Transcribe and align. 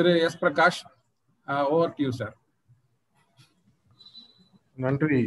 Thiru 0.00 0.12
S 0.26 0.36
Prakash 0.42 0.78
over 1.70 1.90
to 1.96 2.02
you 2.04 2.10
sir 2.18 2.34
நன்றி 4.74 5.18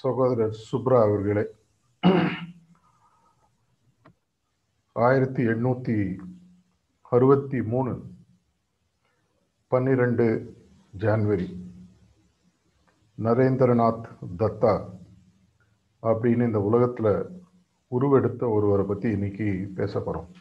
சகோதரர் 0.00 0.56
சுப்ரா 0.70 0.98
அவர்களே. 1.02 1.44
ஆயிரத்தி 4.92 5.42
எண்ணூத்தி 5.52 5.96
அறுபத்தி 7.12 7.62
மூணு 7.72 7.92
பன்னிரெண்டு 9.68 10.26
ஜான்வரி. 10.98 11.48
நரேந்திரநாத் 13.18 14.08
தத்தா 14.42 14.74
அப்படின்னு 16.02 16.48
இந்த 16.50 16.62
உலகத்தில் 16.70 17.12
உருவெடுத்த 17.88 18.48
ஒருவரை 18.56 18.86
பற்றி 18.86 19.10
இன்னைக்கு 19.10 19.50
பேச 19.74 19.92
போகிறோம் 20.00 20.32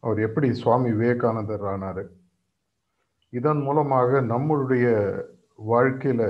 அவர் 0.00 0.26
எப்படி 0.28 0.50
சுவாமி 0.62 0.90
விவேகானந்தர் 0.92 1.66
ஆனார்? 1.74 2.02
இதன் 3.32 3.62
மூலமாக 3.62 4.20
நம்மளுடைய 4.20 4.86
வாழ்க்கையில் 5.64 6.26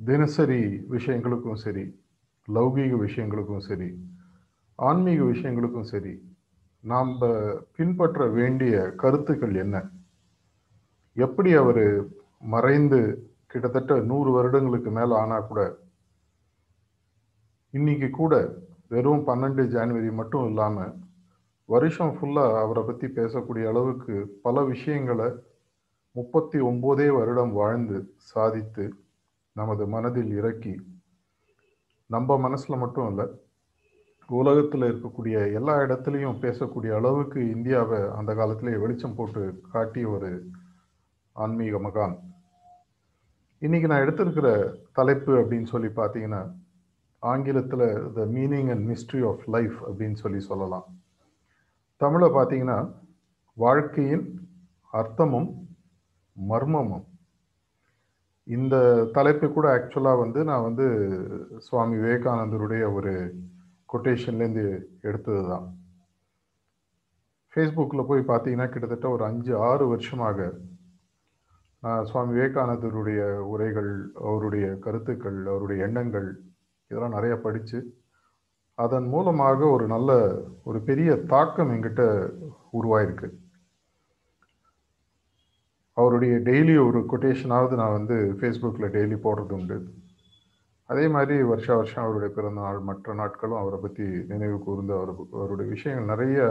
தினசரி 0.00 0.60
விஷயங்களுக்கும் 0.88 1.54
சரி 1.54 1.84
லௌகீக 2.48 2.96
விஷயங்களுக்கும் 2.98 3.58
சரி 3.58 3.88
ஆன்மீக 4.78 5.24
விஷயங்களுக்கும் 5.24 5.82
சரி 5.82 6.14
நாம் 6.84 7.12
பின்பற்ற 7.76 8.26
வேண்டிய 8.28 8.92
கருத்துக்கள் 8.96 9.54
என்ன? 9.54 9.76
எப்படி 11.16 11.54
அவர் 11.54 11.84
மறைந்து 12.46 12.98
கிட்டத்தட்ட 13.46 14.00
நூறு 14.00 14.30
வருடங்களுக்கு 14.30 14.90
மேலே 14.90 15.14
ஆனால் 15.14 15.46
கூட 15.46 15.60
இன்னைக்கு 17.74 18.10
கூட 18.10 18.34
வெறும் 18.88 19.26
பன்னெண்டு 19.26 19.62
ஜான்வரி 19.66 20.12
மட்டும் 20.12 20.48
இல்லாமல் 20.48 20.92
வருஷம் 21.68 22.14
ஃபுல்லாக 22.16 22.58
அவரை 22.62 22.82
பற்றி 22.84 23.06
பேசக்கூடிய 23.18 23.68
அளவுக்கு 23.68 24.14
பல 24.42 24.64
விஷயங்களை 24.64 25.28
முப்பத்தி 26.12 26.58
ஒம்போதே 26.60 27.06
வருடம் 27.16 27.52
வாழ்ந்து 27.52 27.98
சாதித்து 28.32 28.84
நமது 29.52 29.86
மனதில் 29.86 30.32
இறக்கி 30.40 30.74
நம்ம 32.06 32.36
மனசில் 32.38 32.82
மட்டும் 32.82 33.08
இல்லை 33.10 33.26
உலகத்தில் 34.30 34.84
இருக்கக்கூடிய 34.88 35.36
எல்லா 35.58 35.74
இடத்துலையும் 35.84 36.38
பேசக்கூடிய 36.44 36.92
அளவுக்கு 36.98 37.40
இந்தியாவை 37.54 38.00
அந்த 38.18 38.34
காலத்திலே 38.34 38.76
வெளிச்சம் 38.76 39.14
போட்டு 39.14 39.42
காட்டிய 39.72 40.08
ஒரு 40.08 40.30
ஆன்மீக 41.32 41.78
மகான். 41.78 42.14
இன்னைக்கு 43.58 43.88
நான் 43.88 44.04
எடுத்திருக்கிற 44.04 44.48
தலைப்பு 44.92 45.32
அப்படின்னு 45.40 45.68
சொல்லி 45.72 45.90
பார்த்தீங்கன்னா 46.00 46.42
ஆங்கிலத்தில் 47.22 47.86
the 48.16 48.26
meaning 48.36 48.70
and 48.74 48.86
mystery 48.90 49.22
of 49.30 49.44
life 49.56 49.78
அப்படின்னு 49.88 50.18
சொல்லி 50.24 50.40
சொல்லலாம். 50.50 50.86
தமிழை 52.04 52.28
பார்த்தீங்கன்னா 52.32 52.78
வாழ்க்கையின் 53.56 54.24
அர்த்தமும் 54.92 55.50
மர்மமும். 56.36 57.04
இந்த 58.46 58.74
தலைப்பு 59.12 59.46
கூட 59.48 59.66
ஆக்சுவலாக 59.76 60.22
வந்து 60.22 60.40
நான் 60.44 60.66
வந்து 60.68 60.86
சுவாமி 61.66 61.94
விவேகானந்தருடைய 61.96 62.84
ஒரு 62.96 63.12
கொட்டேஷன்லேருந்து 63.88 64.64
எடுத்தது 65.00 65.42
தான் 65.48 65.66
ஃபேஸ்புக்கில் 67.54 68.08
போய் 68.08 68.22
பார்த்தீங்கன்னா 68.30 68.68
கிட்டத்தட்ட 68.68 69.08
ஒரு 69.08 69.24
அஞ்சு 69.24 69.52
ஆறு 69.68 69.84
வருஷமாக 69.88 70.38
நான் 71.82 72.06
சுவாமி 72.10 72.32
விவேகானந்தருடைய 72.34 73.20
உரைகள் 73.52 73.90
அவருடைய 74.22 74.66
கருத்துக்கள் 74.78 75.38
அவருடைய 75.46 75.78
எண்ணங்கள் 75.86 76.28
இதெல்லாம் 76.90 77.16
நிறைய 77.16 77.34
படித்து 77.38 77.78
அதன் 78.74 79.06
மூலமாக 79.06 79.66
ஒரு 79.66 79.86
நல்ல 79.86 80.10
ஒரு 80.64 80.80
பெரிய 80.80 81.16
தாக்கம் 81.16 81.70
எங்கிட்ட 81.70 82.02
உருவாயிருக்கு. 82.72 83.28
அவருடைய 85.92 86.34
டெய்லி 86.36 86.74
ஒரு 86.86 87.00
கொட்டேஷனாவது 87.10 87.74
நான் 87.74 87.96
வந்து 87.98 88.16
ஃபேஸ்புக்கில் 88.38 88.94
டெய்லி 88.96 89.16
போடுறது 89.24 89.52
உண்டு. 89.58 89.76
அதே 90.86 91.08
மாதிரி 91.08 91.42
வருஷா 91.42 91.74
வருஷம் 91.76 92.04
அவருடைய 92.04 92.34
பிறந்த 92.34 92.60
நாள் 92.60 92.78
மற்ற 92.78 93.14
நாட்களும் 93.14 93.58
அவரை 93.58 93.78
பற்றி 93.80 94.02
நினைவு 94.02 94.58
கூர்ந்து 94.58 94.94
அவர் 94.94 95.12
அவருடைய 95.32 95.72
விஷயங்கள் 95.72 96.10
நிறைய 96.12 96.48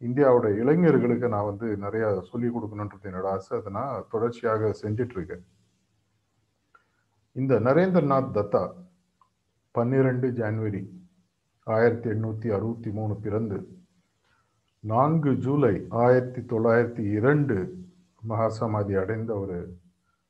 இந்தியாவோட 0.00 0.46
இளைஞர்களுக்கு 0.60 1.28
நான் 1.28 1.50
வந்து 1.50 1.76
நிறையா 1.84 2.20
சொல்லி 2.30 2.48
கொடுக்கணுன்றது 2.48 3.08
என்னோட 3.10 3.28
ஆசை. 3.34 3.58
அதை 3.58 3.72
நான் 3.72 4.06
தொடர்ச்சியாக 4.10 4.72
செஞ்சிட்ருக்கேன். 4.82 5.44
இந்த 7.32 7.60
நரேந்திரநாத் 7.60 8.34
தத்தா 8.38 8.64
பன்னிரெண்டு 9.70 10.28
ஜான்வரி 10.30 10.82
ஆயிரத்தி 11.64 12.10
எண்ணூற்றி 12.10 12.54
அறுபத்தி 12.54 12.90
மூணு 12.90 13.14
பிறந்து 13.14 13.80
நான்கு 14.80 15.34
ஜூலை 15.34 15.86
ஆயிரத்தி 15.88 16.40
தொள்ளாயிரத்தி 16.40 17.12
இரண்டு 17.12 17.86
மகாசமாதி 18.28 19.00
அடைந்த 19.00 19.34
ஒரு 19.34 19.78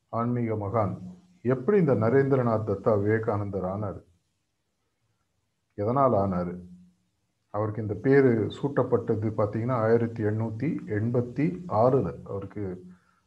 ஆன்மீக 0.09 0.55
மகான். 0.55 0.99
எப்படி 1.43 1.79
இந்த 1.79 1.95
நரேந்திரநாத் 1.95 2.67
தத்தா 2.67 3.03
விவேகானந்தர் 3.03 3.65
ஆனார்? 3.65 4.05
எதனால் 5.75 6.15
ஆனார்? 6.15 6.59
அவருக்கு 7.51 7.83
இந்த 7.83 7.95
பேர் 7.95 8.25
சூட்டப்பட்டது 8.25 9.33
பார்த்தீங்கன்னா 9.37 9.73
ஆயிரத்தி 9.73 10.23
எண்ணூற்றி 10.23 10.77
எண்பத்தி 10.87 11.63
ஆறில் 11.67 12.25
அவருக்கு 12.25 12.85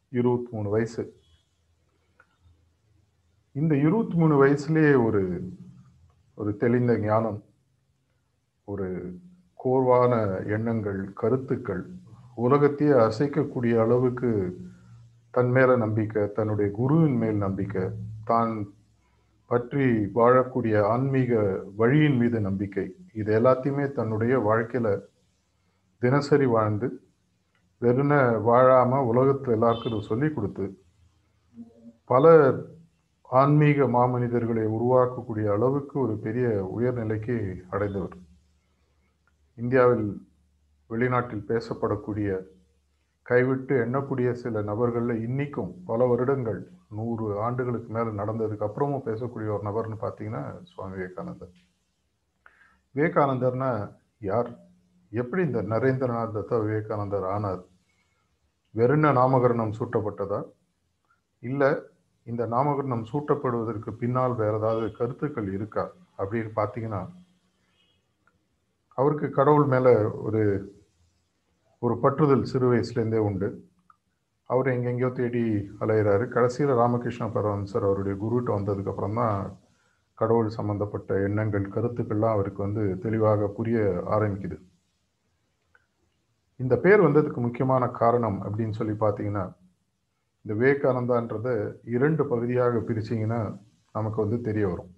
இருபத்தி 0.10 0.50
மூணு 0.52 0.70
வயசு. 0.70 1.20
இந்த 3.52 3.78
இருபத்தி 3.78 4.16
மூணு 4.16 4.46
வயசுலேயே 4.46 5.06
ஒரு 5.06 5.52
ஒரு 6.36 6.58
தெளிந்த 6.58 7.00
ஞானம் 7.00 7.44
ஒரு 8.68 8.88
கோர்வான 9.60 10.14
எண்ணங்கள் 10.56 11.02
கருத்துக்கள் 11.22 11.84
உலகத்தையே 12.46 12.96
அசைக்கக்கூடிய 13.08 13.76
அளவுக்கு 13.84 14.30
தன் 15.34 15.52
மேல 15.56 15.72
நம்பிக்கை 15.84 16.24
தன்னுடைய 16.38 16.68
குருவின் 16.72 17.18
மேல் 17.22 17.40
நம்பிக்கை 17.46 17.84
தான் 18.30 18.54
பற்றி 19.52 19.86
வாழக்கூடிய 20.18 20.76
ஆன்மீக 20.94 21.32
வழியின் 21.80 22.18
மீது 22.22 22.38
நம்பிக்கை. 22.40 22.86
இது 23.14 23.30
எல்லாத்தையுமே 23.40 23.86
தன்னுடைய 23.92 24.34
வாழ்க்கையில 24.48 24.88
தினசரி 26.02 26.48
வாழ்ந்து 26.56 26.88
வெறுன 27.82 28.14
வாழாம 28.50 29.02
உலகத்தில் 29.12 29.56
எல்லாருக்கும் 29.58 30.08
சொல்லி 30.10 30.30
கொடுத்து 30.30 30.66
பல 32.10 32.26
ஆன்மீக 33.30 33.88
மாமனிதர்களை 33.98 34.66
உருவாக்கக்கூடிய 34.78 35.48
அளவுக்கு 35.56 35.96
ஒரு 36.00 36.16
பெரிய 36.26 36.48
உயர்நிலைக்கு 36.78 37.36
அடைந்தவர். 37.70 38.16
இந்தியாவில் 39.56 40.28
வெளிநாட்டில் 40.90 41.46
பேசப்படக்கூடிய 41.48 42.48
கைவிட்டு 43.22 43.86
எண்ணக்கூடிய 43.86 44.32
சில 44.32 44.62
நபர்களில் 44.62 45.30
இன்னைக்கும் 45.30 45.72
பல 45.86 46.06
வருடங்கள் 46.06 46.68
நூறு 46.90 47.40
ஆண்டுகளுக்கு 47.40 47.94
மேலே 47.94 48.10
நடந்ததுக்கு 48.10 48.68
அப்புறமும் 48.68 49.06
பேசக்கூடிய 49.06 49.58
ஒரு 49.58 49.62
நபர்னு 49.64 50.02
பார்த்தீங்கன்னா 50.02 50.64
சுவாமி 50.64 50.94
விவேகானந்தர். 50.94 51.54
விவேகானந்தர்னா 52.96 53.96
யார்? 54.20 54.50
எப்படி 55.10 55.44
இந்த 55.44 55.64
நரேந்திரநாத் 55.64 56.36
தத்தா 56.38 56.60
விவேகானந்தர் 56.60 57.26
ஆனார்? 57.26 57.64
வெறுன 58.76 59.12
நாமகரணம் 59.12 59.74
சூட்டப்பட்டதா? 59.80 60.44
இல்லை 61.40 61.76
இந்த 62.24 62.48
நாமகரணம் 62.48 63.06
சூட்டப்படுவதற்கு 63.14 63.92
பின்னால் 63.94 64.36
வேறு 64.36 64.58
ஏதாவது 64.58 64.92
கருத்துக்கள் 64.92 65.54
இருக்கா? 65.54 65.92
அப்படின்னு 66.18 66.52
பார்த்தீங்கன்னா 66.56 67.10
அவருக்கு 68.98 69.28
கடவுள் 69.30 69.68
மேலே 69.74 69.94
ஒரு 70.28 70.42
ஒரு 71.82 71.96
பற்றுதல் 72.04 72.50
சிறு 72.52 72.68
வயசுலேருந்தே 72.72 73.20
உண்டு. 73.28 73.48
அவர் 74.50 74.68
எங்கெங்கேயோ 74.74 75.10
தேடி 75.20 75.44
அலையிறாரு. 75.84 76.26
கடைசியில் 76.36 76.74
ராமகிருஷ்ண 76.82 77.26
பரமஹம்சர் 77.36 77.88
அவருடைய 77.88 78.16
குருட்ட 78.24 78.50
வந்ததுக்கப்புறம் 78.58 79.18
தான் 79.22 79.38
கடவுள் 80.18 80.50
சம்பந்தப்பட்ட 80.58 81.14
எண்ணங்கள் 81.28 81.74
கருத்துக்கள்லாம் 81.76 82.36
அவருக்கு 82.36 82.62
வந்து 82.64 82.84
தெளிவாக 83.06 83.48
புரிய 83.58 83.78
ஆரம்பிக்குது. 84.16 84.58
இந்த 86.60 86.74
பேர் 86.84 87.06
வந்ததுக்கு 87.08 87.40
முக்கியமான 87.46 87.84
காரணம் 88.02 88.38
அப்படின்னு 88.46 88.78
சொல்லி 88.80 88.96
பார்த்தீங்கன்னா 89.04 89.46
இந்த 90.46 90.54
விவேகானந்தான்றத 90.54 91.48
இரண்டு 91.96 92.24
பகுதியாக 92.32 92.82
பிரிச்சிங்கன்னா 92.88 93.42
நமக்கு 93.96 94.20
வந்து 94.24 94.38
தெரிய 94.42 94.66
வரும். 94.68 94.92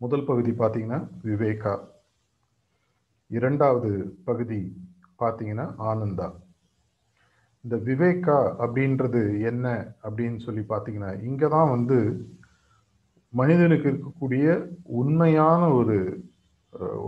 முதல் 0.00 0.28
பகுதி 0.30 0.52
பார்த்தீங்கன்னா 0.62 1.00
விவேகா. 1.30 1.74
இரண்டாவது 3.38 3.90
பகுதி 4.28 4.60
பார்த்தீங்கன்னா 5.20 5.66
ஆனந்தா. 5.90 6.28
இந்த 7.64 7.76
விவேகா 7.88 8.38
அப்படின்றது 8.64 9.22
என்ன 9.50 9.66
அப்படின்னு 10.06 10.38
சொல்லி 10.46 10.62
பார்த்தீங்கன்னா 10.72 11.10
இங்கே 11.28 11.48
தான் 11.56 11.72
வந்து 11.74 11.98
மனிதனுக்கு 13.32 13.86
இருக்கக்கூடிய 13.90 14.46
உண்மையான 15.00 15.62
ஒரு 15.78 15.96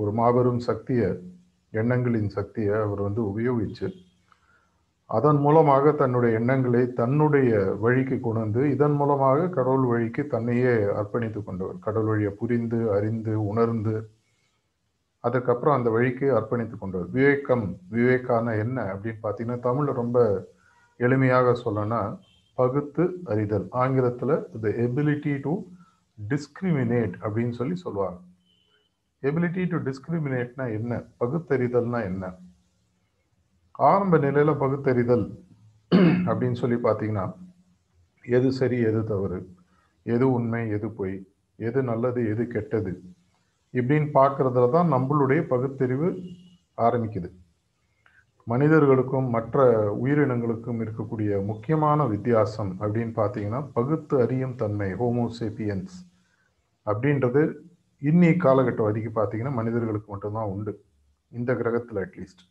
ஒரு 0.01 0.11
மாபெரும் 0.21 0.63
சக்தியை 0.69 1.09
எண்ணங்களின் 1.73 2.31
சக்தியை 2.39 2.75
அவர் 2.87 3.01
வந்து 3.07 3.23
உபயோகிச்சு 3.31 3.89
அதன் 5.11 5.41
மூலமாக 5.45 5.93
தன்னுடைய 6.01 6.39
எண்ணங்களை 6.41 6.83
தன்னுடைய 7.01 7.51
வழிக்கு 7.85 8.17
கொண்டு 8.21 8.41
வந்து 8.45 8.63
இதன் 8.75 8.97
மூலமாக 9.01 9.49
கடவுள் 9.57 9.87
வழிக்கு 9.93 10.23
தன்னையே 10.35 10.73
அர்ப்பணித்து 11.01 11.41
கொண்டவர். 11.43 11.79
கடவுள் 11.87 12.11
வழியை 12.13 12.33
புரிந்து 12.41 12.79
அறிந்து 12.97 13.35
உணர்ந்து 13.51 13.95
அதுக்கப்புறம் 15.27 15.77
அந்த 15.79 15.89
வழிக்கு 15.91 16.27
அர்ப்பணித்து 16.39 16.77
கொண்டவர் 16.79 17.11
விவேகம் 17.11 17.67
விவேக்கான 17.93 18.57
என்ன? 18.65 18.79
அப்படின்னு 18.93 19.23
பார்த்தீங்கன்னா 19.23 19.59
தமிழில் 19.61 20.01
ரொம்ப 20.03 20.19
எளிமையாக 21.01 21.55
சொல்லனா 21.65 22.01
பகுத்து 22.59 23.05
அறிதல். 23.25 23.67
ஆங்கிலத்தில் 23.83 24.35
த 24.63 24.69
எபிலிட்டி 24.85 25.35
டு 25.41 25.53
டிஸ்கிரிமினேட் 26.19 27.15
அப்படின்னு 27.25 27.51
சொல்லி 27.51 27.77
சொல்லுவாங்க. 27.77 28.19
எபிலிட்டி 29.23 29.65
டு 29.69 29.79
டிஸ்கிரிமினேட்னா 29.89 30.67
என்ன? 30.79 30.93
பகுத்தறிதல்னா 31.21 32.01
என்ன? 32.11 32.25
ஆரம்ப 33.89 34.19
நிலையில் 34.19 34.61
பகுத்தறிதல் 34.65 35.27
அப்படின்னு 36.29 36.59
சொல்லி 36.61 36.77
பார்த்தீங்கன்னா 36.77 37.27
எது 38.25 38.49
சரி 38.53 38.79
எது 38.81 39.01
தவறு? 39.05 39.39
எது 40.07 40.25
உண்மை 40.33 40.63
எது 40.71 40.89
பொய்? 40.91 41.17
எது 41.59 41.81
நல்லது 41.83 42.21
எது 42.29 42.45
கெட்டது? 42.47 42.93
இப்படின்னு 43.79 44.09
பார்க்குறதுல 44.19 44.69
தான் 44.77 44.93
நம்மளுடைய 44.95 45.41
பகுத்தறிவு 45.53 46.09
ஆரம்பிக்குது. 46.87 47.29
மனிதர்களுக்கும் 48.47 49.29
மற்ற 49.37 49.65
உயிரினங்களுக்கும் 50.03 50.81
இருக்கக்கூடிய 50.85 51.31
முக்கியமான 51.51 52.07
வித்தியாசம் 52.13 52.73
அப்படின்னு 52.83 53.15
பார்த்தீங்கன்னா 53.21 53.61
பகுத்து 53.79 54.15
அறியும் 54.25 54.59
தன்மை 54.61 54.89
ஹோமோசேபியன்ஸ் 55.01 55.97
அப்படின்றது 56.87 57.43
இன்னி 58.03 58.31
காலகட்டம் 58.45 58.89
வரைக்கும் 58.89 59.19
பார்த்தீங்கன்னா 59.19 59.55
மனிதர்களுக்கு 59.61 60.09
மட்டும்தான் 60.13 60.51
உண்டு. 60.55 60.73
இந்த 61.33 61.51
கிரகத்தில் 61.61 62.01
அட்லீஸ்ட் 62.05 62.43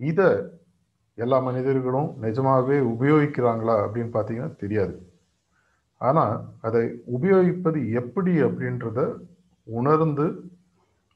இதை 0.00 0.28
எல்லா 1.18 1.38
மனிதர்களும் 1.48 2.10
நிஜமாகவே 2.24 2.76
உபயோகிக்கிறாங்களா 2.92 3.74
அப்படின்னு 3.84 4.12
பார்த்தீங்கன்னா 4.16 4.52
தெரியாது. 4.62 4.94
ஆனால் 6.00 6.34
அதை 6.66 6.84
உபயோகிப்பது 7.16 7.80
எப்படி 8.00 8.34
அப்படின்றத 8.46 9.00
உணர்ந்து 9.78 10.26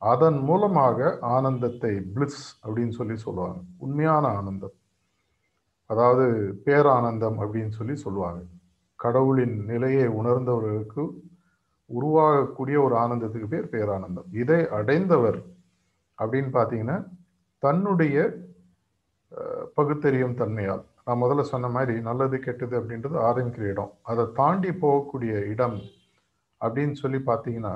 அதன் 0.03 0.39
மூலமாக 0.49 0.99
ஆனந்தத்தை 1.35 1.93
பிளிஸ் 2.15 2.43
அப்படின்னு 2.65 2.95
சொல்லி 2.99 3.17
சொல்லுவாங்க. 3.17 3.61
உண்மையான 3.85 4.25
ஆனந்தம். 4.39 4.75
அதாவது 5.91 6.27
பேரானந்தம் 6.65 7.39
அப்படின்னு 7.43 7.73
சொல்லி 7.79 7.95
சொல்லுவாங்க. 8.05 8.43
கடவுளின் 9.01 9.57
நிலையை 9.71 10.07
உணர்ந்தவர்களுக்கு 10.21 11.03
உருவாகக்கூடிய 11.91 12.77
ஒரு 12.85 12.95
ஆனந்தத்துக்கு 13.05 13.49
பேர் 13.55 13.73
பேரானந்தம். 13.75 14.29
இதை 14.43 14.61
அடைந்தவர் 14.79 15.39
அப்படின்னு 16.19 16.51
பார்த்தீங்கன்னா 16.59 16.99
தன்னுடைய 17.63 18.17
பகுத்தறியும் 19.75 20.39
தன்மையால். 20.41 20.85
நான் 21.07 21.23
முதல்ல 21.23 21.43
சொன்ன 21.53 21.69
மாதிரி 21.69 21.95
நல்லது 22.09 22.37
கெட்டது 22.39 22.75
அப்படின்றது 22.81 23.17
ஆரம்பிக்கிற 23.29 23.65
இடம் 23.73 23.93
அதை 24.11 24.25
தாண்டி 24.35 24.71
போகக்கூடிய 24.85 25.33
இடம் 25.53 25.79
அப்படின்னு 26.61 26.97
சொல்லி 27.03 27.19
பார்த்தீங்கன்னா 27.27 27.75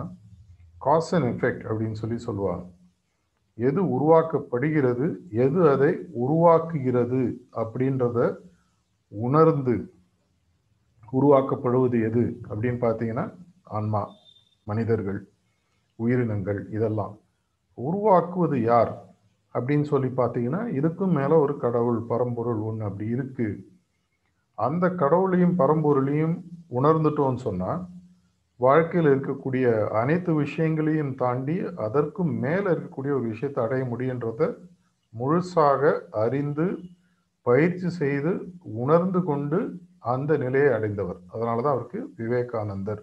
காஸ் 0.79 1.15
அண்ட் 1.15 1.29
எஃபெக்ட் 1.31 1.65
அப்படின்னு 1.69 1.99
சொல்லி 2.03 2.19
சொல்லுவாங்க. 2.19 2.65
எது 3.59 3.81
உருவாக்கப்படுகிறது 3.97 5.07
எது 5.45 5.61
அதை 5.71 5.93
உருவாக்குகிறது 6.25 7.23
அப்படின்றத 7.63 8.19
உணர்ந்து 9.09 9.77
உருவாக்கப்படுவது 11.13 11.99
எது 12.09 12.25
அப்படின்னு 12.51 12.81
பார்த்தீங்கன்னா 12.85 13.25
ஆன்மா 13.77 14.03
மனிதர்கள் 14.65 15.21
உயிரினங்கள் 15.99 16.61
இதெல்லாம். 16.77 17.15
உருவாக்குவது 17.79 18.57
யார் 18.63 18.93
அப்படின்னு 19.55 19.87
சொல்லி 19.93 20.09
பார்த்தீங்கன்னா 20.21 20.63
இதுக்கும் 20.79 21.17
மேலே 21.19 21.35
ஒரு 21.45 21.55
கடவுள் 21.65 22.01
பரம்பொருள் 22.11 22.61
ஒன்று 22.69 22.85
அப்படி 22.89 23.07
இருக்குது 23.15 23.57
அந்த 24.59 24.85
கடவுளையும் 25.03 25.55
பரம்பொருளையும் 25.59 26.37
உணர்ந்துட்டோம்னு 26.79 27.41
சொன்னால் 27.47 27.83
வாழ்க்கையில் 28.61 29.11
இருக்கக்கூடிய 29.13 29.67
அனைத்து 30.01 30.31
விஷயங்களையும் 30.45 31.13
தாண்டி 31.23 31.57
அதற்கும் 31.87 32.33
மேலே 32.45 32.69
இருக்கக்கூடிய 32.75 33.13
ஒரு 33.19 33.27
விஷயத்தை 33.33 33.61
அடைய 33.65 33.83
முடியுன்றத 33.93 34.43
முழுசாக 35.15 35.83
அறிந்து 36.25 36.67
பயிற்சி 37.47 37.89
செய்து 38.01 38.33
உணர்ந்து 38.83 39.21
கொண்டு 39.29 39.59
அந்த 40.15 40.33
நிலையை 40.45 40.71
அடைந்தவர். 40.79 41.21
அதனால 41.35 41.63
தான் 41.63 41.75
அவருக்கு 41.77 42.01
விவேகானந்தர் 42.21 43.03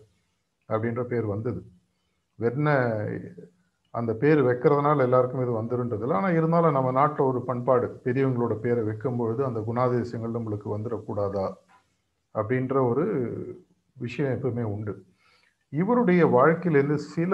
அப்படின்ற 0.70 1.02
பேர் 1.12 1.26
வந்தது. 1.34 1.62
வெண்ண 2.40 2.68
அந்த 3.94 4.12
பேர் 4.22 4.40
வைக்கிறதுனால 4.48 5.04
எல்லாருக்கும் 5.08 5.44
இது 5.46 5.54
வந்துருன்றதில்ல. 5.60 6.18
ஆனால் 6.20 6.38
இருந்தாலும் 6.40 6.78
நம்ம 6.78 6.92
நாட்டில் 7.00 7.30
ஒரு 7.32 7.40
பண்பாடு 7.50 7.88
பெரியவங்களோட 8.06 8.56
பேரை 8.66 8.82
வைக்கும் 8.90 9.20
பொழுது 9.22 9.42
அந்த 9.50 9.60
குணாதிசயங்கள் 9.70 10.38
நம்மளுக்கு 10.38 10.70
வந்துடக்கூடாதா 10.76 11.48
அப்படின்ற 12.36 12.76
ஒரு 12.92 13.06
விஷயம் 13.98 14.34
எப்பவுமே 14.36 14.66
உண்டு. 14.76 14.94
இவருடைய 15.76 16.22
வாழ்க்கையிலேருந்து 16.28 16.96
சில 16.96 17.34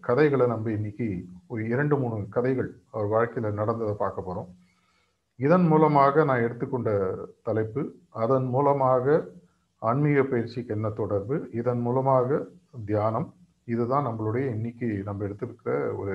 கதைகளை 0.00 0.46
நம்ம 0.46 0.70
இன்னைக்கு 0.70 1.06
ஒரு 1.46 1.62
இரண்டு 1.68 1.94
மூணு 1.98 2.16
கதைகள் 2.28 2.70
அவர் 2.90 3.06
வாழ்க்கையில் 3.06 3.54
நடந்ததை 3.54 3.94
பார்க்க 3.94 4.22
போகிறோம் 4.22 4.50
இதன் 5.38 5.66
மூலமாக 5.66 6.24
நான் 6.24 6.42
எடுத்துக்கொண்ட 6.42 6.90
தலைப்பு 7.42 7.82
அதன் 8.22 8.46
மூலமாக 8.46 9.06
ஆன்மீக 9.82 10.22
பயிற்சிக்கு 10.22 10.74
என்ன 10.74 10.88
தொடர்பு 10.90 11.36
இதன் 11.52 11.80
மூலமாக 11.80 12.40
தியானம் 12.86 13.28
இதுதான் 13.64 14.06
நம்மளுடைய 14.06 14.44
இன்னைக்கு 14.54 14.88
நம்ம 15.04 15.24
எடுத்துருக்கிற 15.24 15.72
ஒரு 15.96 16.14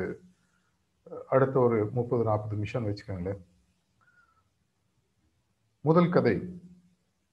அடுத்த 1.28 1.56
ஒரு 1.60 1.78
முப்பது 1.94 2.24
நாற்பது 2.24 2.56
மிஷன் 2.56 2.86
வச்சுக்கோங்களேன். 2.86 3.42
முதல் 5.86 6.10
கதை 6.10 6.36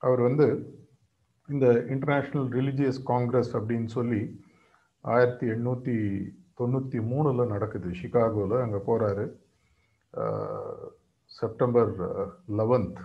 அவர் 0.03 0.21
வந்து 0.21 0.47
இந்த 1.52 1.66
இன்டர்நேஷ்னல் 1.93 2.49
ரிலிஜியஸ் 2.58 3.00
காங்கிரஸ் 3.10 3.52
அப்படின்னு 3.58 3.88
சொல்லி 3.96 4.22
ஆயிரத்தி 5.04 5.46
எண்ணூற்றி 5.54 5.96
தொண்ணூற்றி 6.58 6.99
மூணில் 7.10 7.52
நடக்குது. 7.54 7.88
ஷிகாகோவில் 8.00 8.64
அங்கே 8.64 8.81
போகிறாரு 8.88 9.25
செப்டம்பர் 11.31 11.93
லெவன்த் 12.58 13.00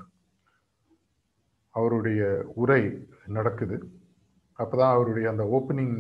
அவருடைய 1.75 2.21
உரை 2.61 2.81
நடக்குது. 3.38 3.77
அப்போ 4.59 4.75
தான் 4.77 4.93
அவருடைய 4.95 5.25
அந்த 5.33 5.43
ஓப்பனிங் 5.57 5.97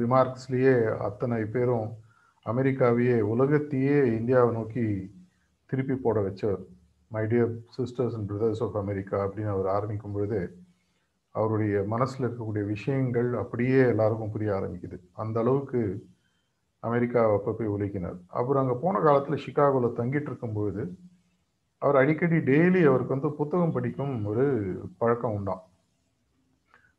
ரிமார்க்ஸ்லேயே 0.00 0.74
அத்தனை 1.06 1.40
பேரும் 1.54 1.88
அமெரிக்காவையே 2.46 3.16
உலகத்தையே 3.32 3.96
இந்தியாவை 4.18 4.50
நோக்கி 4.58 4.84
திருப்பி 5.70 5.94
போட 6.04 6.18
வச்சவர் 6.26 6.62
my 7.10 7.24
dear 7.32 7.52
sisters 7.76 8.14
and 8.16 8.28
brothers 8.30 8.62
of 8.66 8.78
America 8.82 9.16
அப்படின்னு 9.24 9.54
அவர் 9.54 9.68
ஆரம்பிக்கும் 9.76 10.14
பொழுது 10.16 10.40
அவருடைய 11.38 11.82
மனசில் 11.92 12.26
இருக்கக்கூடிய 12.26 12.64
விஷயங்கள் 12.74 13.28
அப்படியே 13.42 13.80
எல்லாருக்கும் 13.92 14.32
புரிய 14.34 14.50
ஆரம்பிக்குது. 14.58 14.96
அந்த 15.22 15.36
அளவுக்கு 15.40 15.80
அமெரிக்கா 16.82 17.20
அப்போ 17.36 17.52
போய் 17.52 17.74
உழைக்கினார். 17.74 18.18
அப்புறம் 18.38 18.62
அங்கே 18.62 18.76
போன 18.82 19.00
காலத்தில் 19.06 19.42
சிகாகோவில் 19.44 19.98
தங்கிட்டு 20.00 20.30
இருக்கும்பொழுது 20.30 20.82
அவர் 21.82 22.00
அடிக்கடி 22.02 22.38
டெய்லி 22.50 22.80
அவருக்கு 22.90 23.16
வந்து 23.16 23.30
புத்தகம் 23.40 23.74
படிக்கும் 23.76 24.14
ஒரு 24.30 24.44
பழக்கம் 25.00 25.34
உண்டாம். 25.38 25.62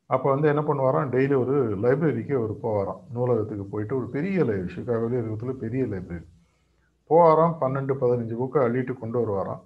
அப்போ 0.10 0.28
வந்து 0.34 0.48
என்ன 0.52 0.62
பண்ணுவாராம்? 0.68 1.10
டெய்லி 1.16 1.36
ஒரு 1.44 1.56
லைப்ரரிக்கு 1.84 2.36
அவர் 2.40 2.54
போவாராம். 2.64 3.02
நூலகத்துக்கு 3.16 3.66
போயிட்டு 3.74 3.94
ஒரு 3.98 4.08
பெரிய 4.16 4.44
லைப்ரரி 4.44 4.72
சிகாகோவில் 4.76 5.20
இருக்கிறதுல 5.20 5.56
பெரிய 5.66 5.84
லைப்ரரி. 5.94 6.26
போவாராம் 7.10 7.58
பன்னெண்டு 7.62 7.94
பதினஞ்சு 8.02 8.36
புக்கை 8.42 8.62
அள்ளிட்டு 8.68 8.94
கொண்டு 8.94 9.18
வருவாராம். 9.22 9.62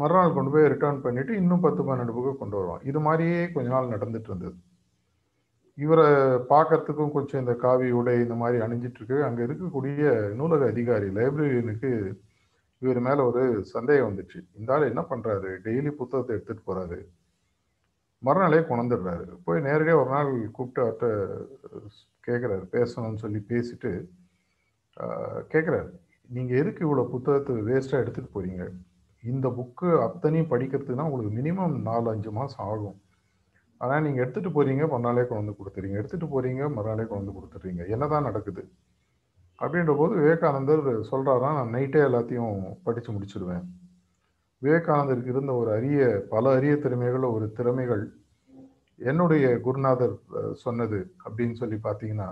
மறுநாள் 0.00 0.36
கொண்டு 0.36 0.50
போய் 0.54 0.70
ரிட்டர்ன் 0.72 1.04
பண்ணிட்டு 1.04 1.32
இன்னும் 1.40 1.64
பத்து 1.66 1.82
பன்னெண்டு 1.88 2.14
புக்கு 2.16 2.32
கொண்டு 2.34 2.56
வருவான். 2.58 2.82
இது 2.90 3.00
மாதிரியே 3.06 3.40
கொஞ்ச 3.54 3.68
நாள் 3.74 3.92
நடந்துட்டு 3.94 4.30
இருந்தது. 4.30 4.56
இவரை 5.78 6.06
பார்க்கறதுக்கும் 6.52 7.14
கொஞ்சம் 7.16 7.42
இந்த 7.44 7.54
காவி 7.64 7.88
உடை 7.98 8.14
இந்த 8.24 8.36
மாதிரி 8.42 8.58
அணிஞ்சிட்டு 8.64 8.98
இருக்கு 9.00 9.18
அங்கே 9.26 9.42
இருக்கக்கூடிய 9.48 10.10
நூலக 10.40 10.64
அதிகாரி 10.72 11.08
லைப்ரரியனுக்கு 11.18 11.90
இவர் 12.82 13.00
மேலே 13.06 13.20
ஒரு 13.30 13.42
சந்தேகம் 13.74 14.08
வந்துச்சு. 14.10 14.40
இந்த 14.58 14.72
ஆள் 14.74 14.90
என்ன 14.92 15.02
பண்ணுறாரு 15.10 15.50
டெய்லி 15.66 15.92
புத்தகத்தை 16.00 16.34
எடுத்துகிட்டு 16.36 16.68
போகிறாரு 16.68 16.98
மறுநாளே 18.22 18.60
கொண்டுடுறாரு 18.68 19.26
போய் 19.46 19.66
நேரடியாக 19.66 20.00
ஒரு 20.02 20.10
நாள் 20.10 20.30
கூப்பிட்டு 20.56 20.80
அவர்கிட்ட 20.84 21.08
கேட்குறாரு 22.28 22.64
பேசணும்னு 22.76 23.22
சொல்லி 23.24 23.40
பேசிட்டு 23.52 23.90
கேட்குறாரு 25.52 25.90
நீங்கள் 26.30 26.58
எதுக்கு 26.60 26.80
இவ்வளோ 26.86 27.04
புத்தகத்தை 27.12 27.54
வேஸ்ட்டாக 27.68 28.02
எடுத்துகிட்டு 28.02 28.34
போகிறீங்க 28.34 28.64
இந்த 29.24 29.46
புக்கு 29.58 29.88
அத்தனையும் 30.06 30.50
படிக்கிறதுக்குனா 30.52 31.06
உங்களுக்கு 31.08 31.32
மினிமம் 31.38 31.76
நாலு 31.88 32.06
அஞ்சு 32.12 32.30
மாதம் 32.38 32.64
ஆகும். 32.72 32.98
ஆனால் 33.80 34.04
நீங்கள் 34.04 34.22
எடுத்துகிட்டு 34.24 34.50
போகிறீங்க 34.56 34.84
மறுநாளே 34.92 35.24
கொண்டு 35.24 35.42
வந்து 35.42 35.58
கொடுத்துறீங்க 35.58 35.98
எடுத்துகிட்டு 36.00 36.28
போகிறீங்க 36.34 36.62
மறுநாளே 36.76 37.04
கொண்டு 37.06 37.20
வந்து 37.20 37.36
கொடுத்துட்றீங்க. 37.38 37.82
என்ன 37.94 38.04
தான் 38.12 38.26
நடக்குது? 38.28 38.62
அப்படின்ற 39.58 39.92
போது 40.00 40.12
விவேகானந்தர் 40.20 40.84
சொல்கிறாரா 41.10 41.50
நான் 41.58 41.74
நைட்டே 41.76 42.00
எல்லாத்தையும் 42.08 42.56
படித்து 42.86 43.10
முடிச்சிடுவேன். 43.14 43.64
விவேகானந்தருக்கு 44.62 45.32
இருந்த 45.34 45.52
ஒரு 45.60 45.70
அரிய 45.78 46.00
பல 46.32 46.52
அரிய 46.58 46.74
திறமைகள் 46.84 47.26
ஒரு 47.34 47.46
திறமைகள் 47.58 48.04
என்னுடைய 48.98 49.46
குருநாதர் 49.66 50.14
சொன்னது 50.62 51.00
அப்படின்னு 51.24 51.56
சொல்லி 51.62 51.76
பார்த்தீங்கன்னா 51.84 52.28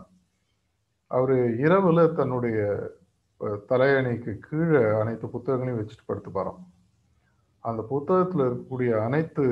அவர் 1.11 1.35
இரவில் 1.65 2.15
தன்னுடைய 2.21 2.59
தலையணைக்கு 3.71 4.33
கீழே 4.47 4.83
அனைத்து 5.01 5.27
புத்தகங்களையும் 5.35 5.79
வச்சுட்டு 5.81 6.09
படுத்துப்பாராம். 6.09 6.61
அந்த 7.69 7.81
புத்தகத்தில் 7.91 8.43
இருக்கக்கூடிய 8.47 8.91
அனைத்து 9.07 9.45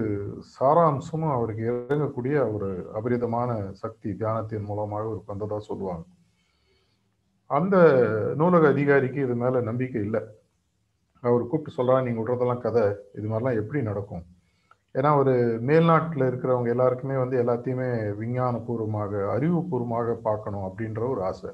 சாராம்சமும் 0.56 1.34
அவருக்கு 1.36 1.64
இறங்கக்கூடிய 1.70 2.34
ஒரு 2.54 2.68
அபரிதமான 2.98 3.50
சக்தி 3.82 4.10
தியானத்தின் 4.20 4.68
மூலமாக 4.68 5.06
அவருக்கு 5.06 5.32
வந்ததாக 5.32 5.62
சொல்லுவாங்க. 5.70 6.04
அந்த 7.50 7.76
நூலக 8.40 8.68
அதிகாரிக்கு 8.74 9.20
இது 9.26 9.34
மேலே 9.42 9.58
நம்பிக்கை 9.70 10.00
இல்லை. 10.06 10.22
அவர் 11.22 11.48
கூப்பிட்டு 11.50 11.76
சொல்கிறார் 11.78 12.06
நீங்கள் 12.06 12.22
விடுறதெல்லாம் 12.22 12.64
கதை. 12.66 12.86
இது 13.18 13.26
மாதிரிலாம் 13.28 13.60
எப்படி 13.60 13.82
நடக்கும்? 13.90 14.24
ஏன்னா 14.98 15.10
ஒரு 15.20 15.34
மேல்நாட்டில் 15.68 16.28
இருக்கிறவங்க 16.30 16.68
எல்லாருக்குமே 16.76 17.16
வந்து 17.24 17.36
எல்லாத்தையுமே 17.42 17.90
விஞ்ஞானபூர்வமாக 18.22 19.12
அறிவுபூர்வமாக 19.36 20.16
பார்க்கணும் 20.28 20.66
அப்படின்ற 20.68 21.02
ஒரு 21.12 21.22
ஆசை. 21.30 21.50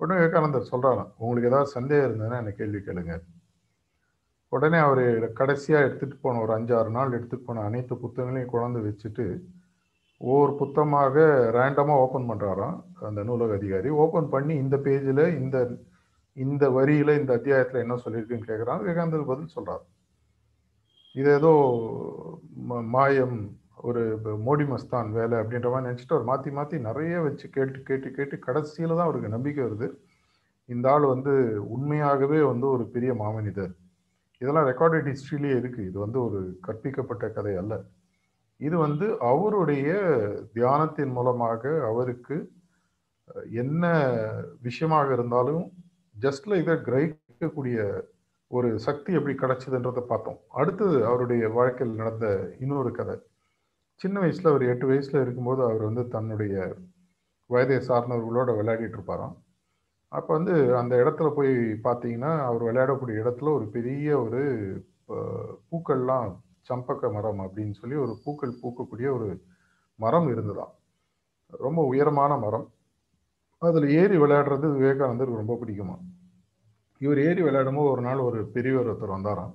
உடனே 0.00 0.16
விவேகானந்தர் 0.20 0.70
சொல்கிறாராம் 0.72 1.12
உங்களுக்கு 1.22 1.50
ஏதாவது 1.50 1.76
சந்தேகம் 1.78 2.08
இருந்ததுன்னா 2.08 2.40
என்னை 2.42 2.54
கேள்வி 2.60 2.80
கேளுங்க. 2.88 3.14
உடனே 4.52 4.78
அவர் 4.86 5.04
கடைசியாக 5.38 5.86
எடுத்துகிட்டு 5.86 6.16
போன 6.24 6.40
ஒரு 6.44 6.52
அஞ்சாறு 6.56 6.90
நாள் 6.96 7.14
எடுத்துகிட்டு 7.16 7.48
போன 7.48 7.64
அனைத்து 7.68 7.94
புத்தகங்களையும் 8.04 8.52
கொண்டாந்து 8.52 8.86
வச்சுட்டு 8.86 9.26
ஒவ்வொரு 10.20 10.52
புத்தகமாக 10.60 11.16
ரேண்டமாக 11.56 12.02
ஓப்பன் 12.04 12.28
பண்ணுறாராம் 12.30 12.78
அந்த 13.08 13.20
நூலக 13.28 13.52
அதிகாரி. 13.58 13.88
ஓப்பன் 14.04 14.32
பண்ணி 14.34 14.54
இந்த 14.62 14.76
பேஜில் 14.86 15.24
இந்த 15.42 15.56
இந்த 16.36 16.64
வரியில் 16.76 17.18
இந்த 17.20 17.32
அத்தியாயத்தில் 17.38 17.82
என்ன 17.84 17.94
சொல்லியிருக்குன்னு 18.02 18.48
கேட்குறான் 18.50 18.82
விவேகானந்தர் 18.82 19.30
பதில் 19.30 19.54
சொல்கிறார் 19.56 19.84
இது 21.14 21.30
ஏதோ 21.38 21.52
மாயம் 22.96 23.38
ஒரு 23.88 24.02
மோடி 24.46 24.64
மஸ்தான் 24.72 25.10
வேலை 25.18 25.36
அப்படின்ற 25.40 25.68
மாதிரி 25.72 25.88
நினச்சிட்டு 25.88 26.16
அவர் 26.16 26.30
மாற்றி 26.30 26.50
மாற்றி 26.56 26.76
நிறைய 26.88 27.20
வச்சு 27.26 27.46
கேட்டு 27.56 27.80
கேட்டு 27.88 28.08
கேட்டு 28.16 28.36
கடைசியில் 28.46 28.96
தான் 28.96 29.06
அவருக்கு 29.06 29.34
நம்பிக்கை 29.36 29.62
வருது. 29.66 29.88
இந்த 30.68 30.86
ஆள் 30.94 31.06
வந்து 31.14 31.32
உண்மையாகவே 31.74 32.40
வந்து 32.52 32.66
ஒரு 32.76 32.86
பெரிய 32.94 33.12
மாமனிதர். 33.22 33.72
இதெல்லாம் 34.40 34.68
ரெக்கார்டட் 34.70 35.08
ஹிஸ்ட்ரியிலே 35.12 35.54
இருக்குது 35.60 35.88
இது 35.90 35.98
வந்து 36.04 36.18
ஒரு 36.26 36.40
கற்பிக்கப்பட்ட 36.66 37.24
கதை 37.36 37.54
அல்ல. 37.62 37.74
இது 38.60 38.76
வந்து 38.86 39.06
அவருடைய 39.30 39.88
தியானத்தின் 40.56 41.12
மூலமாக 41.16 41.62
அவருக்கு 41.90 42.36
என்ன 43.62 43.84
விஷயமாக 44.66 45.08
இருந்தாலும் 45.16 45.64
ஜஸ்ட்ல 46.14 46.58
இதை 46.62 46.74
கிரகிக்கக்கூடிய 46.86 47.78
ஒரு 48.50 48.68
சக்தி 48.86 49.10
எப்படி 49.18 49.34
கிடைச்சதுன்றதை 49.40 50.02
பார்த்தோம். 50.12 50.38
அடுத்தது 50.60 50.98
அவருடைய 51.08 51.44
வாழ்க்கையில் 51.56 52.00
நடந்த 52.02 52.26
இன்னொரு 52.64 52.90
கதை. 52.98 53.16
சின்ன 54.00 54.16
வயசில் 54.22 54.50
அவர் 54.52 54.64
எட்டு 54.72 54.86
வயசில் 54.90 55.22
இருக்கும்போது 55.24 55.60
அவர் 55.68 55.82
வந்து 55.88 56.04
தன்னுடைய 56.14 56.54
வயதை 57.50 57.78
சார்ந்தவர்களோட 57.88 58.50
விளையாடிட்டு 58.58 58.98
இருப்பாராம். 58.98 59.36
அப்போ 60.08 60.30
வந்து 60.36 60.54
அந்த 60.76 60.94
இடத்துல 60.96 61.28
போய் 61.34 61.52
பார்த்தீங்கன்னா 61.86 62.32
அவர் 62.48 62.62
விளையாடக்கூடிய 62.62 63.16
இடத்துல 63.22 63.52
ஒரு 63.54 63.66
பெரிய 63.76 64.18
ஒரு 64.20 64.42
பூக்கள்லாம் 65.70 66.28
சம்பக்க 66.68 67.12
மரம் 67.12 67.40
அப்படின்னு 67.44 67.74
சொல்லி 67.80 67.96
ஒரு 67.96 68.14
பூக்கள் 68.24 68.58
பூக்கக்கூடிய 68.62 69.08
ஒரு 69.16 69.28
மரம் 70.02 70.28
இருந்ததாம். 70.34 70.72
ரொம்ப 71.66 71.80
உயரமான 71.82 72.32
மரம். 72.36 72.66
அதில் 73.58 73.86
ஏறி 74.00 74.16
விளையாடுறது 74.18 74.66
விவேகானந்தருக்கு 74.74 75.42
ரொம்ப 75.42 75.54
பிடிக்குமா. 75.60 75.96
இவர் 77.04 77.18
ஏறி 77.18 77.42
விளையாடும்போது 77.42 77.92
ஒரு 77.94 78.02
நாள் 78.02 78.26
ஒரு 78.28 78.38
பெரியவர் 78.54 78.88
ஒருத்தர் 78.90 79.16
வந்தாராம். 79.16 79.54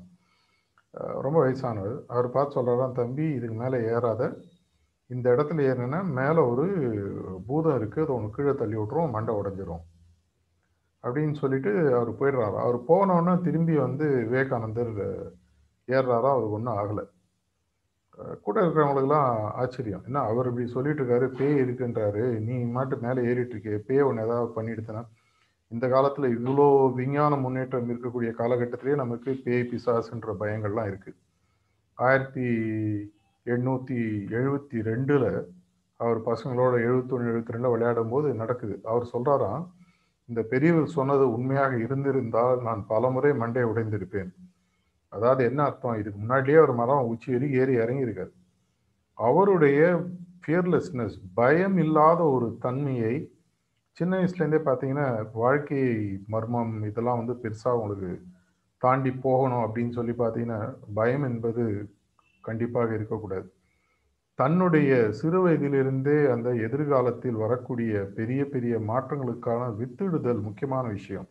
ரொம்ப 1.26 1.38
வயசானவர். 1.46 1.96
அவர் 2.08 2.28
பார்த்து 2.36 2.56
சொல்கிறாராம் 2.56 2.98
தம்பி 3.00 3.26
இதுக்கு 3.38 3.56
மேலே 3.56 3.78
ஏறாத. 3.94 4.22
இந்த 5.10 5.28
இடத்துல 5.36 5.64
ஏறினா 5.70 6.00
மேலே 6.20 6.42
ஒரு 6.52 6.66
பூதம் 7.48 7.78
இருக்குது 7.80 8.04
அதை 8.06 8.16
ஒன்று 8.16 8.36
கீழே 8.36 8.54
தள்ளி 8.62 8.76
விட்ருவோம் 8.76 9.16
மண்டை 9.16 9.34
உடஞ்சிரும். 9.36 9.84
அப்படின்னு 11.04 11.36
சொல்லிட்டு 11.42 11.72
அவர் 11.98 12.12
போயிடுறாரு. 12.20 12.58
அவர் 12.66 12.78
போனோன்னா 12.92 13.34
திரும்பி 13.48 13.76
வந்து 13.86 14.06
விவேகானந்தர் 14.30 14.94
ஏறுறாரா? 15.88 16.30
அவருக்கு 16.36 16.58
ஒன்றும் 16.60 16.78
ஆகலை. 16.82 17.04
கூட 18.46 18.56
இருக்கிறவங்களுக்குலாம் 18.64 19.30
ஆச்சரியம். 19.62 20.04
என்ன 20.08 20.20
அவர் 20.32 20.50
இப்படி 20.50 20.66
சொல்லிட்டு 20.76 21.02
இருக்காரு 21.02 21.28
பேய் 21.40 21.62
இருக்குன்றாரு 21.64 22.24
நீ 22.48 22.56
மாட்டு 22.76 22.96
மேலே 23.06 23.22
ஏறிட்டு 23.30 23.56
இருக்கே 23.56 23.78
பேய் 23.88 24.08
ஒன்று 24.10 24.26
ஏதாவது 24.28 24.50
பண்ணிடுதுன்னா 24.58 25.04
இந்த 25.72 25.86
காலத்தில் 25.94 26.28
இவ்வளோ 26.38 26.68
விஞ்ஞான 27.00 27.36
முன்னேற்றம் 27.44 27.90
இருக்கக்கூடிய 27.92 28.32
காலகட்டத்திலேயே 28.40 28.96
நமக்கு 29.04 29.32
பேய் 29.46 29.70
பிசாசுன்ற 29.72 30.34
பயங்கள்லாம் 30.42 30.90
இருக்குது 30.92 31.20
ஆயிரத்தி 31.98 32.46
எண்ணூற்றி 33.46 33.98
எழுபத்தி 34.40 34.78
ரெண்டில் 34.90 35.30
அவர் 36.00 36.20
பசங்களோட 36.30 36.74
எழுபத்தொன்று 36.88 37.32
எழுபத்தி 37.32 37.56
ரெண்டில் 37.56 37.74
விளையாடும் 37.74 38.14
போது 38.14 38.28
நடக்குது. 38.42 38.76
அவர் 38.92 39.12
சொல்கிறாராம் 39.14 39.66
இந்த 40.30 40.42
பெரியவர் 40.42 40.96
சொன்னது 40.98 41.32
உண்மையாக 41.32 41.78
இருந்திருந்தால் 41.78 42.62
நான் 42.62 42.82
பலமுறை 42.88 43.34
மண்டை 43.34 43.64
உடைந்திருப்பேன். 43.64 44.32
அதாவது 45.10 45.42
என்ன 45.44 45.64
அர்த்தம்? 45.64 46.00
இதுக்கு 46.00 46.20
முன்னாடியே 46.20 46.58
ஒரு 46.58 46.74
மரம் 46.74 47.08
உச்சி 47.08 47.32
ஏறி 47.34 47.48
ஏறி 47.62 47.74
இறங்கியிருக்காரு. 47.78 48.32
அவருடைய 49.18 49.80
ஃபியர்லெஸ்னஸ் 50.44 51.18
பயம் 51.34 51.78
இல்லாத 51.78 52.24
ஒரு 52.24 52.58
தன்மையை 52.60 53.14
சின்ன 53.98 54.18
வயசுலேருந்தே 54.18 54.60
பார்த்தீங்கன்னா 54.68 55.08
வாழ்க்கை 55.34 55.82
மர்மம் 56.28 56.74
இதெல்லாம் 56.84 57.26
வந்து 57.26 57.36
பெருசாக 57.44 57.82
உங்களுக்கு 57.82 58.12
தாண்டி 58.78 59.12
போகணும் 59.26 59.64
அப்படின்னு 59.66 59.90
சொல்லி 59.90 60.14
பார்த்தீங்கன்னா 60.22 60.60
பயம் 60.94 61.24
என்பது 61.24 61.64
கண்டிப்பாக 62.42 62.94
இருக்கக்கூடாது. 62.94 63.48
தன்னுடைய 64.40 64.92
சிறு 65.18 65.40
வயதிலிருந்தே 65.44 66.16
அந்த 66.34 66.50
எதிர்காலத்தில் 66.68 67.42
வரக்கூடிய 67.42 67.92
பெரிய 68.18 68.42
பெரிய 68.54 68.76
மாற்றங்களுக்கான 68.90 69.62
வித்திடுதல் 69.80 70.42
முக்கியமான 70.48 70.86
விஷயம். 70.88 71.28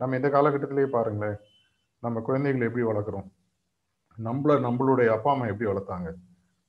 நம்ம 0.00 0.16
இந்த 0.16 0.28
காலகட்டத்திலே 0.28 0.86
பாருங்களேன். 0.94 1.36
நம்ம 2.02 2.20
குழந்தைகளை 2.20 2.66
எப்படி 2.68 2.84
வளர்க்குறோம்? 2.90 3.28
நம்மள 4.18 4.56
நம்மளுடைய 4.66 5.08
அப்பா 5.16 5.30
அம்மா 5.34 5.46
எப்படி 5.52 5.68
வளர்த்தாங்க? 5.70 6.08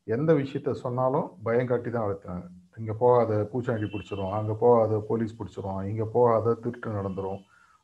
எந்த 0.07 0.31
விஷயத்த 0.33 0.71
சொன்னாலும் 0.83 1.27
பயம் 1.47 1.69
காட்டி 1.71 1.89
தான் 1.91 2.05
வளர்த்தாங்க 2.07 2.45
இங்கே 2.81 2.95
போகாத 3.03 3.33
பூச்சாண்டி 3.53 3.87
பிடிச்சிரும். 3.93 4.33
அங்கே 4.39 4.55
போகாத 4.63 4.99
போலீஸ் 5.09 5.37
பிடிச்சிரும். 5.39 5.81
இங்கே 5.91 6.07
போகாத 6.17 6.55
திருட்டு 6.63 6.97
நடந்துடும் 6.99 7.41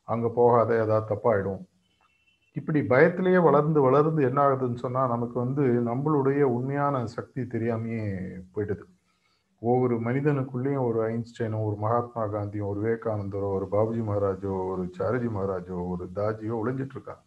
அங்கே 0.08 0.30
போகாத 0.40 0.70
ஏதாவது 0.84 1.10
தப்பாயிடும். 1.12 1.62
இப்படி 2.56 2.80
பயத்திலேயே 2.92 3.40
வளர்ந்து 3.48 3.80
வளர்ந்து 3.86 4.22
என்ன 4.28 4.40
ஆகுதுன்னு 4.46 4.82
சொன்னால் 4.84 5.12
நமக்கு 5.14 5.36
வந்து 5.44 5.62
நம்மளுடைய 5.90 6.42
உண்மையான 6.56 7.04
சக்தி 7.16 7.42
தெரியாமையே 7.54 8.06
போயிடுது. 8.54 8.84
ஒவ்வொரு 9.62 9.96
மனிதனுக்குள்ளேயும் 10.06 10.86
ஒரு 10.88 11.00
ஐன்ஸ்டைனோ 11.12 11.58
ஒரு 11.68 11.76
மகாத்மா 11.84 12.22
காந்தியோ 12.34 12.64
ஒரு 12.70 12.80
விவேகானந்தரோ 12.84 13.48
ஒரு 13.58 13.66
பாபுஜி 13.74 14.02
மகாராஜோ 14.08 14.54
ஒரு 14.72 14.84
சாரஜி 14.98 15.28
மகாராஜோ 15.36 15.78
ஒரு 15.92 16.06
தாஜியோ 16.18 16.56
ஒளிஞ்சிட்டு 16.62 16.96
இருக்காங்க. 16.96 17.22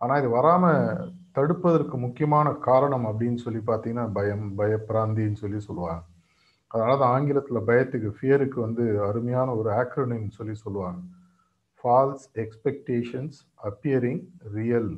ஆனால் 0.00 0.20
இது 0.22 0.28
வராமல் 0.38 1.10
தடுப்பதற்கு 1.38 1.96
முக்கியமான 2.06 2.48
காரணம் 2.68 3.06
அப்படின்னு 3.10 3.40
சொல்லி 3.46 3.60
பார்த்தீங்கன்னா 3.70 4.06
பயம் 4.18 4.46
பயப்பிராந்தின்னு 4.60 5.42
சொல்லி 5.44 5.60
சொல்லுவாங்க. 5.68 6.04
அதனால 6.70 6.92
தான் 7.00 7.14
ஆங்கிலத்தில் 7.16 7.66
பயத்துக்கு 7.70 8.10
ஃபியருக்கு 8.16 8.58
வந்து 8.66 8.84
அருமையான 9.08 9.48
ஒரு 9.60 9.70
ஆக்ரோனிம் 9.80 10.28
சொல்லி 10.38 10.54
சொல்லுவாங்க. 10.64 11.00
ஃபால்ஸ் 11.80 12.26
எக்ஸ்பெக்டேஷன்ஸ் 12.42 13.38
அப்பியரிங் 13.68 14.22
ரியல் 14.54 14.90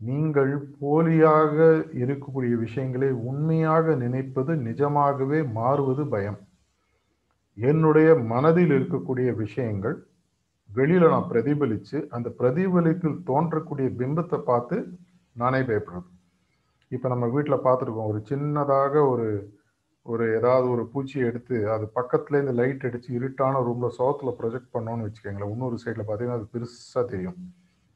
நீங்கள் 0.00 0.52
போலியாக 0.80 1.56
இருக்கக்கூடிய 2.00 2.54
விஷயங்களை 2.64 3.10
உண்மையாக 3.30 3.94
நினைப்பது 3.94 4.52
நிஜமாகவே 4.68 5.40
மாறுவது 5.58 6.04
பயம். 6.06 6.38
என்னுடைய 7.58 8.10
மனதில் 8.32 8.72
இருக்கக்கூடிய 8.76 9.30
விஷயங்கள் 9.34 9.96
வெளியில் 10.70 11.12
நான் 11.14 11.30
பிரதிபலித்து 11.32 11.98
அந்த 12.16 12.28
பிரதிபலிப்பில் 12.38 13.16
தோன்றக்கூடிய 13.30 13.88
பிம்பத்தை 14.00 14.38
பார்த்து 14.50 14.76
நானே 15.36 15.60
பயப்படுறது. 15.60 16.08
இப்போ 16.88 17.06
நம்ம 17.08 17.26
வீட்டில் 17.26 17.64
பார்த்துருக்கோம் 17.66 18.10
ஒரு 18.12 18.20
சின்னதாக 18.30 18.94
ஒரு 19.08 19.26
ஒரு 20.06 20.24
ஏதாவது 20.38 20.66
ஒரு 20.74 20.82
பூச்சியை 20.92 21.24
எடுத்து 21.30 21.56
அது 21.74 21.84
பக்கத்துலேருந்து 21.98 22.54
லைட் 22.60 22.84
அடித்து 22.88 23.10
இருட்டான 23.18 23.62
ரூமில் 23.66 23.96
சோத்தில் 23.98 24.36
ப்ரொஜெக்ட் 24.40 24.74
பண்ணோன்னு 24.76 25.06
வச்சுக்கோங்களேன். 25.06 25.52
இன்னொரு 25.54 25.76
சைடில் 25.82 26.06
பார்த்தீங்கன்னா 26.08 26.38
அது 26.40 26.46
பெருசாக 26.54 27.04
தெரியும். 27.12 27.38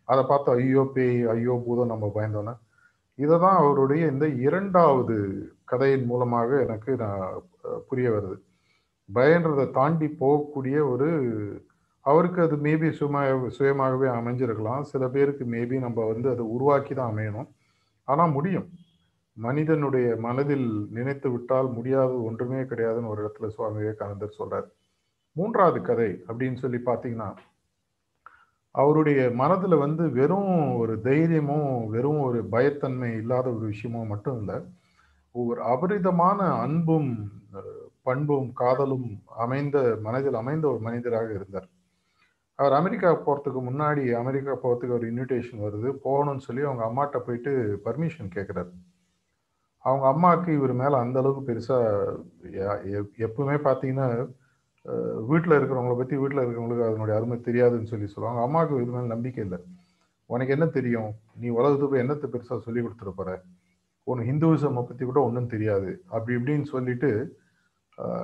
அதை 0.08 0.22
பார்த்து 0.30 0.50
ஐயோ 0.56 0.82
பேய் 0.96 1.20
ஐயோ 1.34 1.54
பூதம் 1.66 1.92
நம்ம 1.92 2.06
பயந்தோன்னே 2.16 2.54
இதை 3.18 3.36
தான் 3.44 3.58
அவருடைய 3.62 4.02
இந்த 4.12 4.26
இரண்டாவது 4.46 5.16
கதையின் 5.70 6.06
மூலமாக 6.10 6.50
எனக்கு 6.64 6.90
நான் 7.02 7.22
புரிய 7.88 8.08
வருது. 8.14 8.36
பயன்றதை 9.08 9.66
தாண்டி 9.78 10.08
போகக்கூடிய 10.22 10.76
ஒரு 10.92 11.08
அவருக்கு 12.04 12.40
அது 12.46 12.56
மேபி 12.66 12.88
சும 13.00 13.20
சுயமாகவே 13.56 14.08
அமைஞ்சிருக்கலாம். 14.18 14.82
சில 14.92 15.02
பேருக்கு 15.14 15.44
மேபி 15.54 15.76
நம்ம 15.86 15.98
வந்து 16.12 16.28
அதை 16.34 16.44
உருவாக்கி 16.56 16.94
தான் 16.94 17.12
அமையணும். 17.12 17.48
ஆனால் 18.08 18.34
முடியும். 18.36 18.66
மனிதனுடைய 19.36 20.16
மனதில் 20.16 20.68
நினைத்து 20.90 21.30
விட்டால் 21.30 21.68
முடியாதது 21.70 22.24
ஒன்றுமே 22.24 22.60
கிடையாதுன்னு 22.60 23.06
ஒரு 23.06 23.20
இடத்துல 23.24 23.48
சுவாமி 23.48 23.78
விவேகானந்தர் 23.78 24.38
சொல்றார். 24.38 24.68
மூன்றாவது 25.36 25.80
கதை 25.80 26.10
அப்படின்னு 26.28 26.56
சொல்லி 26.56 26.78
பார்த்தீங்கன்னா 26.86 27.30
அவருடைய 28.70 29.30
மனதில் 29.30 29.76
வந்து 29.76 30.10
வெறும் 30.10 30.76
ஒரு 30.76 31.00
தைரியமும் 31.00 31.88
வெறும் 31.88 32.20
ஒரு 32.20 32.40
பயத்தன்மை 32.44 33.10
இல்லாத 33.16 33.46
ஒரு 33.50 33.66
விஷயமும் 33.66 34.06
மட்டும் 34.06 34.38
இல்லை 34.38 34.56
ஒரு 35.32 35.60
அபரிதமான 35.62 36.38
அன்பும் 36.60 37.10
பண்பும் 38.02 38.52
காதலும் 38.52 39.06
அமைந்த 39.26 39.98
மனதில் 40.02 40.34
அமைந்த 40.34 40.68
ஒரு 40.68 40.78
மனிதராக 40.78 41.28
இருந்தார். 41.32 41.68
அவர் 42.58 42.72
அமெரிக்கா 42.72 43.10
போகிறதுக்கு 43.26 43.60
முன்னாடி 43.70 44.12
அமெரிக்கா 44.12 44.52
போகிறதுக்கு 44.54 44.96
ஒரு 44.98 45.12
இன்விடேஷன் 45.12 45.64
வருது 45.66 45.88
போகணும்னு 46.04 46.46
சொல்லி 46.48 46.62
அவங்க 46.62 46.84
அம்மாட்ட 46.88 47.18
போயிட்டு 47.18 47.80
பர்மிஷன் 47.84 48.34
கேட்குறாரு 48.34 48.72
அவங்க 49.88 50.04
அம்மாவுக்கு 50.12 50.50
இவர் 50.58 50.72
மேலே 50.82 50.96
அந்த 51.04 51.16
அளவுக்கு 51.22 51.42
பெருசாக 51.48 51.82
எப்பவுமே 53.26 53.56
பார்த்தீங்கன்னா 53.66 54.06
வீட்டில் 55.30 55.56
இருக்கிறவங்கள 55.58 55.94
பற்றி 55.98 56.14
வீட்டில் 56.22 56.42
இருக்கிறவங்களுக்கு 56.42 56.88
அதனுடைய 56.88 57.14
அருமை 57.18 57.36
தெரியாதுன்னு 57.48 57.90
சொல்லி 57.92 58.08
சொல்லுவாங்க. 58.14 58.40
அம்மாவுக்கு 58.46 58.82
இது 58.84 58.94
மேலே 58.96 59.08
நம்பிக்கை 59.14 59.40
இல்லை. 59.46 59.58
உனக்கு 60.30 60.54
என்ன 60.56 60.66
தெரியும்? 60.78 61.10
நீ 61.40 61.46
உலகத்துக்கு 61.58 61.92
போய் 61.92 62.04
என்னத்தை 62.04 62.28
பெருசாக 62.34 62.60
சொல்லி 62.66 62.80
கொடுத்துருப்பற 62.84 63.30
உனக்கு 64.10 64.28
ஹிந்துவிசமை 64.30 64.82
பற்றி 64.88 65.04
கூட 65.08 65.20
ஒன்றும் 65.28 65.52
தெரியாது. 65.54 65.90
அப்படி 66.14 66.32
இப்படின்னு 66.38 66.66
சொல்லிட்டு 66.74 67.10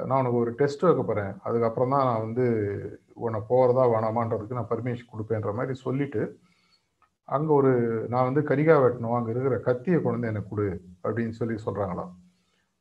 நான் 0.09 0.21
உனக்கு 0.21 0.41
ஒரு 0.43 0.53
டெஸ்ட் 0.61 0.85
வைக்க 0.87 1.03
போகிறேன் 1.03 1.33
அதுக்கப்புறம் 1.47 1.93
தான் 1.95 2.07
நான் 2.09 2.25
வந்து 2.27 2.47
உன்னை 3.25 3.41
போகிறதா 3.51 3.83
வேணாமான்றதுக்கு 3.93 4.59
நான் 4.59 4.71
பர்மிஷன் 4.73 5.13
கொடுப்பேன்ற 5.13 5.51
மாதிரி 5.59 5.75
சொல்லிவிட்டு 5.87 6.23
அங்கே 7.31 7.53
ஒரு 7.59 7.73
நான் 8.13 8.29
வந்து 8.29 8.43
கரிகா 8.51 8.77
வெட்டணும் 8.83 9.17
அங்கே 9.19 9.33
இருக்கிற 9.35 9.57
கத்தியை 9.69 9.99
கொண்டு 9.99 10.17
வந்து 10.19 10.33
எனக்கு 10.33 10.51
கொடு 10.53 10.69
அப்படின்னு 11.05 11.35
சொல்லி 11.41 11.57
சொல்கிறாங்களாம் 11.67 12.13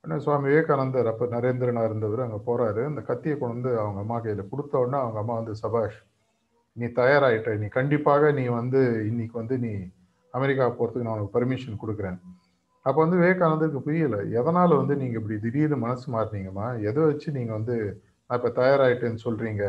உடனே 0.03 0.17
சுவாமி 0.25 0.47
விவேகானந்தர் 0.49 1.09
அப்போ 1.11 1.25
நரேந்திரனாக 1.35 1.89
இருந்தவர் 1.89 2.25
அங்கே 2.25 2.39
போகிறாரு 2.47 2.81
அந்த 2.89 3.01
கத்தியை 3.09 3.35
கொண்டு 3.37 3.55
வந்து 3.55 3.71
அவங்க 3.83 3.99
அம்மா 4.03 4.17
கையில் 4.19 4.49
கொடுத்த 4.51 4.73
உடனே 4.83 4.99
அவங்க 5.03 5.19
அம்மா 5.23 5.35
வந்து 5.39 5.55
சபாஷ் 5.63 5.99
நீ 6.75 6.87
தயாராகிட்ட 6.99 7.53
நீ 7.61 7.67
கண்டிப்பாக 7.77 8.31
நீ 8.39 8.43
வந்து 8.59 8.81
இன்னைக்கு 9.09 9.35
வந்து 9.41 9.55
நீ 9.65 9.71
அமெரிக்கா 10.33 10.65
போகிறதுக்கு 10.69 11.07
நான் 11.07 11.17
உனக்கு 11.17 11.35
பர்மிஷன் 11.37 11.81
கொடுக்குறேன். 11.83 12.17
அப்போ 12.85 12.99
வந்து 13.03 13.17
விவேகானந்தருக்கு 13.21 13.79
புரியலை 13.87 14.19
எதனால் 14.39 14.79
வந்து 14.81 14.95
நீங்கள் 15.01 15.19
இப்படி 15.21 15.37
திடீர்னு 15.45 15.77
மனசு 15.85 16.05
மாறினீங்கம்மா? 16.15 16.67
எதை 16.89 17.01
வச்சு 17.09 17.29
நீங்கள் 17.37 17.57
வந்து 17.57 17.75
நான் 18.29 18.37
இப்போ 18.39 18.51
தயாராகிட்டேன்னு 18.59 19.21
சொல்கிறீங்க 19.25 19.63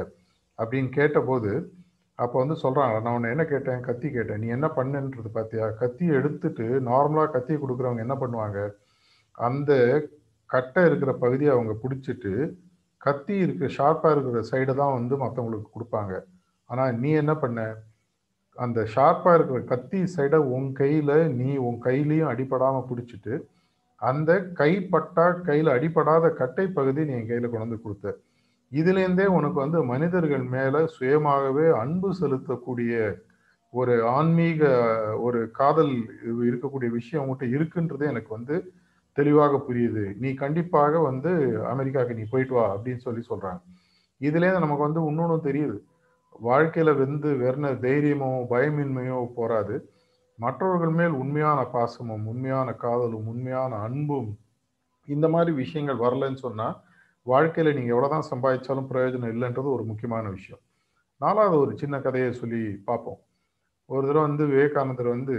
அப்படின்னு 0.58 0.90
கேட்டபோது 0.99 1.50
அப்போ 2.22 2.36
வந்து 2.42 2.56
சொல்கிறாங்க 2.62 2.96
நான் 3.04 3.16
உன்னை 3.18 3.28
என்ன 3.34 3.44
கேட்டேன்? 3.52 3.82
கத்தி 3.88 4.08
கேட்டேன். 4.16 4.40
நீ 4.42 4.48
என்ன 4.56 4.66
பண்ணுன்றது 4.78 5.30
பார்த்தியா 5.36 5.66
கத்தியை 5.82 6.12
எடுத்துட்டு 6.20 6.66
நார்மலாக 6.90 7.32
கத்தியை 7.36 7.58
கொடுக்குறவங்க 7.60 8.06
என்ன 8.06 8.16
பண்ணுவாங்க? 8.22 8.58
அந்த 9.38 9.72
கட்டை 10.50 10.82
இருக்கிற 10.88 11.12
பகுதியை 11.22 11.52
அவங்க 11.56 11.74
பிடிச்சிட்டு 11.82 12.32
கத்தி 13.00 13.34
இருக்கிற 13.44 13.68
ஷார்ப்பாக 13.76 14.14
இருக்கிற 14.14 14.40
சைடை 14.50 14.72
தான் 14.82 14.96
வந்து 14.98 15.14
மற்றவங்களுக்கு 15.22 15.70
கொடுப்பாங்க. 15.76 16.14
ஆனால் 16.70 16.98
நீ 17.02 17.10
என்ன 17.22 17.32
பண்ண? 17.42 17.60
அந்த 18.56 18.80
ஷார்ப்பாக 18.94 19.36
இருக்கிற 19.38 19.60
கத்தி 19.72 20.00
சைடை 20.14 20.38
உன் 20.56 20.68
கையில் 20.80 21.16
நீ 21.40 21.50
உன் 21.68 21.78
கையிலையும் 21.86 22.30
அடிப்படாமல் 22.32 22.88
பிடிச்சிட்டு 22.90 23.34
அந்த 24.02 24.30
கைப்பட்டா 24.60 25.24
கையில் 25.48 25.70
அடிப்படாத 25.76 26.26
கட்டை 26.40 26.66
பகுதி 26.78 27.00
நீ 27.08 27.14
என் 27.20 27.30
கையில் 27.30 27.48
கொண்டு 27.48 27.66
வந்து 27.66 27.84
கொடுத்த. 27.84 28.06
இதுலேருந்தே 28.72 29.26
உனக்கு 29.38 29.58
வந்து 29.64 29.78
மனிதர்கள் 29.92 30.44
மேலே 30.56 30.80
சுயமாகவே 30.96 31.66
அன்பு 31.82 32.08
செலுத்தக்கூடிய 32.20 32.92
ஒரு 33.72 33.94
ஆன்மீக 34.16 34.60
ஒரு 35.26 35.40
காதல் 35.58 35.94
இருக்கக்கூடிய 36.48 36.90
விஷயம் 36.98 37.22
உங்கள்கிட்ட 37.24 37.54
இருக்குன்றதே 37.56 38.06
எனக்கு 38.12 38.30
வந்து 38.36 38.56
தெளிவாக 39.16 39.58
புரியுது. 39.68 40.04
நீ 40.22 40.30
கண்டிப்பாக 40.42 41.00
வந்து 41.08 41.30
அமெரிக்காவுக்கு 41.72 42.18
நீ 42.18 42.24
போயிட்டு 42.32 42.54
வா 42.54 42.64
அப்படின்னு 42.74 43.04
சொல்லி 43.06 43.22
சொல்கிறாங்க 43.30 43.60
இதுலேருந்து 44.20 44.64
நமக்கு 44.64 44.86
வந்து 44.86 45.02
இன்னொன்று 45.10 45.36
தெரியுது. 45.48 45.76
வாழ்க்கையில் 46.40 47.00
வந்து 47.02 47.30
வெறுன 47.42 47.72
தைரியமோ 47.86 48.30
பயமின்மையோ 48.52 49.18
போராது 49.38 49.76
மற்றவர்கள் 50.38 50.94
மேல் 50.98 51.14
உண்மையான 51.22 51.60
பாசமும் 51.74 52.24
உண்மையான 52.32 52.68
காதலும் 52.84 53.26
உண்மையான 53.32 53.72
அன்பும் 53.86 54.30
இந்த 55.08 55.26
மாதிரி 55.28 55.52
விஷயங்கள் 55.62 56.02
வரலன்னு 56.04 56.40
சொன்னால் 56.46 56.76
வாழ்க்கையில் 57.32 57.76
நீங்கள் 57.76 57.94
எவ்வளோ 57.94 58.10
தான் 58.14 58.28
சம்பாதிச்சாலும் 58.32 58.88
பிரயோஜனம் 58.92 59.32
இல்லைன்றது 59.34 59.68
ஒரு 59.76 59.84
முக்கியமான 59.90 60.28
விஷயம். 60.37 60.62
நாலாவது 61.20 61.56
ஒரு 61.64 61.72
சின்ன 61.82 61.96
கதையை 62.06 62.30
சொல்லி 62.42 62.62
பார்ப்போம். 62.88 63.20
ஒரு 63.90 64.04
தடவை 64.08 64.25
வந்து 64.28 64.44
விவேகானந்தர் 64.52 65.14
வந்து 65.16 65.37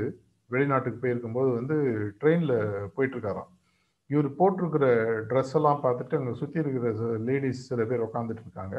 வெளிநாட்டுக்கு 0.50 1.00
போயிருக்கும்போது 1.04 1.50
வந்து 1.60 1.76
ட்ரெயினில் 2.22 2.56
போயிட்டுருக்காராம். 2.96 3.52
இவர் 4.10 4.28
போட்டிருக்கிற 4.40 4.86
ட்ரெஸ் 5.30 5.54
எல்லாம் 5.60 5.84
பார்த்துட்டு 5.86 6.18
அங்கே 6.20 6.34
சுற்றி 6.40 6.60
இருக்கிற 6.64 6.88
லேடிஸ் 7.28 7.62
சில 7.70 7.84
பேர் 7.90 8.06
உட்காந்துட்டு 8.08 8.44
இருக்காங்க. 8.46 8.76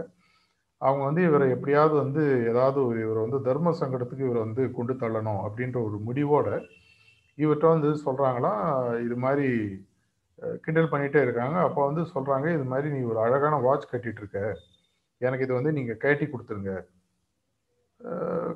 அவங்க 0.81 1.03
வந்து 1.09 1.23
இவரை 1.29 1.47
எப்படியாவது 1.57 1.95
வந்து 2.03 2.23
ஏதாவது 2.51 2.79
ஒரு 2.89 2.99
இவரை 3.05 3.21
வந்து 3.27 3.39
தர்ம 3.49 3.73
சங்கடத்துக்கு 3.81 4.27
இவரை 4.27 4.41
வந்து 4.47 4.63
கொண்டு 4.79 4.95
தள்ளணும் 5.03 5.41
அப்படின்ற 5.47 5.79
ஒரு 5.89 5.99
முடிவோட 6.09 6.49
இவர்கிட்ட 7.39 7.67
வந்து 7.75 7.91
சொல்கிறாங்களாம் 8.07 8.65
இது 9.07 9.17
மாதிரி 9.25 9.49
கிண்டல் 10.65 10.91
பண்ணிகிட்டே 10.93 11.21
இருக்காங்க. 11.27 11.57
அப்போ 11.69 11.81
வந்து 11.89 12.03
சொல்கிறாங்க 12.15 12.47
இது 12.57 12.65
மாதிரி 12.73 12.89
நீ 12.95 13.01
ஒரு 13.13 13.19
அழகான 13.27 13.59
வாட்ச் 13.67 13.91
கட்டிகிட்டு 13.93 14.23
இருக்க 14.23 14.41
எனக்கு 15.27 15.45
இது 15.47 15.55
வந்து 15.59 15.73
நீங்கள் 15.79 16.01
கட்டி 16.05 16.27
கொடுத்துருங்க. 16.27 16.73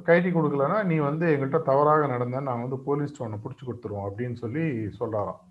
கைட்டி 0.06 0.30
கொடுக்கலன்னா 0.36 0.78
நீ 0.90 0.96
வந்து 1.08 1.26
எங்கள்கிட்ட 1.32 1.60
தவறாக 1.68 2.06
நடந்த 2.12 2.40
நான் 2.48 2.64
வந்து 2.64 2.78
போலீஸ் 2.86 3.20
ஒன்று 3.24 3.42
பிடிச்சி 3.44 3.64
கொடுத்துருவோம் 3.66 4.06
அப்படின்னு 4.08 4.36
சொல்லி 4.44 4.64
சொல்கிறாராம் 5.00 5.42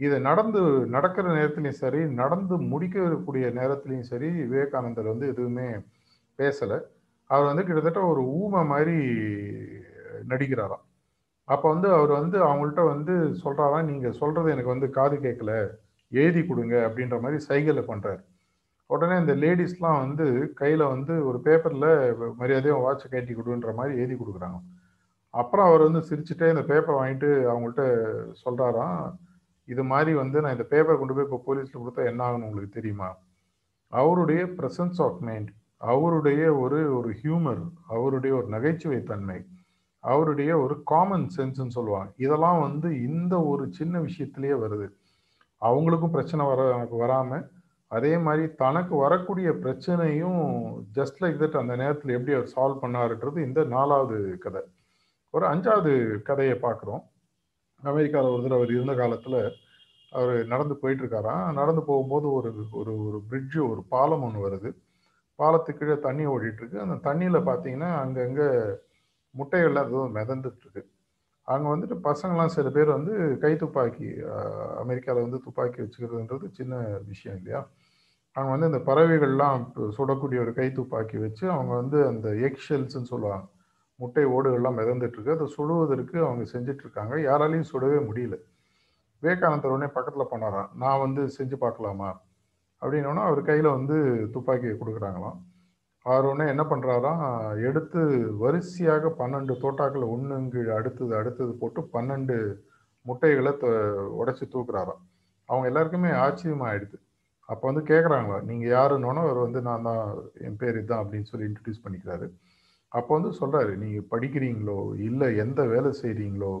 இதை 0.00 0.16
நடந்து 0.28 0.60
நடக்கிற 0.94 1.26
நேரத்துலையும் 1.38 1.80
சரி 1.82 2.00
நடந்து 2.22 2.54
முடிக்கக்கூடிய 2.70 3.46
நேரத்துலையும் 3.58 4.08
சரி 4.12 4.28
விவேகானந்தர் 4.52 5.12
வந்து 5.12 5.26
எதுவுமே 5.32 5.66
பேசலை. 6.38 6.78
அவர் 7.30 7.50
வந்து 7.50 7.66
கிட்டத்தட்ட 7.66 8.00
ஒரு 8.12 8.22
ஊமை 8.40 8.62
மாதிரி 8.72 8.96
நடிக்கிறாராம். 10.32 10.83
அப்போ 11.48 11.66
வந்து 11.68 11.88
அவர் 11.92 12.12
வந்து 12.12 12.38
அவங்கள்ட்ட 12.42 12.82
வந்து 12.84 13.14
சொல்கிறாராம் 13.42 13.88
நீங்கள் 13.90 14.18
சொல்கிறது 14.20 14.52
எனக்கு 14.54 14.74
வந்து 14.74 14.88
காது 14.90 15.16
கேட்கல 15.16 15.52
எழுதி 16.12 16.42
கொடுங்க 16.44 16.74
அப்படின்ற 16.88 17.16
மாதிரி 17.20 17.38
சைகளை 17.48 17.82
பண்ணுறாரு 17.90 18.22
உடனே 18.90 19.14
இந்த 19.20 19.34
லேடிஸ்லாம் 19.34 20.00
வந்து 20.04 20.26
கையில் 20.54 20.84
வந்து 20.84 21.14
ஒரு 21.28 21.38
பேப்பரில் 21.40 21.90
மரியாதையாக 22.40 22.82
வாட்சை 22.84 23.06
கட்டி 23.08 23.34
கொடுன்ற 23.34 23.70
மாதிரி 23.72 23.94
எழுதி 23.98 24.16
கொடுக்குறாங்க. 24.16 24.58
அப்புறம் 25.34 25.68
அவர் 25.68 25.86
வந்து 25.86 26.00
சிரிச்சுட்டே 26.08 26.48
இந்த 26.48 26.64
பேப்பர் 26.70 26.98
வாங்கிட்டு 26.98 27.30
அவங்கள்ட்ட 27.52 27.84
சொல்கிறாராம் 28.42 28.98
இது 29.68 29.82
மாதிரி 29.84 30.12
வந்து 30.14 30.40
நான் 30.40 30.56
இந்த 30.56 30.66
பேப்பர் 30.72 31.00
கொண்டு 31.00 31.14
போய் 31.14 31.26
இப்போ 31.28 31.40
போலீஸில் 31.46 31.80
கொடுத்தா 31.82 32.02
என்ன 32.10 32.22
ஆகுன்னு 32.26 32.48
உங்களுக்கு 32.48 32.78
தெரியுமா? 32.78 33.08
அவருடைய 33.92 34.42
ப்ரெசன்ஸ் 34.58 35.00
ஆஃப் 35.00 35.20
மைண்ட் 35.20 35.50
அவருடைய 35.92 36.42
ஒரு 36.54 36.80
ஒரு 36.98 37.10
ஹியூமர் 37.22 37.62
அவருடைய 37.94 38.32
ஒரு 38.34 38.48
நகைச்சுவை 38.48 39.00
தன்மை 39.02 39.38
அவருடைய 40.04 40.52
ஒரு 40.58 40.74
காமன் 40.82 41.26
சென்ஸ்ன்னு 41.36 41.76
சொல்லுவாங்க. 41.76 42.10
இதெல்லாம் 42.16 42.60
வந்து 42.60 42.88
இந்த 43.08 43.34
ஒரு 43.52 43.64
சின்ன 43.78 43.94
விஷயத்திலேயே 44.00 44.56
வருது. 44.64 44.86
அவங்களுக்கும் 45.62 46.14
பிரச்சனை 46.16 46.42
வர 46.46 46.62
எனக்கு 46.76 46.96
வராமல் 46.96 47.44
அதே 47.90 48.12
மாதிரி 48.18 48.44
தனக்கு 48.62 48.94
வரக்கூடிய 48.96 49.48
பிரச்சனையும் 49.64 50.40
ஜஸ்ட் 50.96 51.20
லைக் 51.22 51.40
தட் 51.42 51.60
அந்த 51.60 51.74
நேரத்தில் 51.76 52.16
எப்படி 52.16 52.34
அவர் 52.36 52.54
சால்வ் 52.54 52.82
பண்ணாருன்றது 52.84 53.38
இந்த 53.48 53.60
நாலாவது 53.74 54.16
கதை. 54.44 54.62
ஒரு 55.34 55.44
அஞ்சாவது 55.46 55.92
கதையை 56.28 56.56
பார்க்குறோம். 56.62 57.02
அமெரிக்காவில் 57.82 58.32
ஒரு 58.34 58.42
தடவை 58.42 58.58
அவர் 58.58 58.74
இருந்த 58.76 58.94
காலத்தில் 58.94 59.40
அவர் 60.12 60.32
நடந்து 60.52 60.74
போயிட்டுருக்காராம். 60.82 61.44
நடந்து 61.52 61.82
போகும்போது 61.82 62.26
ஒரு 62.32 62.50
ஒரு 62.80 62.92
ஒரு 63.06 63.18
பிரிட்ஜு 63.30 63.60
ஒரு 63.70 63.82
பாலம் 63.94 64.24
ஒன்று 64.26 64.46
வருது. 64.46 64.70
பாலத்துக்கு 65.38 65.80
கீழே 65.80 65.96
தண்ணி 66.06 66.26
ஓடிட்டுருக்கு. 66.34 66.78
அந்த 66.84 66.96
தண்ணியில் 67.08 67.46
பார்த்தீங்கன்னா 67.48 67.90
அங்கங்கே 68.02 68.48
முட்டைகள்லாம் 69.38 69.86
எதுவும் 69.88 70.14
மிதந்துட்டுருக்கு. 70.16 70.82
அங்கே 71.48 71.68
வந்துட்டு 71.68 71.96
பசங்களாம் 72.08 72.54
சில 72.56 72.68
பேர் 72.70 72.90
வந்து 72.96 73.14
கை 73.40 73.56
துப்பாக்கி 73.56 74.08
அமெரிக்காவில் 74.82 75.26
வந்து 75.26 75.40
துப்பாக்கி 75.44 75.80
வச்சுக்கிறதுன்றது 75.82 76.46
சின்ன 76.58 76.76
விஷயம் 77.06 77.36
இல்லையா? 77.38 77.60
அவங்க 78.36 78.52
வந்து 78.56 78.68
இந்த 78.70 78.80
பறவைகள்லாம் 78.92 79.64
சுடக்கூடிய 79.96 80.40
ஒரு 80.44 80.52
கை 80.54 80.68
துப்பாக்கி 80.72 81.18
வச்சு 81.24 81.44
அவங்க 81.50 81.74
வந்து 81.74 81.98
அந்த 82.06 82.28
எக் 82.46 82.64
ஷெல்ஸ்ன்னு 82.68 83.10
சொல்லுவாங்க. 83.12 83.46
முட்டை 84.00 84.24
ஓடுகள்லாம் 84.26 84.78
மிதந்துட்டுருக்கு. 84.80 85.34
அதை 85.36 85.46
சுடுவதற்கு 85.56 86.16
அவங்க 86.26 86.44
செஞ்சுட்டு 86.52 86.82
இருக்காங்க 86.86 87.14
யாராலையும் 87.28 87.70
சுடவே 87.72 87.98
முடியல. 88.08 88.36
விவேகானந்தர் 89.22 89.74
உடனே 89.74 89.90
பக்கத்தில் 89.92 90.30
போனாராம். 90.32 90.70
நான் 90.82 91.02
வந்து 91.04 91.22
செஞ்சு 91.38 91.56
பார்க்கலாமா? 91.64 92.10
அப்படின்னோன்னா 92.82 93.22
அவர் 93.28 93.42
கையில் 93.42 93.74
வந்து 93.76 93.96
துப்பாக்கியை 94.32 94.74
கொடுக்குறாங்களாம். 94.74 95.38
அவர் 96.06 96.26
என்ன 96.52 96.64
பண்ணுறாராம் 96.70 97.22
எடுத்து 97.68 98.00
வரிசையாக 98.42 99.10
பன்னெண்டு 99.20 99.54
தோட்டாக்களை 99.62 100.06
ஒன்றுங்கு 100.14 100.62
அடுத்தது 100.78 101.12
அடுத்தது 101.20 101.52
போட்டு 101.62 101.82
பன்னெண்டு 101.94 102.36
முட்டைகளை 103.06 103.52
உடச்சி 104.20 104.44
தூக்குறாராம். 104.54 105.02
அவங்க 105.48 105.66
எல்லாருக்குமே 105.70 106.10
ஆச்சரியமாயிடுது. 106.24 106.96
அப்போ 107.48 107.64
வந்து 107.70 107.82
கேட்குறாங்களா 107.92 108.38
நீங்கள் 108.50 108.72
யாருன்னொன்னே 108.76 109.22
அவர் 109.26 109.40
வந்து 109.46 109.60
நான் 109.68 109.86
தான் 109.88 110.04
என் 110.46 110.58
பேர் 110.60 110.78
இதுதான் 110.78 111.02
அப்படின்னு 111.02 111.30
சொல்லி 111.30 111.48
இன்ட்ரடியூஸ் 111.48 111.84
பண்ணிக்கிறாரு. 111.84 112.26
அப்போ 112.92 113.10
வந்து 113.16 113.30
சொல்கிறாரு 113.40 113.72
நீங்கள் 113.82 114.08
படிக்கிறீங்களோ 114.12 114.78
இல்லை 115.08 115.28
எந்த 115.44 115.60
வேலை 115.72 115.90
செய்கிறீங்களோ 116.02 116.54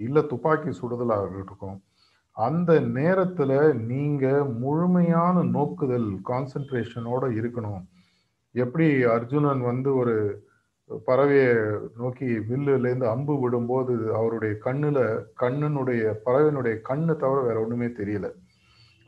இல்லை 0.00 0.22
துப்பாக்கி 0.32 0.70
சுடுதலாக 0.80 1.32
இருக்கும் 1.38 1.78
அந்த 2.36 2.72
நேரத்தில் 2.98 3.56
நீங்கள் 3.92 4.52
முழுமையான 4.64 5.42
நோக்குதல் 5.56 6.10
கான்சன்ட்ரேஷனோடு 6.30 7.28
இருக்கணும். 7.40 7.82
எப்படி 8.54 8.86
அர்ஜுனன் 9.16 9.62
வந்து 9.70 9.90
ஒரு 10.02 10.14
பறவையை 11.08 11.50
நோக்கி 12.00 12.28
வில்லுலேருந்து 12.48 13.06
அம்பு 13.14 13.34
விடும்போது 13.42 13.94
அவருடைய 14.18 14.52
கண்ணில் 14.64 15.02
கண்ணனுடைய 15.42 16.02
பறவையினுடைய 16.24 16.76
கண்ணு 16.88 17.12
தவிர 17.16 17.40
வேற 17.48 17.56
ஒன்றுமே 17.64 17.88
தெரியல. 18.00 18.28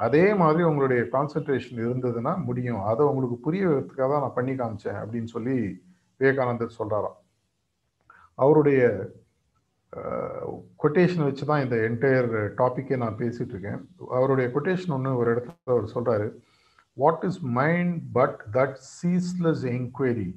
அதே 0.00 0.24
மாதிரி 0.34 0.62
உங்களுடைய 0.68 1.00
கான்சன்ட்ரேஷன் 1.14 1.82
இருந்ததுன்னா 1.86 2.32
முடியும். 2.48 2.82
அதை 2.90 3.02
உங்களுக்கு 3.10 3.38
புரிய 3.46 3.64
வைக்கிறதுக்காக 3.70 4.10
தான் 4.12 4.24
நான் 4.26 4.38
பண்ணி 4.38 4.54
காமிச்சேன் 4.60 5.00
அப்படின்னு 5.02 5.30
சொல்லி 5.34 5.56
விவேகானந்தர் 6.20 6.78
சொல்கிறாராம் 6.78 7.18
அவருடைய 8.42 8.80
கொட்டேஷன் 10.82 11.26
வச்சு 11.26 11.44
தான் 11.48 11.62
இந்த 11.64 11.76
என்டையர் 11.88 12.30
டாப்பிக்கே 12.60 12.96
நான் 13.02 13.18
பேசிகிட்ருக்கேன் 13.22 13.80
இருக்கேன். 13.80 13.80
அவருடைய 14.18 14.46
கொட்டேஷன் 14.54 14.94
ஒன்று 14.96 15.18
ஒரு 15.20 15.28
இடத்துல 15.34 15.74
அவர் 15.74 15.94
சொல்கிறாரு 15.96 16.28
what 16.92 17.22
is 17.22 17.40
mind 17.40 18.02
but 18.12 18.40
that 18.52 18.76
ceaseless 19.02 19.64
enquiry 19.74 20.30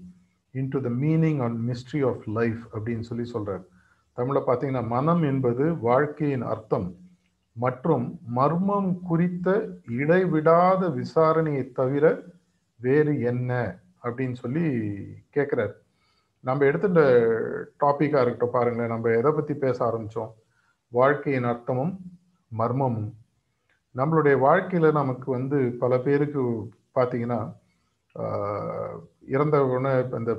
into 0.54 0.82
the 0.82 0.90
meaning 0.90 1.42
and 1.44 1.60
mystery 1.70 2.02
of 2.08 2.24
life 2.26 2.62
அப்படின்னு 2.74 3.00
சொல்லி 3.00 3.26
சொல்கிறார் 3.26 3.64
தமிழில் 4.14 4.48
பார்த்தீங்கன்னா 4.48 4.88
மனம் 4.88 5.24
என்பது 5.24 5.78
வாழ்க்கையின் 5.80 6.42
அர்த்தம் 6.42 6.96
மற்றும் 7.54 8.20
மர்மம் 8.36 9.00
குறித்த 9.00 9.50
இடைவிடாத 9.90 10.88
விசாரணையை 10.90 11.72
தவிர 11.72 12.06
வேறு 12.80 13.20
என்ன? 13.22 13.52
அப்படின்னு 14.04 14.34
சொல்லி 14.34 14.66
கேட்குறாரு 15.36 15.72
நம்ம 16.40 16.66
எடுத்துட்ட 16.66 17.02
டாப்பிக்காக 17.80 18.24
இருக்கட்டும் 18.24 18.52
பாருங்களேன். 18.52 18.90
நம்ம 18.90 19.10
எதை 19.10 19.32
பற்றி 19.32 19.54
பேச 19.54 19.78
ஆரம்பித்தோம் 19.86 20.34
வாழ்க்கையின் 20.92 21.44
அர்த்தமும் 21.44 21.94
மர்மமும். 22.58 23.12
நம்மளுடைய 24.00 24.36
வாழ்க்கையில் 24.46 24.98
நமக்கு 25.00 25.28
வந்து 25.38 25.58
பல 25.84 26.00
பேருக்கு 26.06 26.42
பார்த்தீங்கன்னா 26.98 27.40
இறந்த 29.36 29.56
உடனே 29.68 29.94
இந்த 30.20 30.34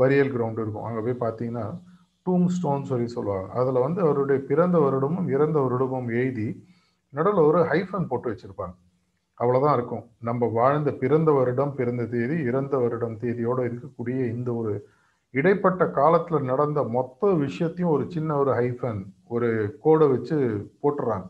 பரியல் 0.00 0.34
கிரவுண்டு 0.34 0.62
இருக்கும். 0.64 0.86
அங்கே 0.88 1.00
போய் 1.06 1.22
பார்த்தீங்கன்னா 1.24 1.64
டூம் 2.26 2.46
ஸ்டோன் 2.56 2.88
சொல்லி 2.90 3.08
சொல்லுவாங்க. 3.14 3.48
அதில் 3.60 3.84
வந்து 3.86 4.00
அவருடைய 4.06 4.38
பிறந்த 4.50 4.76
வருடமும் 4.84 5.28
இறந்த 5.36 5.58
வருடமும் 5.64 6.08
எழுதி 6.18 6.48
நடுவில் 7.12 7.48
ஒரு 7.50 7.60
ஹைஃபன் 7.70 8.08
போட்டு 8.10 8.30
வச்சுருப்பாங்க. 8.32 8.74
அவ்வளோதான் 9.40 9.74
இருக்கும். 9.78 10.04
நம்ம 10.28 10.46
வாழ்ந்த 10.58 10.90
பிறந்த 11.02 11.30
வருடம் 11.38 11.74
பிறந்த 11.78 12.02
தேதி 12.14 12.36
இறந்த 12.50 12.74
வருடம் 12.82 13.16
தேதியோடு 13.22 13.62
இருக்கக்கூடிய 13.70 14.18
இந்த 14.36 14.50
ஒரு 14.60 14.72
இடைப்பட்ட 15.34 15.82
காலத்தில் 15.98 16.48
நடந்த 16.52 16.80
மொத்த 16.96 17.32
விஷயத்தையும் 17.44 17.94
ஒரு 17.96 18.04
சின்ன 18.14 18.36
ஒரு 18.42 18.52
ஹைஃபன் 18.60 19.00
ஒரு 19.34 19.48
கோடை 19.84 20.06
வச்சு 20.14 20.36
போட்டுறாங்க. 20.82 21.26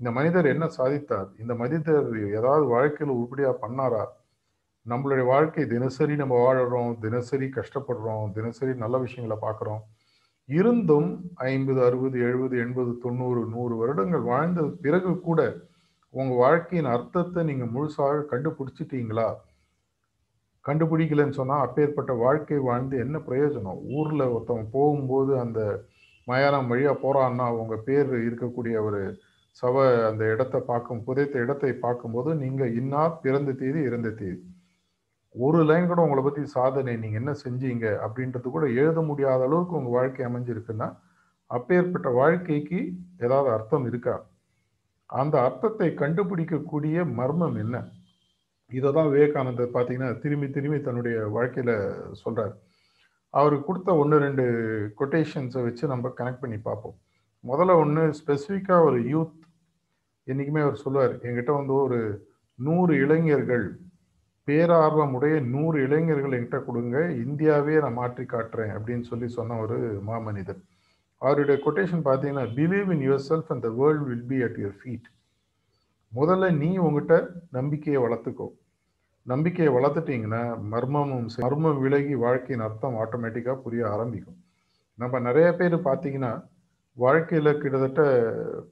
இந்த 0.00 0.10
மனிதர் 0.10 0.46
என்ன 0.46 0.64
சாதித்தார்? 0.78 1.28
இந்த 1.42 1.52
மனிதர் 1.54 2.06
ஏதாவது 2.38 2.64
வாழ்க்கையில் 2.66 3.16
உருப்படியாக 3.16 3.54
பண்ணாரா? 3.64 4.04
நம்மளுடைய 4.86 5.24
வாழ்க்கை 5.24 5.64
தினசரி 5.66 6.14
நம்ம 6.16 6.34
வாழறோம் 6.44 6.90
தினசரி 7.04 7.46
கஷ்டப்படுறோம் 7.58 8.26
தினசரி 8.32 8.72
நல்ல 8.74 8.96
விஷயங்களை 8.98 9.36
பார்க்குறோம். 9.44 9.82
இருந்தும் 10.48 11.08
ஐம்பது 11.52 11.80
அறுபது 11.84 12.16
எழுபது 12.20 12.54
எண்பது 12.64 12.90
தொண்ணூறு 13.04 13.42
நூறு 13.52 13.74
வருடங்கள் 13.76 14.24
வாழ்ந்த 14.32 14.62
பிறகு 14.84 15.12
கூட 15.20 15.40
உங்கள் 16.14 16.40
வாழ்க்கையின் 16.44 16.90
அர்த்தத்தை 16.94 17.42
நீங்கள் 17.44 17.72
முழுசாக 17.74 18.24
கண்டுபிடிச்சிட்டீங்களா? 18.32 19.28
கண்டுபிடிக்கலன்னு 20.64 21.38
சொன்னால் 21.38 21.64
அப்பேற்பட்ட 21.66 22.12
வாழ்க்கை 22.24 22.58
வாழ்ந்து 22.68 22.96
என்ன 23.04 23.16
பிரயோஜனம்? 23.28 23.80
ஊரில் 23.96 24.32
ஒருத்தவங்க 24.34 24.68
போகும்போது 24.76 25.32
அந்த 25.44 25.60
மயானம் 26.28 26.68
வழியாக 26.72 26.96
போகிறான்னா 27.04 27.46
உங்கள் 27.62 27.86
பேர் 27.88 28.10
இருக்கக்கூடிய 28.26 28.76
ஒரு 28.88 29.00
சவ 29.60 29.82
அந்த 30.08 30.22
இடத்தை 30.34 30.60
பார்க்கும் 30.70 31.02
புதைத்த 31.06 31.34
இடத்தை 31.44 31.70
பார்க்கும்போது 31.84 32.30
நீங்கள் 32.42 32.74
இன்னார் 32.80 33.18
பிறந்த 33.24 33.50
தேதி 33.60 33.80
இறந்த 33.88 34.08
தேதி. 34.20 34.38
ஒரு 35.34 35.58
லைன் 35.68 35.88
கூட 35.90 36.00
உங்களை 36.06 36.22
பற்றி 36.24 36.42
சாதனை 36.56 36.92
நீங்கள் 37.02 37.20
என்ன 37.20 37.32
செஞ்சீங்க 37.44 37.86
அப்படின்றது 38.04 38.48
கூட 38.56 38.66
எழுத 38.80 39.00
முடியாத 39.10 39.42
அளவுக்கு 39.48 39.78
உங்கள் 39.78 39.96
வாழ்க்கை 39.96 40.24
அமைஞ்சிருக்குன்னா 40.28 40.88
அப்பேற்பட்ட 41.50 42.08
வாழ்க்கைக்கு 42.20 42.80
ஏதாவது 43.24 43.48
அர்த்தம் 43.56 43.86
இருக்கா? 43.90 44.14
அந்த 45.10 45.34
அர்த்தத்தை 45.46 45.88
கண்டுபிடிக்கக்கூடிய 46.02 47.04
மர்மம் 47.18 47.56
என்ன? 47.64 47.76
இதை 48.70 48.90
தான் 48.96 49.10
விவேகானந்தர் 49.12 49.74
பார்த்தீங்கன்னா 49.74 50.10
திரும்பி 50.22 50.48
திரும்பி 50.56 50.78
தன்னுடைய 50.86 51.16
வாழ்க்கையில் 51.36 51.74
சொல்கிறார் 52.22 52.54
அவர் 53.34 53.56
கொடுத்த 53.66 53.90
ஒன்று 54.02 54.16
ரெண்டு 54.26 54.44
கொட்டேஷன்ஸை 55.00 55.62
வச்சு 55.66 55.84
நம்ம 55.92 56.12
கனெக்ட் 56.18 56.42
பண்ணி 56.44 56.58
பார்ப்போம். 56.68 56.96
முதல்ல 57.44 57.72
ஒன்று 57.84 58.02
ஸ்பெசிஃபிக்காக 58.20 58.86
ஒரு 58.88 58.98
யூத் 59.12 59.40
என்றைக்குமே 60.26 60.60
அவர் 60.60 60.82
சொல்லுவார் 60.84 61.14
என்கிட்ட 61.26 61.52
வந்து 61.52 61.74
ஒரு 61.84 61.98
நூறு 62.58 62.92
இளைஞர்கள் 63.04 63.66
பேரார்வமுடைய 64.48 65.34
நூறு 65.54 65.76
இளைஞர்கள் 65.86 66.36
என்கிட்ட 66.38 66.58
கொடுங்க 66.64 66.96
இந்தியாவே 67.24 67.76
நான் 67.80 67.98
மாற்றி 68.00 68.24
காட்டுறேன் 68.24 68.72
அப்படின்னு 68.76 69.04
சொல்லி 69.04 69.28
சொன்ன 69.28 69.58
ஒரு 69.58 69.78
மாமனிதர் 70.06 70.60
அவருடைய 71.22 71.56
கொட்டேஷன் 71.66 72.06
பார்த்தீங்கன்னா 72.08 72.46
believe 72.54 72.90
in 72.94 73.04
yourself 73.30 73.50
and 73.54 73.64
the 73.66 73.70
world 73.80 74.06
will 74.08 74.26
be 74.32 74.40
at 74.48 74.58
your 74.62 74.78
feet 74.80 75.08
முதல்ல 76.12 76.48
நீ 76.60 76.68
உங்ககிட்ட 76.76 77.14
நம்பிக்கையை 77.50 78.00
வளர்த்துக்கோ. 78.02 78.46
நம்பிக்கையை 79.26 79.70
வளர்த்துட்டீங்கன்னா 79.74 80.42
மர்மமும் 80.72 81.28
மர்மம் 81.44 81.80
விலகி 81.84 82.14
வாழ்க்கையின் 82.24 82.64
அர்த்தம் 82.66 82.98
ஆட்டோமேட்டிக்காக 83.02 83.56
புரிய 83.64 83.82
ஆரம்பிக்கும். 83.94 84.38
நம்ம 84.98 85.20
நிறைய 85.20 85.48
பேர் 85.52 85.76
பார்த்தீங்கன்னா 85.88 86.32
வாழ்க்கையில் 86.96 87.58
கிட்டத்தட்ட 87.62 88.02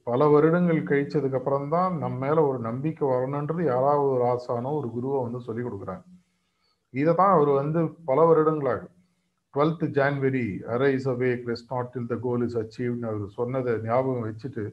பல 0.09 0.27
வருடங்கள் 0.33 0.79
கழிச்சதுக்கு 0.89 1.37
அப்புறம் 1.39 1.69
தான் 1.73 1.93
நம்ம 2.01 2.19
மேலே 2.25 2.41
ஒரு 2.49 2.59
நம்பிக்கை 2.67 3.05
வரணுன்றது 3.13 3.63
யாராவது 3.73 4.05
ஒரு 4.15 4.23
ஆசானோ 4.33 4.69
ஒரு 4.79 4.89
குருவோ 4.95 5.17
வந்து 5.25 5.39
சொல்லி 5.47 5.63
கொடுக்குறாங்க. 5.63 6.03
இதை 6.93 7.13
தான் 7.19 7.33
அவர் 7.35 7.51
வந்து 7.61 7.79
பல 8.09 8.19
வருடங்களாக 8.29 8.83
twelfth 9.53 9.83
January 9.97 10.45
arise 10.75 11.07
awake 11.13 11.31
rest 11.49 11.73
not 11.73 11.91
till 11.93 12.11
the 12.11 12.15
goal 12.25 12.43
is 12.45 12.57
அச்சீவ்னு 12.61 13.09
அவர் 13.11 13.25
சொன்னதை 13.39 13.73
ஞாபகம் 13.87 14.25
வச்சுட்டு 14.27 14.63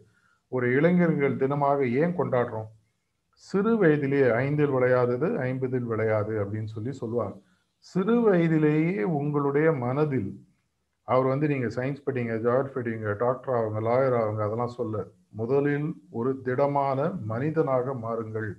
ஒரு 0.52 0.66
இளைஞர்கள் 0.76 1.40
தினமாக 1.42 1.80
ஏன் 2.02 2.14
கொண்டாடுறோம்? 2.20 2.68
சிறு 3.44 3.72
வயதிலேயே 3.82 4.28
ஐந்தில் 4.44 4.74
விளையாதது 4.76 5.28
ஐம்பதில் 5.48 5.90
விளையாது 5.92 6.34
அப்படின்னு 6.42 6.70
சொல்லி 6.76 6.92
சொல்லுவாங்க. 7.02 7.36
சிறு 7.86 8.16
வயதிலேயே 8.26 9.02
உங்களுடைய 9.18 9.68
மனதில் 9.84 10.30
அவர் 11.12 11.27
வந்து 11.33 11.46
நீங்கள் 11.53 11.75
சயின்ஸ் 11.77 12.05
படிங்க 12.07 12.35
ஜார்ஜ் 12.46 12.75
படிங்க 12.75 13.12
டாக்டர் 13.23 13.55
ஆகுங்க 13.59 13.81
லாயர் 13.88 14.16
ஆகுங்க 14.20 14.42
அதெல்லாம் 14.46 14.77
சொல்ல. 14.79 14.96
முதலில் 15.40 15.88
ஒரு 16.18 16.31
திடமான 16.46 16.99
மனிதனாக 17.33 17.94
மாறுங்கள். 18.05 18.51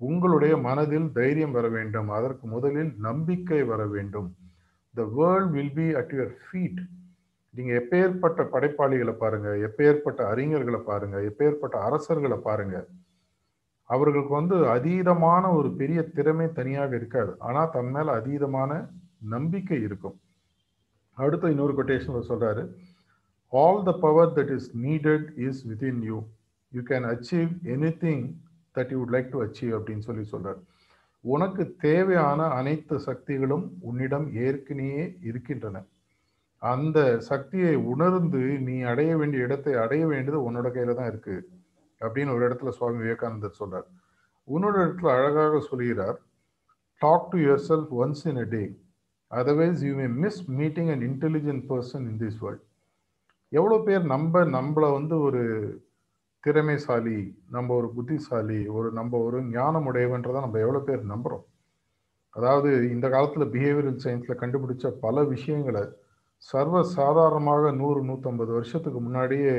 உங்களுடைய 0.00 0.54
மனதில் 0.68 1.08
தைரியம் 1.18 1.54
வர 1.58 1.66
வேண்டும். 1.76 2.08
அதற்கு 2.18 2.44
முதலில் 2.54 2.92
நம்பிக்கை 3.08 3.60
வர 3.72 3.82
வேண்டும். 3.94 4.30
The 4.94 5.04
world 5.18 5.52
will 5.56 5.74
be 5.78 5.86
at 6.00 6.14
your 6.16 6.34
feet 6.44 6.80
நீங்கள் 7.54 7.78
எப்பேற்பட்ட 7.80 8.42
படைப்பாளிகளை 8.54 9.14
பாருங்கள் 9.22 9.62
எப்பேற்பட்ட 9.68 10.20
அறிஞர்களை 10.32 10.80
பாருங்கள் 10.90 11.26
எப்பேற்பட்ட 11.30 11.76
அரசர்களை 11.88 12.38
பாருங்கள் 12.48 12.86
அவர்களுக்கு 13.90 14.32
வந்து 14.40 14.56
அதீதமான 14.74 15.44
ஒரு 15.58 15.68
பெரிய 15.80 16.00
திறமை 16.16 16.46
தனியாக 16.58 16.92
இருக்காது. 17.00 17.32
ஆனால் 17.46 17.72
தன் 17.74 17.90
மேலே 17.94 18.10
அதீதமான 18.18 18.70
நம்பிக்கை 19.34 19.78
இருக்கும். 19.88 20.16
அடுத்த 21.18 21.50
இன்னொரு 21.50 21.74
கொட்டேஷன் 21.78 22.28
சொல்றாரு 22.30 22.62
all 23.52 23.82
the 23.82 23.92
power 24.00 24.34
that 24.38 24.52
is 24.56 24.68
needed 24.76 25.26
is 25.46 25.60
within 25.68 26.00
you 26.02 26.18
you 26.72 26.82
can 26.90 27.06
achieve 27.12 27.50
anything 28.04 28.22
that 28.74 28.92
you 28.92 28.98
would 29.00 29.14
like 29.16 29.28
to 29.28 29.40
achieve 29.44 29.74
அப்படின்னு 29.78 29.98
சொல்லி 29.98 30.24
சொல்கிறார் 30.24 30.60
உனக்கு 31.24 31.74
தேவையான 31.80 32.46
அனைத்து 32.50 32.96
சக்திகளும் 32.98 33.66
உன்னிடம் 33.80 34.26
ஏற்கனவே 34.36 35.04
இருக்கின்றன. 35.22 35.76
அந்த 36.62 36.98
சக்தியை 37.20 37.74
உணர்ந்து 37.92 38.40
நீ 38.66 38.76
அடைய 38.80 39.16
வேண்டிய 39.16 39.44
இடத்தை 39.44 39.74
அடைய 39.74 40.06
வேண்டியது 40.06 40.40
உன்னோட 40.48 40.68
கையில 40.74 40.94
தான் 40.94 41.10
இருக்கு 41.12 41.36
அப்படின்னு 42.00 42.34
ஒரு 42.36 42.44
இடத்துல 42.48 42.68
சுவாமி 42.68 42.98
விவேகானந்தர் 42.98 43.58
சொல்றார். 43.60 43.86
உன்னோட 44.48 44.74
இடத்துல 44.84 45.10
அழகாக 45.16 45.60
சொல்கிறார் 45.60 46.18
talk 47.00 47.30
to 47.30 47.38
yourself 47.68 47.92
once 48.02 48.24
in 48.26 48.36
a 48.36 48.44
day 48.44 48.62
otherwise 49.32 49.82
you 49.86 49.92
may 49.94 50.06
miss 50.24 50.42
meeting 50.50 50.90
and 50.94 51.04
intelligent 51.10 51.64
person 51.68 52.04
in 52.10 52.20
this 52.24 52.40
world 52.42 52.64
எவ்வளோ 53.52 53.78
பேர் 53.78 54.04
நம்ம 54.04 54.44
நம்மளை 54.56 54.88
வந்து 54.92 55.16
ஒரு 55.20 55.42
திறமைசாலி 56.44 57.18
நம்ம 57.50 57.74
ஒரு 57.74 57.88
புத்திசாலி 57.94 58.60
ஒரு 58.68 58.88
நம்ம 58.92 59.18
ஒரு 59.18 59.38
ஞானம் 59.50 59.88
உடையவன்றதை 59.90 60.40
நம்ம 60.40 60.58
எவ்வளோ 60.58 60.80
பேர் 60.80 61.02
நம்புகிறோம் 61.04 61.44
அதாவது 62.36 62.70
இந்த 62.90 63.06
காலத்தில் 63.08 63.52
பிஹேவியரல் 63.54 64.02
சயின்ஸில் 64.04 64.40
கண்டுபிடிச்ச 64.42 64.86
பல 65.00 65.24
விஷயங்களை 65.24 65.82
சர்வ 66.42 66.76
சாதாரணமாக 66.98 67.72
நூறு 67.72 68.00
நூற்றம்பது 68.04 68.52
வருஷத்துக்கு 68.52 69.00
முன்னாடியே 69.00 69.52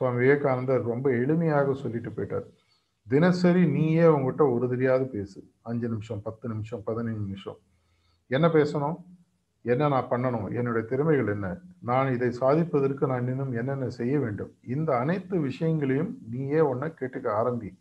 சுவாமி 0.00 0.18
விவேகானந்தர் 0.22 0.90
ரொம்ப 0.92 1.06
எளிமையாக 1.22 1.74
சொல்லிட்டு 1.74 2.10
போயிட்டார். 2.10 2.46
தினசரி 3.06 3.62
நீயே 3.66 4.06
உங்ககிட்ட 4.06 4.44
ஒரு 4.50 4.66
தெரியாது 4.68 5.04
பேசு. 5.06 5.38
அஞ்சு 5.62 5.86
நிமிஷம் 5.88 6.22
பத்து 6.22 6.46
நிமிஷம் 6.48 6.82
பதினஞ்சு 6.86 7.22
நிமிஷம். 7.24 7.58
என்ன 8.28 8.46
பேசணும்? 8.46 8.96
என்ன 9.62 9.88
நான் 9.88 10.08
பண்ணணும்? 10.10 10.54
என்னுடைய 10.54 10.88
திறமைகள் 10.88 11.26
என்ன? 11.26 11.58
நான் 11.82 12.12
இதை 12.12 12.28
சாதிப்பதற்கு 12.40 13.06
நான் 13.06 13.26
இன்னும் 13.26 13.52
என்னென்ன 13.52 13.88
செய்ய 13.88 14.18
வேண்டும்? 14.18 14.52
இந்த 14.66 14.96
அனைத்து 14.96 15.40
விஷயங்களையும் 15.40 16.18
நீயே 16.30 16.60
ஒன்றை 16.60 16.90
கேட்டுக்க 16.90 17.28
ஆரம்பி 17.28 17.78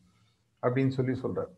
அப்படின்னு 0.61 0.87
சொல்லி 0.87 1.19
சொல்றார். 1.23 1.51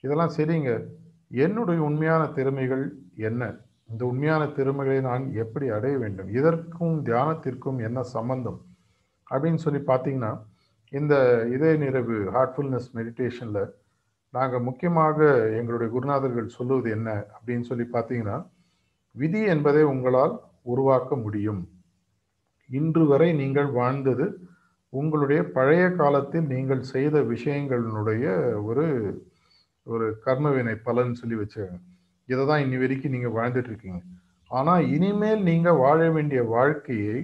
இதெல்லாம் 0.00 0.32
சரிங்க. 0.36 0.86
என்னுடைய 1.28 1.82
உண்மையான 1.82 2.26
திறமைகள் 2.26 2.96
என்ன? 3.16 3.54
இந்த 3.90 4.04
உண்மையான 4.04 4.46
திறமைகளை 4.46 5.00
நான் 5.00 5.32
எப்படி 5.32 5.68
அடைய 5.68 5.98
வேண்டும்? 5.98 6.28
இதற்கும் 6.28 7.04
தியானத்திற்கும் 7.04 7.82
என்ன 7.82 8.02
சம்பந்தம்? 8.02 8.60
அப்படின்னு 9.30 9.54
சொல்லி 9.54 9.80
பார்த்தீங்கன்னா 9.80 10.42
இந்த 10.88 11.44
இதய 11.52 11.76
நிறைவு 11.76 12.30
ஹார்ட்ஃபுல்னஸ் 12.34 12.90
மெடிடேஷனில் 12.94 13.70
நாங்கள் 14.36 14.66
முக்கியமாக 14.68 15.18
எங்களுடைய 15.58 15.88
குருநாதர்கள் 15.94 16.54
சொல்லுவது 16.56 16.88
என்ன 16.96 17.10
அப்படின்னு 17.34 17.68
சொல்லி 17.70 17.86
பார்த்தீங்கன்னா 17.96 18.36
விதி 19.14 19.40
என்பதை 19.54 19.82
உங்களால் 19.92 20.34
உருவாக்க 20.72 21.16
முடியும். 21.16 21.62
இன்று 22.70 23.04
வரை 23.06 23.28
நீங்கள் 23.42 23.70
வாழ்ந்தது 23.80 24.26
உங்களுடைய 24.92 25.40
பழைய 25.56 25.84
காலத்தில் 26.00 26.46
நீங்கள் 26.54 26.82
செய்த 26.94 27.16
விஷயங்களினுடைய 27.32 28.24
ஒரு 28.68 28.86
ஒரு 29.86 30.06
கர்மவினை 30.26 30.74
பலன் 30.86 31.18
சொல்லி 31.20 31.36
வச்சுக்கோங்க. 31.40 31.78
இதை 32.28 32.42
தான் 32.46 32.62
இன்னி 32.64 32.76
வரைக்கும் 32.82 33.14
நீங்கள் 33.14 33.36
வாழ்ந்துட்டு 33.38 33.70
இருக்கீங்க. 33.72 34.00
ஆனால் 34.50 34.84
இனிமேல் 34.96 35.42
நீங்கள் 35.50 35.80
வாழ 35.84 35.98
வேண்டிய 36.16 36.40
வாழ்க்கையை 36.56 37.16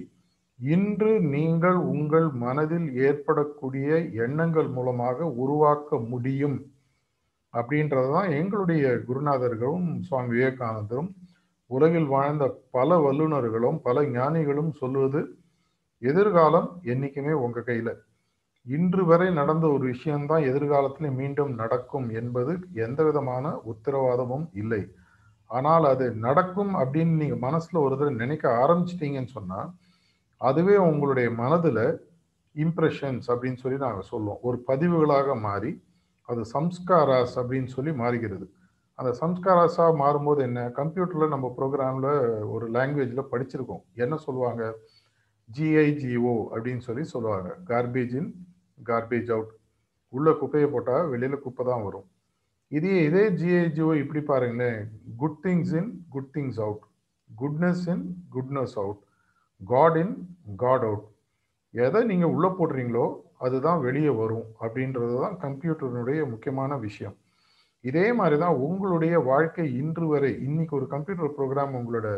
இன்று 0.59 1.11
நீங்கள் 1.35 1.79
உங்கள் 1.93 2.27
மனதில் 2.43 2.87
ஏற்படக்கூடிய 3.07 3.87
எண்ணங்கள் 4.25 4.69
மூலமாக 4.77 5.25
உருவாக்க 5.43 5.99
முடியும். 6.11 6.57
அப்படின்றது 7.53 8.09
தான் 8.15 8.29
எங்களுடைய 8.39 8.83
குருநாதர்களும் 9.07 9.87
சுவாமி 10.07 10.31
விவேகானந்தரும் 10.35 11.09
உலகில் 11.69 12.07
வாழ்ந்த 12.13 12.45
பல 12.77 12.97
வல்லுநர்களும் 13.05 13.77
பல 13.87 14.03
ஞானிகளும் 14.15 14.71
சொல்வது 14.81 15.19
எதிர்காலம் 16.01 16.69
என்னைக்குமே 16.91 17.33
உங்கள் 17.45 17.67
கையில். 17.67 17.93
இன்று 18.67 19.03
வரை 19.09 19.27
நடந்த 19.39 19.65
ஒரு 19.75 19.83
விஷயம்தான் 19.93 20.47
எதிர்காலத்தில் 20.49 21.15
மீண்டும் 21.19 21.53
நடக்கும் 21.61 22.07
என்பது 22.19 22.51
எந்த 22.85 22.99
விதமான 23.07 23.53
உத்தரவாதமும் 23.71 24.45
இல்லை. 24.61 24.81
ஆனால் 25.51 25.85
அது 25.93 26.05
நடக்கும் 26.25 26.73
அப்படின்னு 26.81 27.15
நீங்கள் 27.21 27.43
மனசில் 27.47 27.83
ஒரு 27.85 27.93
தடவை 27.95 28.13
நினைக்க 28.23 28.45
ஆரம்பிச்சிட்டீங்கன்னு 28.63 29.35
சொன்னால் 29.37 29.71
அதுவே 30.41 30.75
உங்களுடைய 30.89 31.29
மனதில் 31.41 31.83
இம்ப்ரெஷன்ஸ் 32.55 33.27
அப்படின்னு 33.33 33.61
சொல்லி 33.63 33.79
நாங்கள் 33.85 34.09
சொல்லுவோம். 34.11 34.41
ஒரு 34.47 34.57
பதிவுகளாக 34.69 35.35
மாறி 35.47 35.71
அது 36.31 36.41
சம்ஸ்காராஸ் 36.53 37.35
அப்படின்னு 37.41 37.69
சொல்லி 37.75 37.93
மாறுகிறது. 38.01 38.45
அந்த 38.99 39.11
சம்ஸ்காராஸாக 39.21 39.93
மாறும்போது 40.01 40.41
என்ன? 40.47 40.59
கம்ப்யூட்டரில் 40.79 41.33
நம்ம 41.33 41.47
ப்ரோக்ராமில் 41.57 42.11
ஒரு 42.53 42.65
லாங்குவேஜில் 42.71 43.29
படிச்சிருக்கோம். 43.31 43.83
என்ன 44.03 44.15
சொல்லுவாங்க? 44.25 44.63
ஜிஐஜிஓ 45.49 46.35
அப்படின்னு 46.53 46.83
சொல்லி 46.87 47.03
சொல்லுவாங்க. 47.13 47.49
கார்பேஜ் 47.71 48.13
இன் 48.19 48.31
கார்பேஜ் 48.89 49.31
அவுட் 49.35 49.51
உள்ள 50.13 50.29
குப்பையை 50.41 50.67
போட்டால் 50.69 51.09
வெளியில் 51.13 51.43
குப்பை 51.45 51.63
தான் 51.65 51.85
வரும். 51.87 52.07
இதே 52.77 52.95
இதே 53.07 53.23
ஜிஐஜிஓ 53.39 53.89
இப்படி 54.03 54.21
பாருங்களேன். 54.31 54.79
Good 55.21 55.39
things 55.43 55.73
in 55.79 55.89
good 56.13 56.31
things 56.35 56.59
out 56.65 56.85
goodness 57.29 57.85
in 57.93 58.05
goodness 58.35 58.75
out 58.81 59.01
God 59.61 59.97
in 60.03 60.13
God 60.63 60.85
out 60.89 61.05
எதை 61.73 61.99
நீங்கள் 62.11 62.33
உள்ளே 62.35 62.49
போடுறீங்களோ 62.59 63.05
அதுதான் 63.41 63.79
வெளியே 63.79 64.09
வரும் 64.09 64.47
அப்படின்றது 64.63 65.13
தான் 65.23 65.37
கம்ப்யூட்டருடைய 65.45 66.21
முக்கியமான 66.29 66.77
விஷயம். 66.77 67.15
இதே 67.83 68.13
மாதிரி 68.13 68.37
தான் 68.37 68.59
உங்களுடைய 68.65 69.19
வாழ்க்கை 69.19 69.65
இன்று 69.81 70.07
வரை 70.07 70.31
இன்னைக்கு 70.47 70.73
ஒரு 70.75 70.87
கம்ப்யூட்டர் 70.87 71.35
ப்ரோக்ராம் 71.37 71.73
உங்களோட 71.79 72.09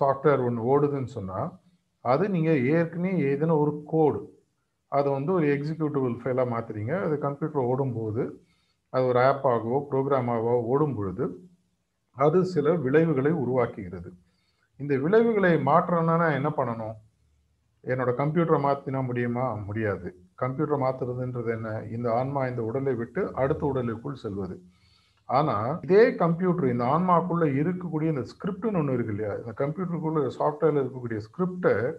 சாஃப்ட்வேர் 0.00 0.44
ஒன்று 0.48 0.62
ஓடுதுன்னு 0.72 1.04
சொன்னால் 1.04 1.48
அது 2.04 2.28
நீங்கள் 2.28 2.62
ஏற்கனவே 2.74 3.12
ஏதேனும் 3.30 3.62
ஒரு 3.64 3.72
கோடு 3.86 4.20
அதை 4.92 5.12
வந்து 5.12 5.32
ஒரு 5.32 5.46
எக்ஸிக்யூட்டிவ் 5.46 6.20
ஃபைலாக 6.22 6.52
மாற்றுறீங்க 6.54 6.94
அது 7.04 7.18
கம்ப்யூட்டர் 7.18 7.68
ஓடும்போது 7.70 8.22
அது 8.92 9.04
ஒரு 9.06 9.20
ஆப்பாகவோ 9.20 9.78
ப்ரோக்ராமாகவோ 9.90 10.56
ஓடும் 10.62 10.94
பொழுது 10.94 11.24
அது 12.16 12.44
சில 12.44 12.72
விளைவுகளை 12.74 13.32
உருவாக்குகிறது. 13.32 14.10
இந்த 14.80 14.94
விளைவுகளை 14.96 15.52
மாற்றணும்னா 15.70 16.28
என்ன 16.38 16.48
பண்ணணும்? 16.56 16.96
என்னோட 17.84 18.10
கம்ப்யூட்டரை 18.20 18.58
மாற்றினா 18.66 19.00
முடியுமா? 19.06 19.54
முடியாது. 19.68 20.08
கம்ப்யூட்டரை 20.38 20.78
மாற்றுறதுன்றது 20.84 21.46
என்ன? 21.46 21.82
இந்த 21.90 22.14
ஆன்மா 22.14 22.46
இந்த 22.46 22.62
உடலை 22.62 22.94
விட்டு 22.94 23.34
அடுத்த 23.34 23.66
உடலுக்குள் 23.66 24.14
செல்வது. 24.14 24.62
ஆனால் 25.26 25.78
இதே 25.80 26.14
கம்ப்யூட்டர் 26.14 26.68
இந்த 26.68 26.84
ஆன்மாக்குள்ள 26.84 27.44
இருக்கக்கூடிய 27.60 28.08
இந்த 28.14 28.24
ஸ்கிரிப்ட்னு 28.32 28.78
ஒன்று 28.78 28.92
இருக்கு 28.92 29.14
இல்லையா? 29.14 29.34
இந்த 29.36 29.52
கம்ப்யூட்டருக்குள்ள 29.52 30.30
சாஃப்ட்வேர்ல 30.38 30.82
இருக்கக்கூடிய 30.84 31.20
ஸ்கிரிப்டை 31.26 31.94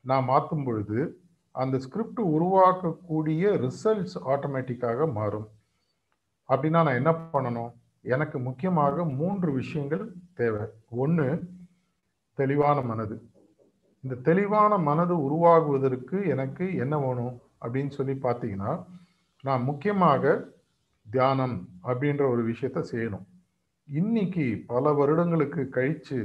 நான் 0.00 0.24
மாற்றும் 0.24 0.64
பொழுது 0.64 1.20
அந்த 1.52 1.78
ஸ்கிரிப்ட் 1.78 2.20
உருவாக்கக்கூடிய 2.20 3.50
ரிசல்ட்ஸ் 3.64 4.16
ஆட்டோமேட்டிக்காக 4.26 5.12
மாறும். 5.12 5.48
அப்படின்னா 6.48 6.80
நான் 6.86 7.00
என்ன 7.00 7.12
பண்ணணும்? 7.12 7.72
எனக்கு 8.02 8.38
முக்கியமாக 8.38 9.04
மூன்று 9.04 9.52
விஷயங்கள் 9.52 10.12
தேவை. 10.34 10.62
ஒன்று 10.88 11.42
தெளிவான 12.34 12.80
மனது. 12.80 13.30
இந்த 14.00 14.14
தெளிவான 14.14 14.78
மனது 14.78 15.14
உருவாகுவதற்கு 15.22 16.26
எனக்கு 16.26 16.74
என்ன 16.74 16.98
வேணும்? 16.98 17.40
அப்படின்னு 17.62 17.92
சொல்லி 17.98 18.14
பார்த்தீங்கன்னா 18.26 18.72
நான் 19.44 19.62
முக்கியமாக 19.62 20.24
தியானம் 21.06 21.56
அப்படின்ற 21.88 22.22
ஒரு 22.32 22.42
விஷயத்த 22.50 22.80
செய்யணும். 22.92 23.24
இன்னைக்கு 23.88 24.44
பல 24.66 24.92
வருடங்களுக்கு 24.92 25.62
கழிச்சு 25.76 26.18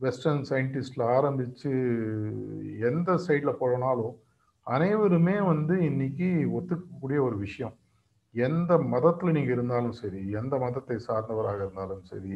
வெஸ்டர்ன் 0.00 0.44
சயின்டிஸ்டில் 0.50 1.04
ஆரம்பித்து 1.16 1.70
எந்த 2.90 3.10
சைடில் 3.26 3.60
போனாலும் 3.62 4.14
அனைவருமே 4.66 5.36
வந்து 5.52 5.74
இன்னைக்கு 5.90 6.28
ஒத்துக்கக்கூடிய 6.56 7.18
ஒரு 7.28 7.36
விஷயம். 7.38 7.74
எந்த 8.34 8.72
மதத்தில் 8.92 9.36
நீங்கள் 9.36 9.56
இருந்தாலும் 9.56 9.96
சரி 10.00 10.20
எந்த 10.40 10.54
மதத்தை 10.64 10.96
சார்ந்தவராக 11.08 11.60
இருந்தாலும் 11.64 12.04
சரி 12.04 12.32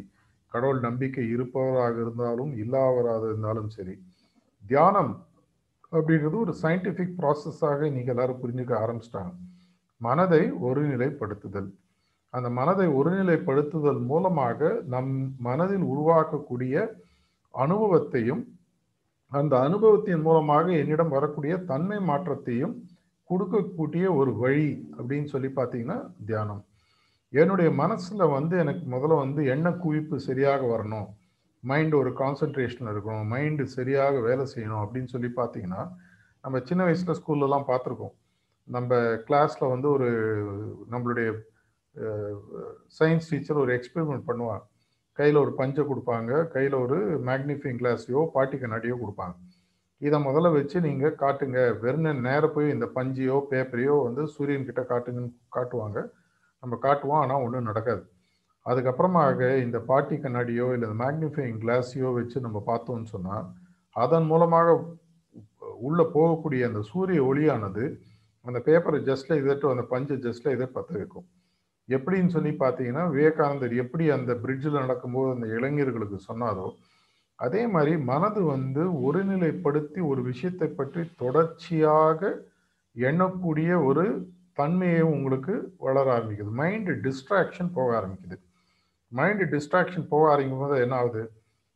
கடவுள் 0.52 0.80
நம்பிக்கை 0.80 1.24
இருப்பவராக 1.34 1.96
இருந்தாலும் 2.00 2.52
இல்லாதவராக 2.62 3.22
இருந்தாலும் 3.30 3.70
சரி 3.76 3.94
தியானம் 4.62 5.12
அப்படின்றது 5.92 6.36
ஒரு 6.44 6.52
சயின்டிஃபிக் 6.62 7.16
ப்ராசஸாக 7.20 7.86
இன்றைக்கி 7.90 8.12
எல்லாரும் 8.14 8.40
புரிஞ்சுக்க 8.42 8.72
ஆரம்பிச்சிட்டாங்க. 8.82 9.32
மனதை 10.00 10.42
ஒருநிலைப்படுத்துதல். 10.66 11.70
அந்த 12.34 12.48
மனதை 12.58 12.86
ஒருநிலைப்படுத்துதல் 12.98 14.00
மூலமாக 14.10 14.70
நம் 14.94 15.12
மனதில் 15.48 15.86
உருவாக்கக்கூடிய 15.92 16.74
அனுபவத்தையும் 17.54 18.42
அந்த 19.32 19.54
அனுபவத்தின் 19.66 20.22
மூலமாக 20.26 20.66
என்னிடம் 20.82 21.14
வரக்கூடிய 21.16 21.54
தன்மை 21.70 21.98
மாற்றத்தையும் 22.10 22.74
கொடுக்கக்கூடிய 23.30 24.04
ஒரு 24.20 24.32
வழி 24.42 24.70
அப்படின்னு 24.98 25.28
சொல்லி 25.34 25.50
பார்த்தீங்கன்னா 25.58 25.98
தியானம். 26.28 26.62
என்னுடைய 27.32 27.70
மனசில் 27.82 28.32
வந்து 28.36 28.54
எனக்கு 28.62 28.84
முதல்ல 28.94 29.18
வந்து 29.24 29.40
எண்ண 29.54 29.68
குவிப்பு 29.82 30.16
சரியாக 30.28 30.62
வரணும். 30.66 31.08
மைண்ட் 31.62 31.94
ஒரு 32.00 32.10
கான்சென்ட்ரேஷன் 32.20 32.90
இருக்கணும் 32.92 33.30
மைண்டு 33.32 33.64
சரியாக 33.76 34.20
வேலை 34.28 34.44
செய்யணும் 34.54 34.82
அப்படின்னு 34.84 35.12
சொல்லி 35.14 35.30
பார்த்தீங்கன்னா 35.40 35.82
நம்ம 36.44 36.60
சின்ன 36.68 36.82
வயசில் 36.88 37.18
ஸ்கூல்லலாம் 37.20 37.68
பார்த்துருக்கோம். 37.70 38.14
நம்ம 38.68 38.98
கிளாஸில் 39.28 39.72
வந்து 39.74 39.88
ஒரு 39.96 40.08
நம்மளுடைய 40.92 41.28
சயின்ஸ் 42.98 43.30
டீச்சர் 43.30 43.62
ஒரு 43.62 43.72
எக்ஸ்பெரிமெண்ட் 43.78 44.28
பண்ணுவாங்க. 44.30 44.64
கையில் 45.18 45.42
ஒரு 45.44 45.52
பஞ்சை 45.60 45.82
கொடுப்பாங்க 45.90 46.32
கையில் 46.54 46.76
ஒரு 46.84 46.98
மேக்னிஃபைங் 47.28 47.80
கிளாஸையோ 47.80 48.20
பாட்டி 48.36 48.56
கண்ணாடியோ 48.62 48.96
கொடுப்பாங்க. 49.02 49.34
இதை 50.02 50.18
முதல்ல 50.26 50.50
வச்சு 50.56 50.76
நீங்கள் 50.88 51.18
காட்டுங்க. 51.22 51.60
வெறும் 51.82 52.24
நேரம் 52.28 52.54
போய் 52.54 52.74
இந்த 52.76 52.86
பஞ்சையோ 52.96 53.36
பேப்பரையோ 53.50 53.96
வந்து 54.06 54.22
சூரியன்கிட்ட 54.36 54.82
காட்டுங்கன்னு 54.92 55.32
காட்டுவாங்க. 55.56 55.98
நம்ம 56.62 56.74
காட்டுவோம் 56.86 57.22
ஆனால் 57.24 57.42
ஒன்றும் 57.44 57.68
நடக்காது. 57.70 58.02
அதுக்கப்புறமாக 58.70 59.50
இந்த 59.56 59.78
பாட்டி 59.80 60.16
கண்ணாடியோ 60.16 60.66
இல்லை 60.76 60.88
மேக்னிஃபைங் 61.02 61.58
கிளாஸையோ 61.62 62.10
வச்சு 62.18 62.38
நம்ம 62.40 62.58
பார்த்தோம்னு 62.66 63.12
சொன்னால் 63.14 63.46
அதன் 63.96 64.26
மூலமாக 64.26 64.76
உள்ள 65.80 66.00
போகக்கூடிய 66.14 66.62
அந்த 66.68 66.80
சூரிய 66.82 67.20
ஒளியானது 67.24 67.84
அந்த 68.44 68.58
பேப்பரை 68.66 68.98
ஜஸ்ட்ல 69.08 69.38
இதட்டு 69.42 69.72
அந்த 69.72 69.84
பஞ்சை 69.92 70.16
ஜஸ்ட்ல 70.26 70.52
இதை 70.52 70.66
பற்ற 70.66 70.92
வைக்கும் 70.98 71.26
எப்படின்னு 71.88 72.34
சொல்லி 72.34 72.52
பார்த்தீங்கன்னா 72.54 73.04
விவேகானந்தர் 73.10 73.74
எப்படி 73.74 74.04
அந்த 74.10 74.32
பிரிட்ஜில் 74.34 74.82
நடக்கும்போது 74.82 75.30
அந்த 75.34 75.46
இளைஞர்களுக்கு 75.56 76.18
சொன்னாரோ 76.28 76.66
அதே 77.38 77.62
மாதிரி 77.66 77.92
மனது 78.02 78.40
வந்து 78.44 78.82
ஒருநிலைப்படுத்தி 79.06 80.00
ஒரு 80.10 80.20
விஷயத்தை 80.22 80.68
பற்றி 80.70 81.02
தொடர்ச்சியாக 81.22 82.30
எண்ணக்கூடிய 82.96 83.70
ஒரு 83.88 84.04
தன்மையை 84.54 85.02
உங்களுக்கு 85.14 85.54
வளர 85.78 86.06
ஆரம்பிக்குது. 86.16 86.52
மைண்டு 86.60 86.94
டிஸ்ட்ராக்ஷன் 87.06 87.70
போக 87.76 87.90
ஆரம்பிக்குது. 88.00 88.38
மைண்டு 89.12 89.44
டிஸ்ட்ராக்ஷன் 89.52 90.10
போக 90.10 90.24
ஆரம்பிக்கும் 90.32 90.62
போது 90.62 90.82
என்ன 90.82 90.94
ஆகுது? 90.96 91.22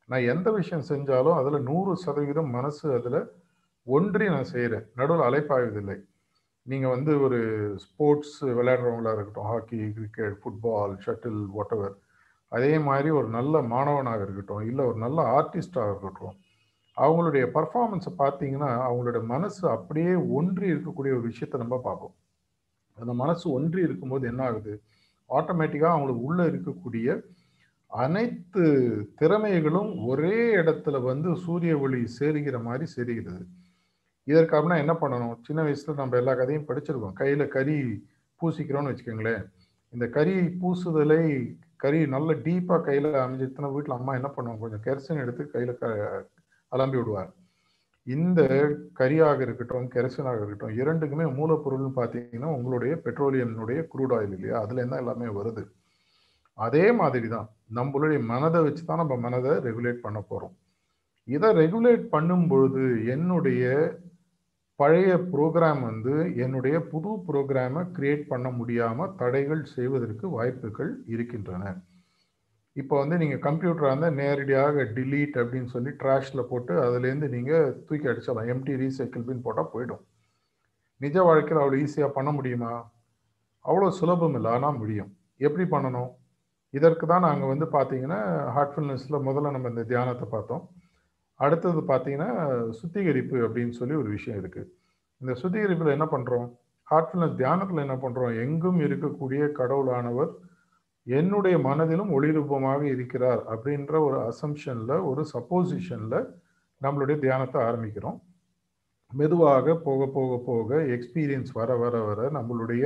நான் 0.09 0.29
எந்த 0.33 0.49
விஷயம் 0.51 0.87
செஞ்சாலும் 0.89 1.39
அதில் 1.39 1.67
நூறு 1.69 1.93
சதவீதம் 1.97 2.51
மனசு 2.57 2.85
அதில் 2.99 3.21
ஒன்றி 3.87 4.27
நான் 4.29 4.51
செய்கிறேன் 4.53 4.85
நடுவில் 4.95 5.25
அலைப்பாய்வதில்லை 5.29 5.97
நீங்கள் 6.67 6.91
வந்து 6.91 7.13
ஒரு 7.21 7.39
ஸ்போர்ட்ஸ் 7.85 8.37
விளையாடுறவங்களாக 8.59 9.17
இருக்கட்டும் 9.17 9.51
hockey 9.53 9.81
cricket 9.97 10.37
football 10.43 10.95
shuttle 11.07 11.43
whatever 11.57 11.95
அதே 12.53 12.73
மாதிரி 12.79 13.11
ஒரு 13.11 13.29
நல்ல 13.29 13.63
மாணவனாக 13.73 14.23
இருக்கட்டும் 14.23 14.65
இல்லை 14.71 14.83
ஒரு 14.87 14.99
நல்ல 14.99 15.21
ஆர்டிஸ்டாக 15.39 15.91
இருக்கட்டும் 15.91 16.37
அவங்களுடைய 16.97 17.45
பர்ஃபார்மன்ஸை 17.57 18.13
பார்த்தீங்கன்னா 18.19 18.71
அவங்களோட 18.89 19.21
மனசு 19.35 19.63
அப்படியே 19.69 20.13
ஒன்றி 20.39 20.67
இருக்கக்கூடிய 20.73 21.13
ஒரு 21.17 21.25
விஷயத்தை 21.31 21.59
நம்ம 21.61 21.77
பார்ப்போம். 21.79 22.15
அந்த 22.99 23.13
மனசு 23.23 23.45
ஒன்றி 23.51 23.81
இருக்கும்போது 23.83 24.25
என்ன 24.27 24.43
ஆகுது? 24.45 24.75
ஆட்டோமேட்டிக்காக 25.39 25.95
அவங்களுக்கு 25.95 26.27
உள்ளே 26.29 26.45
இருக்கக்கூடிய 26.53 27.09
அனைத்து 27.91 28.63
திறமைகளும் 29.21 29.91
ஒரே 30.11 30.39
இடத்துல 30.61 30.97
வந்து 31.11 31.29
சூரிய 31.45 31.75
ஒளி 31.85 32.01
சேருகிற 32.19 32.57
மாதிரி 32.69 32.87
சேருகிறது. 32.95 33.45
இதற்கு 34.27 34.57
அப்படின்னா 34.57 34.79
என்ன 34.85 34.95
பண்ணணும்? 35.01 35.37
சின்ன 35.47 35.63
வயசில் 35.67 36.01
நம்ம 36.01 36.17
எல்லா 36.21 36.35
கதையும் 36.41 36.69
படிச்சிருக்கோம். 36.69 37.19
கையில் 37.21 37.53
கறி 37.57 37.77
பூசிக்கிறோம்னு 38.41 38.91
வச்சுக்கோங்களேன். 38.93 39.45
இந்த 39.93 40.07
கறி 40.17 40.37
பூசுதலை 40.61 41.23
கறி 41.83 41.99
நல்ல 42.15 42.33
டீப்பாக 42.47 42.85
கையில் 42.89 43.09
அமைஞ்சிருச்சுன்னா 43.23 43.71
வீட்டில் 43.75 43.99
அம்மா 43.99 44.13
என்ன 44.19 44.29
பண்ணுவோம் 44.37 44.61
கொஞ்சம் 44.63 44.85
கெரசின் 44.87 45.23
எடுத்து 45.25 45.43
கையில் 45.55 45.79
க 45.81 45.87
அலம்பி 46.73 46.99
விடுவார் 47.01 47.31
இந்த 48.07 48.41
கரியாக 48.99 49.39
இருக்கட்டும் 49.41 49.87
கெரசனாக 49.95 50.39
இருக்கட்டும் 50.39 50.79
இரண்டுக்குமே 50.81 51.27
மூலப்பொருள்னு 51.39 51.93
பார்த்தீங்கன்னா 52.01 52.51
உங்களுடைய 52.57 52.95
பெட்ரோலியம்னுடைய 53.05 53.81
குரூட் 53.93 54.15
ஆயில் 54.17 54.35
இல்லையா? 54.39 54.57
அதுல 54.61 54.81
இருந்தா 54.81 54.99
எல்லாமே 54.99 55.29
வருது. 55.39 55.63
அதே 56.59 56.93
மாதிரி 56.93 57.29
தான் 57.29 57.47
நம்மளுடைய 57.75 58.19
மனதை 58.33 58.61
வச்சு 58.63 58.85
தான் 58.85 59.01
நம்ம 59.03 59.17
மனதை 59.17 59.53
ரெகுலேட் 59.69 60.05
பண்ண 60.07 60.19
போகிறோம் 60.21 60.55
இதை 61.29 61.49
ரெகுலேட் 61.63 62.05
பண்ணும் 62.09 62.47
பொழுது 62.49 62.85
என்னுடைய 63.15 63.65
பழைய 64.81 65.11
ப்ரோக்ராம் 65.33 65.81
வந்து 65.81 66.15
என்னுடைய 66.45 66.77
புது 66.93 67.11
ப்ரோக்ராமை 67.29 67.83
கிரியேட் 67.97 68.25
பண்ண 68.29 68.49
முடியாமல் 68.51 69.13
தடைகள் 69.17 69.63
செய்வதற்கு 69.75 70.29
வாய்ப்புகள் 70.29 70.93
இருக்கின்றன. 71.07 71.65
இப்போ 72.77 72.95
வந்து 73.01 73.17
நீங்கள் 73.23 73.43
கம்ப்யூட்டராக 73.47 73.91
இருந்தால் 73.93 74.17
நேரடியாக 74.21 74.85
டிலீட் 74.97 75.37
அப்படின்னு 75.43 75.71
சொல்லி 75.75 75.91
ட்ராஷில் 76.01 76.49
போட்டு 76.51 76.73
அதுலேருந்து 76.85 77.27
நீங்கள் 77.35 77.69
தூக்கி 77.87 78.07
அடிச்சிடலாம். 78.11 78.49
எம்டி 78.55 78.75
ரீசைக்கிள் 78.83 79.27
பின் 79.29 79.45
போட்டால் 79.45 79.71
போயிடும். 79.75 80.03
நிஜ 81.01 81.17
வாழ்க்கையில் 81.29 81.63
அவ்வளோ 81.63 81.79
ஈஸியாக 81.85 82.11
பண்ண 82.17 82.31
முடியுமா? 82.39 82.73
அவ்வளோ 83.65 83.89
சுலபம் 83.99 84.37
இல்லை 84.39 84.51
ஆனால் 84.57 84.79
முடியும். 84.81 85.11
எப்படி 85.47 85.65
பண்ணணும்? 85.75 86.11
இதற்கு 86.75 87.05
தான் 87.13 87.27
நாங்கள் 87.29 87.51
வந்து 87.53 87.67
பார்த்தீங்கன்னா 87.77 88.21
ஹார்ட்ஃபுல்னஸில் 88.55 89.25
முதல்ல 89.29 89.53
நம்ம 89.57 89.71
இந்த 89.73 89.85
தியானத்தை 89.93 90.27
பார்த்தோம். 90.35 90.65
அடுத்தது 91.41 91.81
பார்த்தீங்கன்னா 91.91 92.31
சுத்திகரிப்பு 92.81 93.37
அப்படின்னு 93.47 93.75
சொல்லி 93.81 93.95
ஒரு 94.03 94.11
விஷயம் 94.17 94.41
இருக்குது 94.43 94.69
இந்த 95.21 95.33
சுத்திகரிப்பில் 95.43 95.95
என்ன 95.97 96.07
பண்ணுறோம் 96.15 96.47
ஹார்ட்ஃபுல்னஸ் 96.89 97.39
தியானத்தில் 97.41 97.85
என்ன 97.85 97.97
பண்ணுறோம் 98.03 98.35
எங்கும் 98.45 98.81
இருக்கக்கூடிய 98.87 99.43
கடவுளானவர் 99.59 100.33
என்னுடைய 101.07 101.57
மனதிலும் 101.69 102.13
ஒளிரூபமாக 102.17 102.83
இருக்கிறார் 102.95 103.43
அப்படின்ற 103.55 103.93
ஒரு 104.07 104.19
அசம்ஷனில் 104.31 104.97
ஒரு 105.11 105.23
சப்போசிஷனில் 105.35 106.21
நம்மளுடைய 106.81 107.17
தியானத்தை 107.25 107.59
ஆரம்பிக்கிறோம். 107.69 108.19
மெதுவாக 109.13 109.75
போக 109.87 110.07
போக 110.17 110.39
போக 110.47 110.79
எக்ஸ்பீரியன்ஸ் 110.97 111.53
வர 111.59 111.71
வர 111.83 111.97
வர 112.09 112.21
நம்மளுடைய 112.37 112.85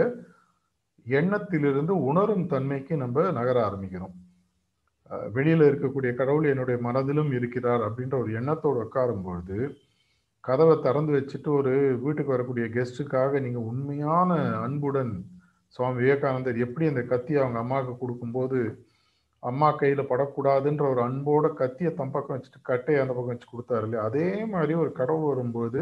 எண்ணத்திலிருந்து 1.06 1.92
உணரும் 2.08 2.46
தன்மைக்கு 2.46 2.94
நம்ம 2.96 3.30
நகர 3.38 3.56
ஆரம்பிக்கிறோம். 3.68 4.14
வெளியில் 5.36 5.64
இருக்கக்கூடிய 5.68 6.10
கடவுள் 6.14 6.46
என்னுடைய 6.52 6.78
மனதிலும் 6.86 7.30
இருக்கிறார் 7.38 7.82
அப்படின்ற 7.88 8.16
ஒரு 8.22 8.32
எண்ணத்தோடு 8.40 8.78
உட்காரும்பொழுது 8.84 9.58
கதவை 10.44 10.74
திறந்து 10.86 11.12
வச்சுட்டு 11.16 11.50
ஒரு 11.60 11.72
வீட்டுக்கு 12.04 12.34
வரக்கூடிய 12.34 12.66
கெஸ்ட்டுக்காக 12.76 13.40
நீங்கள் 13.46 13.68
உண்மையான 13.70 14.30
அன்புடன் 14.66 15.12
சுவாமி 15.74 15.98
விவேகானந்தர் 16.02 16.64
எப்படி 16.66 16.86
அந்த 16.90 17.02
கத்தியை 17.12 17.40
அவங்க 17.42 17.58
அம்மாவுக்கு 17.62 17.94
கொடுக்கும்போது 18.02 18.60
அம்மா 19.42 19.68
கையில் 19.80 20.08
படக்கூடாதுன்ற 20.10 20.84
ஒரு 20.92 21.00
அன்போட 21.06 21.46
கத்தியை 21.60 21.90
தம் 21.94 22.14
பக்கம் 22.14 22.36
வச்சுட்டு 22.36 22.60
கட்டையை 22.70 23.00
அந்த 23.02 23.12
பக்கம் 23.14 23.34
வச்சு 23.34 23.48
கொடுத்தாரு 23.50 23.84
இல்லையா? 23.86 24.04
அதே 24.08 24.28
மாதிரி 24.54 24.74
ஒரு 24.82 24.90
கடவுள் 25.00 25.30
வரும்போது 25.32 25.80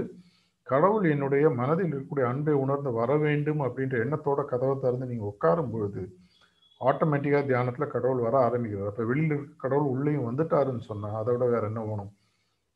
கடவுள் 0.66 1.04
என்னுடைய 1.14 1.46
மனதில் 1.60 1.90
இருக்கக்கூடிய 1.90 2.26
அன்பை 2.30 2.54
உணர்ந்து 2.64 2.90
வர 3.00 3.10
வேண்டும் 3.24 3.60
அப்படின்ற 3.66 3.96
எண்ணத்தோட 4.04 4.40
கதவை 4.52 4.74
திறந்து 4.84 5.10
நீங்கள் 5.10 5.30
உட்காரும் 5.32 5.72
பொழுது 5.74 6.02
ஆட்டோமேட்டிக்காக 6.80 7.44
தியானத்தில் 7.50 7.92
கடவுள் 7.94 8.24
வர 8.24 8.36
ஆரம்பிக்கிறார். 8.46 8.90
அப்போ 8.90 9.04
வெளியில் 9.10 9.34
இருக்க 9.34 9.54
கடவுள் 9.64 9.92
உள்ளேயும் 9.94 10.26
வந்துட்டாருன்னு 10.28 10.84
சொன்னால் 10.90 11.18
அதோட 11.20 11.44
வேற 11.52 11.62
என்ன 11.70 11.82
வேணும்? 11.90 12.10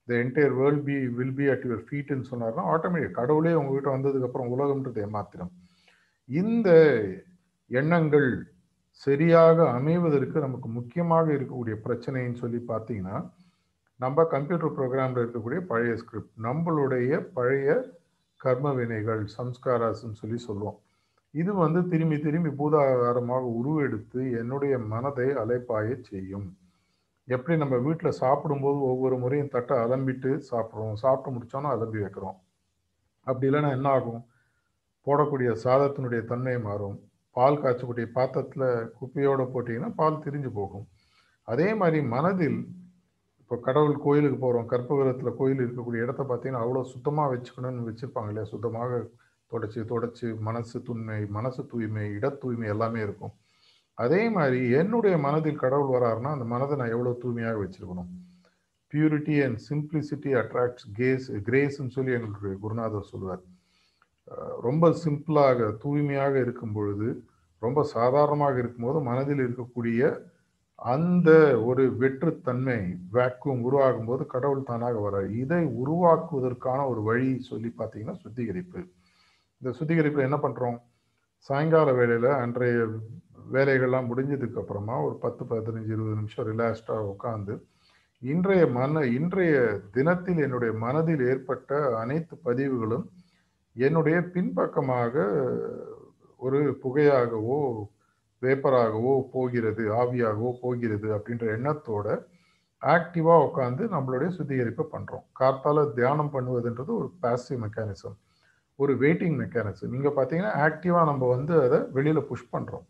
The 0.08 0.14
entire 0.22 0.54
world 0.60 0.84
be 0.84 0.96
will 1.18 1.34
be 1.40 1.48
at 1.54 1.66
your 1.66 1.82
ஃபீட்டுன்னு 1.88 2.30
சொன்னார்னா 2.30 2.64
ஆட்டோமேட்டிக் 2.74 3.18
கடவுளே 3.20 3.52
உங்ககிட்ட 3.60 3.90
வந்ததுக்கப்புறம் 3.96 4.52
உலகம்ன்றது 4.54 5.02
ஏமாத்திரம். 5.08 5.52
இந்த 6.38 6.70
எண்ணங்கள் 7.70 8.28
சரியாக 9.06 9.56
அமைவதற்கு 9.76 10.38
நமக்கு 10.44 10.68
முக்கியமாக 10.68 11.26
இருக்கக்கூடிய 11.36 11.76
பிரச்சனைன்னு 11.84 12.40
சொல்லி 12.42 12.60
பார்த்தீங்கன்னா 12.68 13.16
நம்ம 14.00 14.24
கம்ப்யூட்டர் 14.34 14.74
ப்ரோக்ராமில் 14.76 15.22
இருக்கக்கூடிய 15.22 15.60
பழைய 15.70 15.94
ஸ்கிரிப்ட் 16.02 16.36
நம்மளுடைய 16.46 17.18
பழைய 17.38 17.68
கர்ம 18.40 18.72
வினைகள் 18.80 19.22
சம்ஸ்காராஸ்ன்னு 19.38 20.20
சொல்லி 20.22 20.38
சொல்லுவோம். 20.48 20.78
இது 21.34 21.50
வந்து 21.54 21.80
திரும்பி 21.88 22.18
திரும்பி 22.26 22.52
பூதாகாரமாக 22.60 23.44
உருவெடுத்து 23.58 24.22
என்னுடைய 24.40 24.74
மனதை 24.92 25.28
அலைப்பாய 25.42 25.98
செய்யும். 26.10 26.48
எப்படி 27.28 27.56
நம்ம 27.62 27.76
வீட்டில் 27.86 28.18
சாப்பிடும்போது 28.22 28.78
ஒவ்வொரு 28.92 29.18
முறையும் 29.24 29.52
தட்டை 29.56 29.76
அலம்பிட்டு 29.84 30.30
சாப்பிட்றோம் 30.50 31.02
சாப்பிட்டு 31.04 31.34
முடித்தோன்னா 31.34 31.72
அலம்பி 31.76 32.00
வைக்கிறோம். 32.04 32.38
அப்படி 33.26 33.48
இல்லைன்னா 33.50 33.72
என்ன 33.78 33.88
ஆகும்? 33.98 34.22
போடக்கூடிய 35.06 35.50
சாதத்தினுடைய 35.64 36.22
தன்மை 36.30 36.56
மாறும். 36.68 36.96
பால் 37.36 37.60
காய்ச்சக்கூடிய 37.62 38.06
பாத்திரத்தில் 38.16 38.68
குப்பையோடு 38.98 39.44
போட்டிங்கன்னா 39.54 39.90
பால் 40.00 40.22
திரிஞ்சு 40.24 40.50
போகும். 40.60 40.86
அதே 41.48 41.68
மாதிரி 41.80 42.00
மனதில் 42.14 42.60
இப்போ 43.40 43.56
கடவுள் 43.66 43.96
கோயிலுக்கு 44.04 44.38
போகிறோம் 44.42 44.66
கற்பகிரகத்தில் 44.72 45.38
கோயில் 45.38 45.62
இருக்கக்கூடிய 45.64 46.04
இடத்த 46.06 46.22
பார்த்தீங்கன்னா 46.30 46.64
அவ்வளோ 46.64 46.82
சுத்தமாக 46.92 47.30
வச்சுக்கணும்னு 47.32 47.86
வச்சுருப்பாங்க 47.88 48.30
இல்லையா? 48.32 48.48
சுத்தமாக 48.52 49.00
தொடச்சி 49.52 49.80
தொடச்சி 49.92 50.26
மனசு 50.48 50.76
தூய்மை 50.88 51.16
மனசு 51.36 51.62
தூய்மை 51.70 52.04
இட 52.16 52.26
தூய்மை 52.42 52.66
எல்லாமே 52.74 53.00
இருக்கும். 53.06 53.32
அதே 53.98 54.20
மாதிரி 54.36 54.60
என்னுடைய 54.80 55.14
மனதில் 55.26 55.62
கடவுள் 55.62 55.94
வராருன்னா 55.96 56.30
அந்த 56.36 56.46
மனதை 56.52 56.76
நான் 56.80 56.94
எவ்வளோ 56.96 57.14
தூய்மையாக 57.22 57.60
வச்சுருக்கணும்? 57.62 58.10
பியூரிட்டி 58.92 59.36
அண்ட் 59.46 59.58
சிம்பிளிசிட்டி 59.70 60.30
அட்ராக்ட்ஸ் 60.42 60.86
கேஸ் 61.00 61.26
கிரேஸ்ன்னு 61.48 61.94
சொல்லி 61.96 62.14
எங்களுக்கு 62.18 62.52
குருநாதர் 62.64 63.10
சொல்லுவார் 63.12 63.42
ரொம்ப 64.60 64.90
சிம்பிளாக 65.04 65.70
தூய்மையாக 65.82 66.34
இருக்கும் 66.38 66.72
பொழுது 66.72 67.08
ரொம்ப 67.62 67.82
சாதாரணமாக 67.94 68.58
இருக்கும்போது 68.58 68.98
மனதில் 69.00 69.42
இருக்கக்கூடிய 69.46 70.02
அந்த 70.78 71.30
ஒரு 71.64 71.82
வெற்றுத்தன்மை 71.98 72.78
வேக்கும் 73.12 73.60
உருவாகும் 73.60 74.04
போது 74.04 74.26
கடவுள் 74.26 74.62
தானாக 74.62 75.00
வர 75.00 75.16
இதை 75.32 75.62
உருவாக்குவதற்கான 75.82 76.86
ஒரு 76.88 77.00
வழி 77.02 77.28
சொல்லி 77.40 77.70
பார்த்தீங்கன்னா 77.78 78.16
சுத்திகரிப்பு. 78.20 78.80
இந்த 79.62 79.70
சுத்திகரிப்பில் 79.78 80.26
என்ன 80.26 80.38
பண்ணுறோம் 80.40 80.78
சாயங்கால 81.48 81.92
வேலையில் 81.92 82.30
அன்றைய 82.34 82.78
வேலைகள்லாம் 83.52 84.08
முடிஞ்சதுக்கு 84.10 84.58
அப்புறமா 84.58 84.96
ஒரு 85.02 85.16
பத்து 85.18 85.44
பதினஞ்சு 85.44 85.92
இருபது 85.92 86.16
நிமிஷம் 86.16 86.48
ரிலாக்ஸ்டாக 86.50 87.10
உட்காந்து 87.12 87.54
இன்றைய 88.22 88.66
மன 88.68 89.02
இன்றைய 89.10 89.54
தினத்தில் 89.92 90.38
என்னுடைய 90.38 90.72
மனதில் 90.78 91.22
ஏற்பட்ட 91.26 91.78
அனைத்து 91.96 92.34
பதிவுகளும் 92.42 93.06
என்னுடைய 93.80 94.16
பின்பக்கமாக 94.32 95.14
ஒரு 96.40 96.60
புகையாகவோ 96.82 97.60
வேப்பராகவோ 98.42 99.14
போகிறது 99.32 99.84
ஆவியாகவோ 99.96 100.50
போகிறது 100.60 101.08
அப்படின்ற 101.16 101.46
எண்ணத்தோட 101.56 102.06
ஆக்டிவாக 102.82 103.44
உட்காந்து 103.46 103.82
நம்மளுடைய 103.88 104.28
சுத்திகரிப்பை 104.36 104.84
பண்ணுறோம் 104.92 105.24
கார்த்தால 105.32 105.82
தியானம் 105.92 106.32
பண்ணுவதுன்றது 106.32 106.92
ஒரு 106.94 107.08
பாசிவ் 107.20 107.60
மெக்கானிசம் 107.62 108.16
ஒரு 108.78 108.92
வெயிட்டிங் 108.98 109.36
மெக்கானிசம் 109.36 109.94
இங்கே 109.94 110.12
பார்த்தீங்கன்னா 110.16 110.54
ஆக்டிவாக 110.60 111.04
நம்ம 111.04 111.26
வந்து 111.28 111.54
அதை 111.62 111.80
வெளியில் 111.92 112.28
புஷ் 112.28 112.50
பண்ணுறோம் 112.52 112.86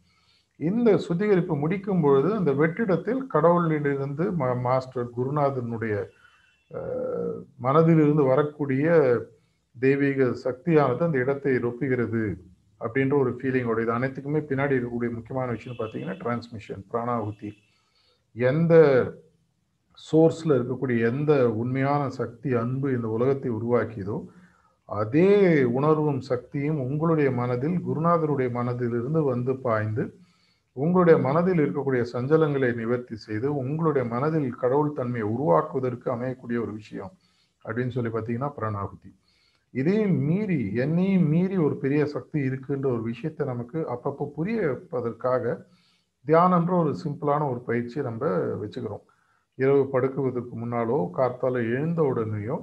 இந்த 0.60 0.90
சுத்திகரிப்பு 0.98 1.54
முடிக்கும் 1.56 2.00
பொழுது 2.00 2.30
அந்த 2.34 2.50
வெற்றிடத்தில் 2.52 3.22
கடவுளிலிருந்து 3.26 4.24
மா 4.32 4.48
மாஸ்டர் 4.62 5.12
குருநாதனுடைய 5.14 5.94
மனதிலிருந்து 7.58 8.24
வரக்கூடிய 8.26 8.88
தெய்வீக 9.80 10.28
சக்தியானது 10.44 11.02
அந்த 11.04 11.18
இடத்தை 11.18 11.52
ரொப்புகிறது 11.58 12.24
அப்படின்ற 12.80 13.14
ஒரு 13.14 13.30
ஃபீலிங்கோட 13.38 13.80
இது 13.80 13.92
அனைத்துக்குமே 13.92 14.40
பின்னாடி 14.42 14.74
இருக்கக்கூடிய 14.74 15.10
முக்கியமான 15.12 15.48
விஷயம் 15.50 15.80
பார்த்தீங்கன்னா 15.80 16.16
டிரான்ஸ்மிஷன் 16.16 16.84
பிராணாகுதி 16.90 17.50
எந்த 18.36 18.74
சோர்ஸில் 19.98 20.56
இருக்கக்கூடிய 20.56 20.98
எந்த 21.06 21.32
உண்மையான 21.54 22.02
சக்தி 22.10 22.50
அன்பு 22.54 22.88
இந்த 22.92 23.08
உலகத்தை 23.08 23.50
உருவாக்கியதோ 23.50 24.18
அதே 24.88 25.32
உணர்வும் 25.72 26.22
சக்தியும் 26.22 26.80
உங்களுடைய 26.80 27.28
மனதில் 27.32 27.76
குருநாதருடைய 27.80 28.48
மனதிலிருந்து 28.50 29.20
வந்து 29.24 29.52
பாய்ந்து 29.62 30.04
உங்களுடைய 30.76 31.16
மனதில் 31.18 31.60
இருக்கக்கூடிய 31.60 32.02
சஞ்சலங்களை 32.12 32.70
நிவர்த்தி 32.72 33.16
செய்து 33.18 33.48
உங்களுடைய 33.62 34.04
மனதில் 34.08 34.50
கடவுள் 34.54 34.92
தன்மையை 34.92 35.26
உருவாக்குவதற்கு 35.28 36.08
அமையக்கூடிய 36.10 36.58
ஒரு 36.60 36.72
விஷயம் 36.72 37.12
அப்படின்னு 37.64 37.94
சொல்லி 37.94 38.10
பார்த்தீங்கன்னா 38.10 38.50
பிராணாகுதி 38.56 39.10
இதையும் 39.74 40.16
மீறி 40.20 40.60
என்னையும் 40.74 41.26
மீறி 41.28 41.56
ஒரு 41.58 41.76
பெரிய 41.76 42.06
சக்தி 42.06 42.38
இருக்குன்ற 42.40 42.86
ஒரு 42.86 43.02
விஷயத்தை 43.02 43.46
நமக்கு 43.46 43.78
அப்பப்போ 43.94 44.24
புரிய 44.32 44.60
வைப்பதற்காக 44.60 45.44
தியானன்ற 46.26 46.72
ஒரு 46.82 46.92
சிம்பிளான 47.04 47.42
ஒரு 47.50 47.60
பயிற்சியை 47.60 48.02
நம்ம 48.06 48.24
வச்சுக்கிறோம். 48.62 49.04
இரவு 49.58 49.82
படுக்குவதற்கு 49.92 50.54
முன்னாலோ 50.56 50.98
கார்த்தால 51.16 51.62
எழுந்த 51.68 52.00
உடனேயோ 52.02 52.56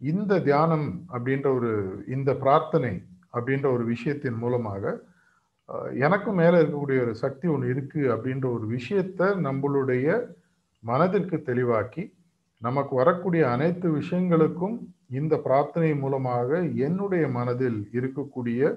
இந்த 0.00 0.40
தியானம் 0.40 0.88
அப்படின்ற 1.12 1.48
ஒரு 1.54 1.70
இந்த 2.06 2.30
பிரார்த்தனை 2.34 2.92
அப்படின்ற 3.32 3.66
ஒரு 3.72 3.84
விஷயத்தின் 3.84 4.38
மூலமாக 4.38 4.84
எனக்கும் 5.98 6.34
மேலே 6.34 6.56
இருக்கக்கூடிய 6.60 7.00
ஒரு 7.00 7.14
சக்தி 7.14 7.46
ஒன்று 7.48 7.66
இருக்குது 7.74 8.08
அப்படின்ற 8.14 8.46
ஒரு 8.52 8.66
விஷயத்த 8.66 9.28
நம்மளுடைய 9.42 10.06
மனதிற்கு 10.82 11.36
தெளிவாக்கி 11.46 12.04
நமக்கு 12.62 12.94
வரக்கூடிய 12.94 13.42
அனைத்து 13.50 13.88
விஷயங்களுக்கும் 13.90 14.76
இந்த 15.10 15.34
பிரார்த்தனை 15.36 15.90
மூலமாக 15.94 16.60
என்னுடைய 16.78 17.28
மனதில் 17.28 17.80
இருக்கக்கூடிய 17.92 18.70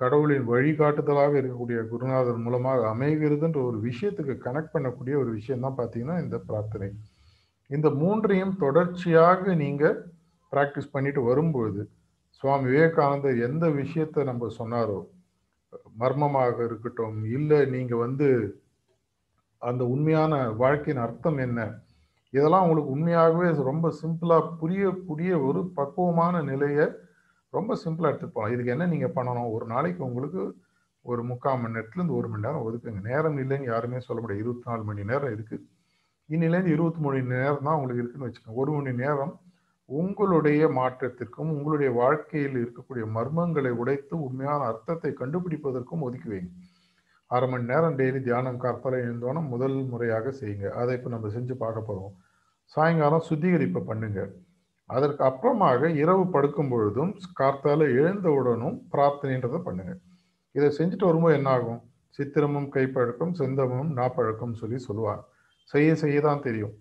கடவுளின் 0.00 0.46
வழிகாட்டுதலாக 0.48 1.32
இருக்கக்கூடிய 1.40 1.78
குருநாதர் 1.88 2.38
மூலமாக 2.38 2.86
அமைகிறதுன்ற 2.94 3.58
ஒரு 3.64 3.78
விஷயத்துக்கு 3.78 4.34
கனெக்ட் 4.38 4.74
பண்ணக்கூடிய 4.74 5.14
ஒரு 5.16 5.30
விஷயம் 5.30 5.60
தான் 5.60 5.78
பார்த்தீங்கன்னா 5.78 6.16
இந்த 6.22 6.36
பிரார்த்தனை. 6.38 6.88
இந்த 7.70 7.88
மூன்றையும் 7.90 8.54
தொடர்ச்சியாக 8.56 9.54
நீங்கள் 9.54 9.98
ப்ராக்டிஸ் 10.52 10.92
பண்ணிட்டு 10.92 11.22
வரும்பொழுது 11.22 11.82
சுவாமி 12.42 12.68
விவேகானந்தர் 12.68 13.38
எந்த 13.38 13.64
விஷயத்தை 13.70 14.24
நம்ம 14.24 14.48
சொன்னாரோ 14.58 14.98
மர்மமாக 15.96 16.56
இருக்கட்டும் 16.64 17.18
இல்லை 17.24 17.60
நீங்கள் 17.66 17.98
வந்து 17.98 18.28
அந்த 19.62 19.82
உண்மையான 19.84 20.34
வாழ்க்கையின் 20.52 21.02
அர்த்தம் 21.02 21.38
என்ன 21.38 21.60
இதெல்லாம் 22.30 22.64
உங்களுக்கு 22.64 22.94
உண்மையாகவே 22.96 23.48
ரொம்ப 23.70 23.86
சிம்பிளாக 24.02 24.50
புரியக்கூடிய 24.60 25.30
ஒரு 25.48 25.60
பக்குவமான 25.78 26.42
நிலையை 26.42 26.86
ரொம்ப 27.56 27.76
சிம்பிளாக 27.84 28.10
எடுத்துகிட்டு 28.10 28.36
போகலாம் 28.36 28.52
இதுக்கு 28.54 28.74
என்ன 28.74 28.86
நீங்கள் 28.86 29.14
பண்ணணும்? 29.16 29.50
ஒரு 29.56 29.66
நாளைக்கு 29.66 30.02
உங்களுக்கு 30.08 30.42
ஒரு 31.02 31.22
முக்கால் 31.24 31.60
மணி 31.60 31.76
நேரத்துலேருந்து 31.76 32.16
ஒரு 32.20 32.28
மணி 32.28 32.46
நேரம் 32.46 32.64
ஒதுக்குங்க. 32.66 33.02
நேரம் 33.10 33.38
இல்லைன்னு 33.42 33.70
யாருமே 33.72 34.00
சொல்ல 34.00 34.20
முடியாது. 34.22 34.42
இருபத்தி 34.44 34.68
நாலு 34.70 34.82
மணி 34.88 35.04
நேரம் 35.10 35.32
இருக்குது 35.36 35.64
இன்னிலேருந்து 36.28 36.74
இருபத்தி 36.76 37.00
மூணு 37.04 37.16
மணி 37.18 37.34
நேரம் 37.36 37.66
தான் 37.68 37.76
உங்களுக்கு 37.78 38.02
இருக்குன்னு 38.02 38.28
வச்சுக்கோங்க. 38.28 38.58
ஒரு 38.62 38.72
மணி 38.72 38.92
நேரம் 39.04 39.32
உங்களுடைய 39.88 40.62
மாற்றத்திற்கும் 40.78 41.50
உங்களுடைய 41.54 41.90
வாழ்க்கையில் 42.00 42.58
இருக்கக்கூடிய 42.62 43.04
மர்மங்களை 43.16 43.72
உடைத்து 43.82 44.14
உண்மையான 44.26 44.60
அர்த்தத்தை 44.72 45.10
கண்டுபிடிப்பதற்கும் 45.20 46.04
ஒதுக்கி 46.08 46.28
வைங்க. 46.28 46.50
அரை 47.30 47.46
மணி 47.50 47.64
நேரம் 47.70 47.96
டெய்லி 47.98 48.20
தியானம் 48.26 48.60
கற்பலை 48.62 48.98
எழுந்தோன்னா 49.06 49.40
முதல் 49.52 49.76
முறையாக 49.90 50.30
செய்யுங்க. 50.38 50.68
அதை 50.80 50.94
இப்போ 50.98 51.10
நம்ம 51.14 51.28
செஞ்சு 51.34 51.54
பார்க்க 51.62 51.88
போகிறோம் 51.88 52.14
சாயங்காலம் 52.74 53.26
சுத்திகரிப்பை 53.28 53.80
பண்ணுங்க. 53.90 54.20
அதற்கு 54.90 55.22
அப்புறமாக 55.28 55.90
இரவு 56.02 56.24
படுக்கும் 56.34 56.70
பொழுதும் 56.72 57.12
கார்த்தால 57.40 57.86
எழுந்தவுடனும் 58.00 58.76
பிரார்த்தனைன்றதை 58.92 59.60
பண்ணுங்க. 59.66 59.92
இதை 60.54 60.68
செஞ்சுட்டு 60.78 61.08
வரும்போது 61.08 61.36
என்ன 61.38 61.50
ஆகும்? 61.56 61.80
சித்திரமும் 62.18 62.68
கைப்பழக்கம் 62.76 63.34
செந்தமும் 63.40 63.90
நாப்பழக்கம் 63.98 64.58
சொல்லி 64.60 64.78
சொல்லுவாங்க. 64.88 65.22
செய்ய 65.72 65.90
செய்ய 66.02 66.20
தான் 66.28 66.44
தெரியும். 66.46 66.74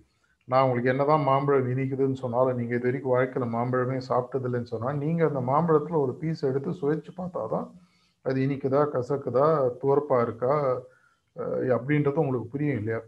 நான் 0.47 0.63
உங்களுக்கு 0.65 0.91
என்னதான் 0.93 1.25
மாம்பழம் 1.29 1.69
இனிக்குதுன்னு 1.73 2.21
சொன்னாலும் 2.23 2.57
நீங்கள் 2.59 2.77
இது 2.77 2.87
வரைக்கும் 2.87 3.13
வாழ்க்கையில் 3.15 3.53
மாம்பழமே 3.55 3.97
சாப்பிட்டதில்லைன்னு 4.09 4.71
சொன்னால் 4.73 4.99
நீங்கள் 5.03 5.29
அந்த 5.31 5.41
மாம்பழத்தில் 5.51 6.01
ஒரு 6.05 6.13
பீஸ் 6.21 6.41
எடுத்து 6.49 6.71
சுவைச்சு 6.79 7.11
பார்த்தா 7.19 7.43
தான் 7.55 7.67
அது 8.25 8.37
இனிக்குதா 8.45 8.81
கசக்குதா 8.93 9.47
துவர்ப்பாக 9.81 10.25
இருக்கா 10.27 10.53
அப்படின்றது 11.75 12.21
உங்களுக்கு 12.23 12.53
புரியும் 12.53 12.79
இல்லையா? 12.79 12.99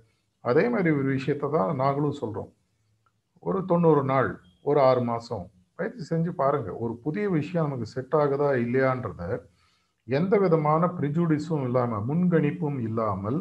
அதே 0.44 0.64
மாதிரி 0.74 0.90
ஒரு 0.98 1.08
விஷயத்த 1.18 1.50
தான் 1.56 1.72
நாங்களும் 1.84 2.20
சொல்கிறோம் 2.22 2.52
ஒரு 3.44 3.60
தொண்ணூறு 3.72 4.04
நாள் 4.12 4.30
ஒரு 4.70 4.80
ஆறு 4.90 5.02
மாதம் 5.10 5.46
பயிற்சி 5.80 6.04
செஞ்சு 6.12 6.32
பாருங்கள் 6.42 6.80
ஒரு 6.84 6.94
புதிய 7.06 7.26
விஷயம் 7.38 7.66
நமக்கு 7.68 7.88
செட் 7.96 8.16
ஆகுதா 8.22 8.50
இல்லையான்றத 8.66 9.22
எந்த 10.08 10.34
விதமான 10.44 10.84
ப்ரிஜுடிஸும் 10.98 11.66
இல்லாமல் 11.68 12.06
முன்கணிப்பும் 12.10 12.80
இல்லாமல் 12.88 13.40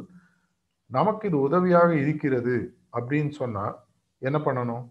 நமக்கு 0.91 1.25
இது 1.31 1.39
உதவியாக 1.49 1.91
இருக்கிறது 2.05 2.57
அப்படின்னு 2.99 3.33
சொன்னால் 3.41 3.75
என்ன 4.23 4.39
பண்ணணும்? 4.47 4.85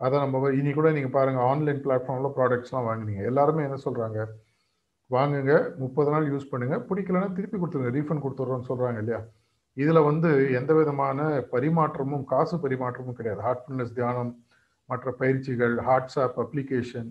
அதை 0.00 0.14
நம்ம 0.22 0.50
இனி 0.60 0.70
கூட 0.72 0.88
நீங்கள் 0.96 1.16
பாருங்கள் 1.16 1.46
ஆன்லைன் 1.50 1.82
பிளாட்ஃபார்மில் 1.84 2.34
ப்ராடக்ட்ஸ்லாம் 2.36 2.88
வாங்கினீங்க. 2.90 3.22
எல்லாருமே 3.30 3.66
என்ன 3.68 3.78
சொல்கிறாங்க 3.86 4.18
வாங்குங்க 5.14 5.54
முப்பது 5.82 6.10
நாள் 6.14 6.26
யூஸ் 6.32 6.50
பண்ணுங்க. 6.50 6.76
பிடிக்கலன்னா 6.88 7.28
திருப்பி 7.36 7.56
கொடுத்துருங்க 7.58 7.92
ரீஃபண்ட் 7.96 8.24
கொடுத்துட்றோன்னு 8.24 8.68
சொல்கிறாங்க 8.70 8.98
இல்லையா? 9.02 9.20
இதில் 9.76 10.06
வந்து 10.08 10.30
எந்த 10.58 10.72
விதமான 10.80 11.18
பரிமாற்றமும் 11.54 12.24
காசு 12.32 12.56
பரிமாற்றமும் 12.64 13.18
கிடையாது. 13.18 13.40
ஹார்ட்ஃபுல்னஸ் 13.46 13.96
தியானம் 13.98 14.32
மற்ற 14.88 15.10
பயிற்சிகள் 15.20 15.74
ஹாட்ஸ்ஆப் 15.88 16.38
அப்ளிகேஷன் 16.44 17.08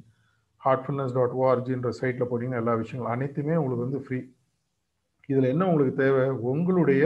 ஹார்ட்ஃபுல்னஸ் 0.61 1.15
டாட் 1.17 1.35
ஓஆர்ஜின்ற 1.41 1.89
சைட்டில் 1.99 2.29
போனீங்கன்னா 2.31 2.61
எல்லா 2.63 2.73
விஷயங்களும் 2.81 3.13
அனைத்துமே 3.15 3.55
உங்களுக்கு 3.61 3.85
வந்து 3.85 4.01
ஃப்ரீ 4.05 4.19
இதில் 5.31 5.51
என்ன 5.53 5.63
உங்களுக்கு 5.69 5.93
தேவை? 6.03 6.23
உங்களுடைய 6.51 7.03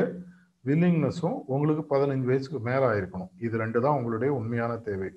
வில்லிங்னஸும் 0.65 1.37
உங்களுக்கு 1.53 1.83
பதினஞ்சு 1.93 2.27
வயசுக்கு 2.29 2.59
மேலே 2.67 2.85
ஆயிருக்கணும். 2.91 3.31
இது 3.45 3.55
ரெண்டு 3.63 3.79
தான் 3.85 3.97
உங்களுடைய 3.99 4.31
உண்மையான 4.39 4.73
தேவை. 4.89 5.09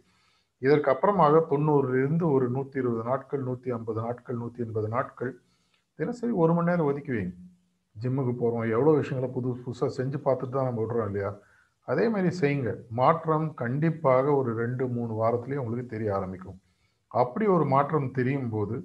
இதற்கு 0.63 0.89
அப்புறமாக 0.93 1.41
தொண்ணூறுலேருந்து 1.51 2.25
ஒரு 2.37 2.47
நூற்றி 2.57 2.77
இருபது 2.83 3.03
நாட்கள் 3.11 3.43
நூற்றி 3.49 3.71
ஐம்பது 3.77 4.01
நாட்கள் 4.07 4.39
நூற்றி 4.43 4.63
எண்பது 4.67 4.89
நாட்கள் 4.95 5.33
தினசரி 5.99 6.33
ஒரு 6.43 6.53
மணி 6.57 6.69
நேரம் 6.71 6.89
ஒதுக்கி 6.91 7.13
வைங்க. 7.17 7.35
ஜிம்முக்கு 7.97 8.33
போகிறோம் 8.41 8.73
எவ்வளோ 8.77 8.93
விஷயங்களை 9.01 9.29
புது 9.37 9.49
புதுசாக 9.67 9.91
செஞ்சு 9.99 10.19
பார்த்துட்டு 10.27 10.57
தான் 10.57 10.69
நம்ம 10.69 10.83
விடுறோம் 10.83 11.09
இல்லையா? 11.11 11.31
அதே 11.89 12.05
மாதிரி 12.13 12.31
செய்யுங்க. 12.41 12.71
மாற்றம் 13.01 13.47
கண்டிப்பாக 13.63 14.27
ஒரு 14.41 14.51
ரெண்டு 14.63 14.85
மூணு 14.97 15.13
வாரத்துலேயே 15.21 15.63
உங்களுக்கு 15.63 15.87
தெரிய 15.95 16.11
ஆரம்பிக்கும். 16.19 16.59
அப்படி 17.13 17.45
ஒரு 17.57 17.65
மாற்றம் 17.75 18.11
தெரியும் 18.11 18.51
போது 18.51 18.77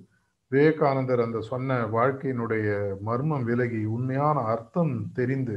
விவேகானந்தர் 0.51 1.25
அந்த 1.25 1.39
சொன்ன 1.41 1.77
வாழ்க்கையினுடைய 1.87 2.69
மர்மம் 3.01 3.45
விலகி 3.49 3.81
உண்மையான 3.95 4.39
அர்த்தம் 4.53 4.93
தெரிந்து 5.13 5.55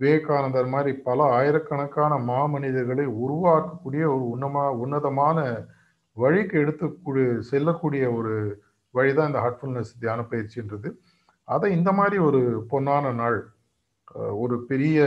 விவேகானந்தர் 0.00 0.68
மாதிரி 0.74 0.92
பல 1.02 1.22
ஆயிரக்கணக்கான 1.38 2.12
மாமனிதர்களை 2.30 3.06
உருவாக்கக்கூடிய 3.24 4.04
ஒரு 4.14 4.24
உன்னமா 4.34 4.64
உன்னதமான 4.82 5.38
வழிக்கு 6.16 6.56
எடுத்து 6.58 6.86
செல்லக்கூடிய 7.50 8.04
ஒரு 8.18 8.34
வழிதான் 8.96 9.30
இந்த 9.30 9.40
ஹார்ட்ஃபுல்னஸ் 9.44 9.92
தியான 10.02 10.20
பயிற்சின்றது. 10.30 10.88
அதை 11.48 11.68
இந்த 11.78 11.90
மாதிரி 11.98 12.16
ஒரு 12.28 12.40
பொன்னான 12.72 13.12
நாள் 13.22 13.38
ஒரு 14.42 14.56
பெரிய 14.68 14.98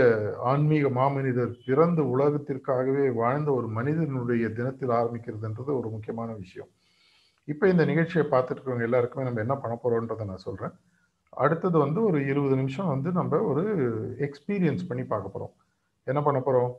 ஆன்மீக 0.52 0.88
மாமனிதர் 0.98 1.52
பிறந்த 1.68 2.02
உலகத்திற்காகவே 2.14 3.06
வாழ்ந்த 3.22 3.50
ஒரு 3.60 3.68
மனிதனுடைய 3.78 4.46
தினத்தில் 4.58 4.94
ஆரம்பிக்கிறதுன்றது 5.00 5.72
ஒரு 5.80 5.90
முக்கியமான 5.94 6.30
விஷயம். 6.44 6.70
இப்போ 7.48 7.66
இந்த 7.74 7.84
நிகழ்ச்சியை 7.92 8.26
பார்த்துட்டு 8.32 8.60
இருக்கவங்க 8.60 8.88
எல்லாருக்குமே 8.88 9.28
நம்ம 9.28 9.42
என்ன 9.46 9.56
பண்ண 9.56 9.76
போகிறோன்றதை 9.84 10.26
நான் 10.32 10.46
சொல்கிறேன் 10.48 10.74
அடுத்தது 11.44 11.78
வந்து 11.86 12.00
ஒரு 12.10 12.20
இருபது 12.32 12.56
நிமிஷம் 12.56 12.92
வந்து 12.94 13.10
நம்ம 13.20 13.40
ஒரு 13.52 13.64
எக்ஸ்பீரியன்ஸ் 14.28 14.88
பண்ணி 14.90 15.04
பார்க்க 15.14 15.34
போகிறோம் 15.36 15.54
என்ன 16.08 16.20
பண்ண 16.28 16.40
போகிறோம் 16.40 16.72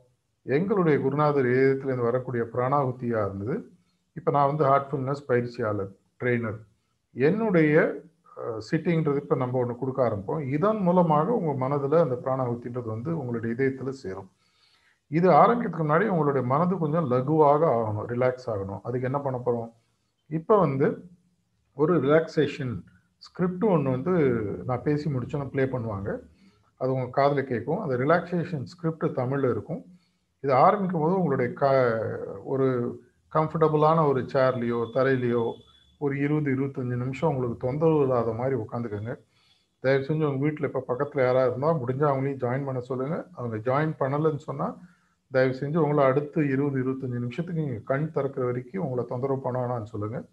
எங்களுடைய 0.45 0.95
குருநாதர் 1.05 1.47
ஏதத்துலேருந்து 1.59 2.09
வரக்கூடிய 2.09 2.43
பிராணாகுத்தியாக 2.53 3.27
இருந்தது. 3.27 3.55
இப்போ 4.17 4.29
நான் 4.35 4.49
வந்து 4.51 4.65
ஹார்ட்ஃபுல்னஸ் 4.71 5.23
பயிற்சியாளர் 5.27 5.91
ட்ரெயினர் 6.21 6.59
என்னுடைய 7.15 7.75
சிட்டிங்கிறது 8.67 9.21
இப்போ 9.23 9.35
நம்ம 9.41 9.57
ஒன்று 9.61 9.73
கொடுக்க 9.79 9.99
ஆரம்பிப்போம். 10.07 10.43
இதன் 10.55 10.81
மூலமாக 10.87 11.27
உங்கள் 11.39 11.61
மனதில் 11.63 12.03
அந்த 12.05 12.15
பிராணாகுத்தின்றது 12.25 12.89
வந்து 12.95 13.11
உங்களுடைய 13.19 13.49
இதயத்தில் 13.55 13.99
சேரும். 14.03 14.29
இது 15.17 15.27
ஆரம்பிக்கிறதுக்கு 15.41 15.85
முன்னாடி 15.85 16.05
உங்களுடைய 16.13 16.43
மனது 16.53 16.73
கொஞ்சம் 16.83 17.07
லகுவாக 17.13 17.61
ஆகணும் 17.77 18.07
ரிலாக்ஸ் 18.13 18.47
ஆகணும். 18.53 18.81
அதுக்கு 18.87 19.07
என்ன 19.09 19.19
பண்ண 19.25 19.37
போகிறோம் 19.45 19.69
இப்போ 20.29 20.55
வந்து 20.65 20.87
ஒரு 21.81 21.93
ரிலாக்ஸேஷன் 22.05 22.73
ஸ்கிரிப்ட் 23.27 23.65
ஒன்று 23.73 23.95
வந்து 23.95 24.13
நான் 24.67 24.85
பேசி 24.87 25.07
முடிச்சோன்னு 25.13 25.51
ப்ளே 25.53 25.63
பண்ணுவாங்க. 25.75 26.09
அது 26.81 26.89
உங்கள் 26.95 27.15
காதில் 27.17 27.49
கேட்கும். 27.51 27.81
அந்த 27.83 27.95
ரிலாக்ஸேஷன் 28.03 28.65
ஸ்கிரிப்ட் 28.73 29.05
தமிழில் 29.19 29.53
இருக்கும். 29.55 29.81
இது 30.43 30.53
ஆரம்பிக்கும் 30.65 31.03
போது 31.03 31.15
உங்களுடைய 31.19 31.49
க 31.61 31.65
ஒரு 32.53 32.67
கம்ஃபர்டபுளான 33.35 34.05
ஒரு 34.11 34.21
சேர்லேயோ 34.33 34.79
தரையிலையோ 34.95 35.43
ஒரு 36.01 36.13
இருபது 36.17 36.49
இருபத்தஞ்சி 36.51 36.95
நிமிஷம் 36.95 37.31
உங்களுக்கு 37.31 37.57
தொந்தரவு 37.57 38.03
இல்லாத 38.03 38.33
மாதிரி 38.33 38.55
உட்காந்துக்கோங்க 38.55 39.13
தயவு 39.83 40.03
செஞ்சு 40.03 40.25
உங்கள் 40.25 40.43
வீட்டில் 40.43 40.67
இப்போ 40.69 40.81
பக்கத்தில் 40.87 41.25
யாராக 41.25 41.49
இருந்தால் 41.49 41.79
முடிஞ்சால் 41.81 42.11
அவங்களையும் 42.11 42.41
ஜாயின் 42.41 42.67
பண்ண 42.67 42.79
சொல்லுங்கள் 42.81 43.25
அவங்க 43.35 43.57
ஜாயின் 43.67 43.93
பண்ணலைன்னு 43.99 44.43
சொன்னால் 44.43 44.75
தயவு 45.31 45.53
செஞ்சு 45.53 45.77
உங்களை 45.77 46.03
அடுத்து 46.05 46.39
இருபது 46.47 46.77
இருபத்தஞ்சி 46.79 47.19
நிமிஷத்துக்கு 47.19 47.61
நீங்கள் 47.61 47.83
கண் 47.83 48.07
திறக்கிற 48.11 48.45
வரைக்கும் 48.45 48.85
உங்களை 48.85 49.03
தொந்தரவு 49.05 49.41
பண்ண 49.41 49.57
வேணாம்னு 49.59 49.85
சொல்லுங்கள் 49.85 50.25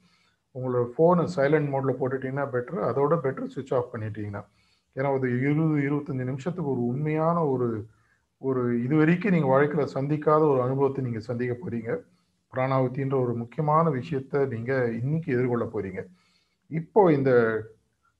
உங்களோட 0.54 0.84
ஃபோனை 0.94 1.24
சைலண்ட் 1.36 1.70
மோடில் 1.72 1.98
போட்டுட்டிங்கன்னா 2.00 2.46
பெட்ரு 2.48 2.78
அதோட 2.90 3.14
பெட்ரு 3.24 3.46
சுவிட்ச் 3.46 3.74
ஆஃப் 3.74 3.92
பண்ணிட்டீங்கன்னா. 3.94 4.42
ஏன்னா 4.96 5.08
ஒரு 5.16 5.28
இருபது 5.38 5.76
இருபத்தஞ்சி 5.88 6.24
நிமிஷத்துக்கு 6.24 6.70
ஒரு 6.70 6.82
உண்மையான 6.82 7.38
ஒரு 7.46 7.68
ஒரு 8.42 8.62
இது 8.82 8.94
வரைக்கும் 8.96 9.32
நீங்கள் 9.32 9.52
வாழ்க்கையில் 9.52 9.92
சந்திக்காத 9.94 10.42
ஒரு 10.52 10.60
அனுபவத்தை 10.62 11.02
நீங்கள் 11.04 11.26
சந்திக்க 11.28 11.54
போகிறீங்க 11.54 11.90
பிராணாவுத்தின்ற 12.56 13.16
ஒரு 13.24 13.34
முக்கியமான 13.42 13.90
விஷயத்த 13.98 14.44
நீங்கள் 14.54 14.92
இன்னைக்கு 15.02 15.28
எதிர்கொள்ள 15.36 15.66
போகிறீங்க 15.72 16.02
இப்போ 16.70 17.00
இந்த 17.16 17.32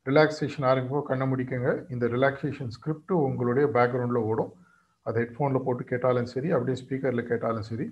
ரிலாக்ஸேஷன் 0.07 0.67
ஆரம்பிப்போம் 0.71 1.09
கண்ணை 1.09 1.27
முடிக்கங்க. 1.31 1.71
இந்த 1.95 2.05
ரிலாக்ஸேஷன் 2.15 2.73
ஸ்கிரிப்ட் 2.75 3.13
உங்களுடைய 3.27 3.67
பேக்ரவுண்டில் 3.77 4.27
ஓடும். 4.31 4.53
அது 5.07 5.17
ஹெட்ஃபோனில் 5.23 5.65
போட்டு 5.65 5.83
கேட்டாலும் 5.93 6.29
சரி 6.35 6.49
அப்படியே 6.57 6.77
ஸ்பீக்கரில் 6.83 7.29
கேட்டாலும் 7.31 7.67
சரி 7.71 7.87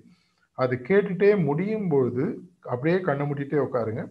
அது 0.63 0.75
கேட்டுட்டே 0.89 1.31
முடியும் 1.47 1.87
பொழுது 1.93 2.25
அப்படியே 2.71 2.97
கண்ணை 3.07 3.23
மூடிட்டே 3.29 3.57
உட்காருங்க. 3.65 4.03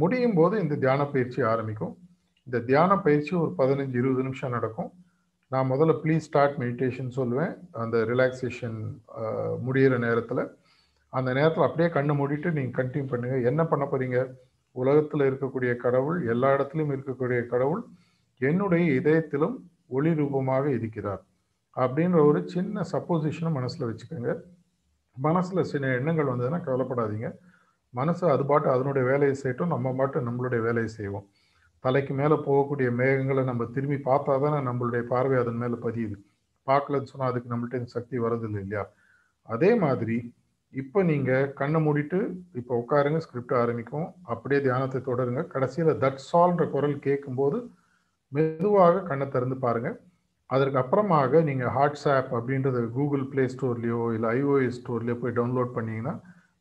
முடியும் 0.00 0.36
போது 0.38 0.54
இந்த 0.64 0.74
தியான 0.82 1.02
பயிற்சி 1.12 1.40
ஆரம்பிக்கும். 1.52 1.94
இந்த 2.46 2.58
தியான 2.68 2.92
பயிற்சி 3.06 3.32
ஒரு 3.42 3.52
பதினஞ்சு 3.60 3.96
இருபது 4.00 4.22
நிமிஷம் 4.26 4.54
நடக்கும். 4.56 4.90
நான் 5.52 5.70
முதல்ல 5.72 5.94
ப்ளீஸ் 6.02 6.26
ஸ்டார்ட் 6.28 6.58
மெடிடேஷன் 6.62 7.10
சொல்லுவேன். 7.18 7.54
அந்த 7.82 7.96
ரிலாக்ஸேஷன் 8.10 8.78
முடிகிற 9.66 9.94
நேரத்தில் 10.06 10.42
அந்த 11.12 11.32
நேரத்தில் 11.32 11.66
அப்படியே 11.66 11.88
கண்ணை 11.88 12.14
மூடிட்டு 12.18 12.50
நீங்கள் 12.56 12.76
கண்டினியூ 12.78 13.06
பண்ணுங்கள் 13.12 13.46
என்ன 13.50 13.62
பண்ண 13.64 13.84
போகிறீங்க 13.84 14.18
உலகத்தில் 14.76 15.28
இருக்கக்கூடிய 15.28 15.70
கடவுள் 15.76 16.18
எல்லா 16.32 16.48
இடத்துலையும் 16.56 16.94
இருக்கக்கூடிய 16.96 17.40
கடவுள் 17.46 17.82
என்னுடைய 18.40 18.84
இதயத்திலும் 19.00 19.56
ஒளி 19.88 20.10
ரூபமாக 20.14 20.66
இருக்கிறார் 20.70 21.22
அப்படின்ற 21.76 22.18
ஒரு 22.28 22.40
சின்ன 22.54 22.84
சப்போசிஷனை 22.92 23.50
மனசில் 23.56 23.86
வச்சுக்கோங்க. 23.88 24.32
மனசில் 25.16 25.68
சில 25.72 25.86
எண்ணங்கள் 25.98 26.30
வந்ததுன்னா 26.30 26.58
கவலைப்படாதீங்க. 26.68 27.28
மனசு 27.94 28.24
அது 28.30 28.44
பாட்டு 28.46 28.68
அதனுடைய 28.70 29.04
வேலையை 29.10 29.34
செய்யட்டும் 29.42 29.72
நம்ம 29.74 29.92
பாட்டு 29.98 30.18
நம்மளுடைய 30.26 30.60
வேலையை 30.66 30.90
செய்வோம். 30.98 31.26
தலைக்கு 31.84 32.12
மேலே 32.14 32.36
போகக்கூடிய 32.46 32.88
மேகங்களை 33.00 33.42
நம்ம 33.44 33.66
திரும்பி 33.74 33.98
பார்த்தா 34.08 34.34
தானே 34.44 34.58
நம்மளுடைய 34.68 35.02
பார்வை 35.12 35.36
அதன் 35.42 35.60
மேலே 35.62 35.76
பதியுது. 35.86 36.16
பார்க்கலன்னு 36.66 37.10
சொன்னால் 37.12 37.30
அதுக்கு 37.30 37.52
நம்மள்ட்ட 37.52 37.84
சக்தி 37.96 38.16
வரதில்லை 38.18 38.60
இல்லையா? 38.64 38.84
அதே 39.48 39.70
மாதிரி 39.84 40.18
இப்போ 40.74 40.98
நீங்கள் 41.10 41.48
கண்ணை 41.60 41.78
மூடிட்டு 41.84 42.18
இப்போ 42.60 42.72
உட்காருங்க 42.80 43.20
ஸ்கிரிப்ட் 43.24 43.54
ஆரம்பிக்கும். 43.60 44.08
அப்படியே 44.32 44.60
தியானத்தை 44.66 44.98
தொடருங்க. 45.08 45.40
கடைசியில் 45.54 45.98
தட் 46.02 46.20
சால்ன்ற 46.30 46.64
குரல் 46.74 46.96
கேட்கும்போது 47.06 47.58
மெதுவாக 48.32 49.02
கண்ணை 49.08 49.26
திறந்து 49.34 49.56
பாருங்க. 49.64 49.90
அதற்கு 50.50 50.78
அப்புறமாக 50.82 51.42
நீங்கள் 51.48 51.72
வாட்ஸ்ஆப் 51.76 52.30
அப்படின்றத 52.38 52.78
கூகுள் 52.98 53.24
ப்ளே 53.32 53.44
ஸ்டோர்லேயோ 53.54 54.00
இல்லை 54.16 54.28
ஐஓஎஸ் 54.38 54.78
ஸ்டோர்லேயோ 54.80 55.16
போய் 55.22 55.36
டவுன்லோட் 55.38 55.76
பண்ணிங்கன்னா 55.76 56.14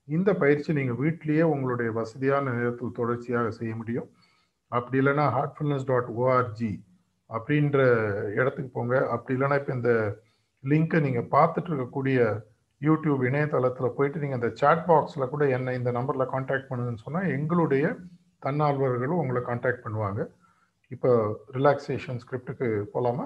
இந்த 0.08 0.30
பயிற்சி 0.42 0.72
நீங்கள் 0.80 1.00
வீட்டிலேயே 1.04 1.44
உங்களுடைய 1.54 1.90
வசதியான 2.02 2.52
நேரத்தில் 2.58 2.98
தொடர்ச்சியாக 3.00 3.52
செய்ய 3.60 3.74
முடியும். 3.82 4.08
அப்படி 4.72 4.98
இல்லைன்னா 5.02 5.26
ஹார்ட்ஃபுல்னஸ் 5.38 5.90
டாட் 5.92 6.10
ஓஆர்ஜி 6.22 6.74
அப்படின்ற 7.30 7.80
இடத்துக்கு 8.40 8.72
போங்க. 8.78 8.96
அப்படி 9.14 9.36
இல்லைன்னா 9.38 9.58
இப்போ 9.62 9.74
இந்த 9.80 9.92
லிங்க்கை 10.64 11.00
நீங்கள் 11.08 11.32
பார்த்துட்டு 11.36 11.70
இருக்கக்கூடிய 11.72 12.20
யூடியூப் 12.88 13.22
இணையதளத்தில் 13.30 13.96
போயிட்டு 13.98 14.22
நீங்கள் 14.24 14.40
அந்த 14.40 14.50
சாட் 14.62 14.86
பாக்ஸில் 14.90 15.32
கூட 15.34 15.44
என்னை 15.58 15.72
இந்த 15.80 15.92
நம்பரில் 15.98 16.32
காண்டாக்ட் 16.34 16.70
பண்ணுங்கன்னு 16.70 17.06
சொன்னால் 17.06 17.32
எங்களுடைய 17.38 17.86
தன்னார்வர்களும் 18.46 19.22
உங்களை 19.24 19.42
காண்டாக்ட் 19.50 19.86
பண்ணுவாங்க. 19.86 20.22
இப்போ 20.96 21.10
ரிலாக்ஸேஷன் 21.58 22.22
ஸ்கிரிப்டுக்கு 22.24 22.68
போகலாமா 22.94 23.26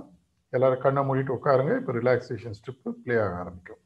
எல்லோரும் 0.54 0.84
கண்ணை 0.86 1.01
மூடிட்டு 1.10 1.36
உட்காருங்க. 1.38 1.74
இப்போ 1.82 1.93
ரிலாக்ஸேஷன் 1.99 2.58
ஸ்கிரிப்ட் 2.60 2.99
ப்ளே 3.04 3.16
ஆக 3.26 3.36
ஆரம்பிக்கும். 3.43 3.82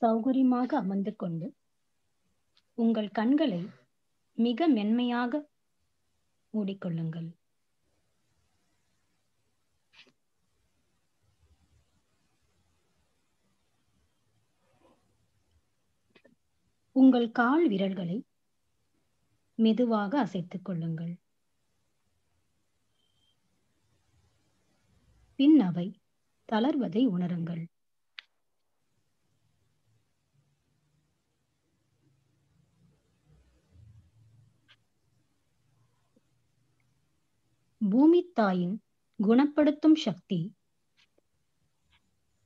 சௌகரியமாக 0.00 0.70
அமர்ந்து 0.74 1.16
கொண்டு 1.16 1.46
உங்கள் 2.78 3.08
கண்களை 3.08 3.60
மிக 4.38 4.68
மென்மையாக 4.68 5.40
மூடிக்கொள்ளுங்கள். 6.54 7.28
உங்கள் 16.96 17.30
கால் 17.30 17.68
விரல்களை 17.68 18.18
மெதுவாக 19.54 20.18
அசைத்துக் 20.18 20.64
கொள்ளுங்கள். 20.64 21.14
பின் 25.38 25.60
அவை 25.60 26.00
தளர்வதை 26.52 27.02
உணருங்கள். 27.06 27.64
பூமி 37.90 38.20
தாயின் 38.34 38.76
குணப்படுத்தும் 39.18 39.94
சக்தி. 39.94 40.38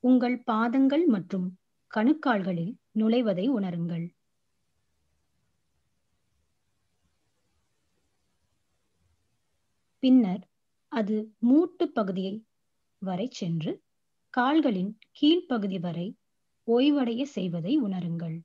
உங்கள் 0.03 0.37
பாதங்கள் 0.43 1.05
மற்றும் 1.05 1.47
கணுக்கால்களில் 1.91 2.73
நுழைவதை 2.99 3.45
உணருங்கள். 3.49 4.05
பின்னர் 10.03 10.43
அது 10.91 11.17
மூட்டு 11.39 11.85
பகுதியை 11.89 12.35
வரை 13.01 13.27
சென்று 13.31 13.71
கால்களின் 14.33 14.91
கீழ்ப்பகுதி 15.21 15.79
வரை 15.79 16.07
ஓய்வடைய 16.67 17.23
செய்வதை 17.23 17.73
உணருங்கள். 17.81 18.37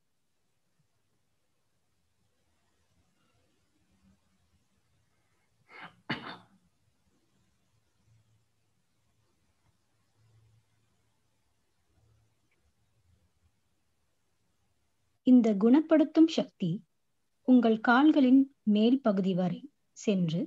இந்த 15.31 15.55
குணப்படுத்தும் 15.55 16.26
சக்தி 16.26 16.85
உங்கள் 17.49 17.81
கால்களின் 17.81 18.57
மேல் 18.62 19.01
பகுதி 19.01 19.35
வரை 19.35 19.61
சென்று 19.99 20.41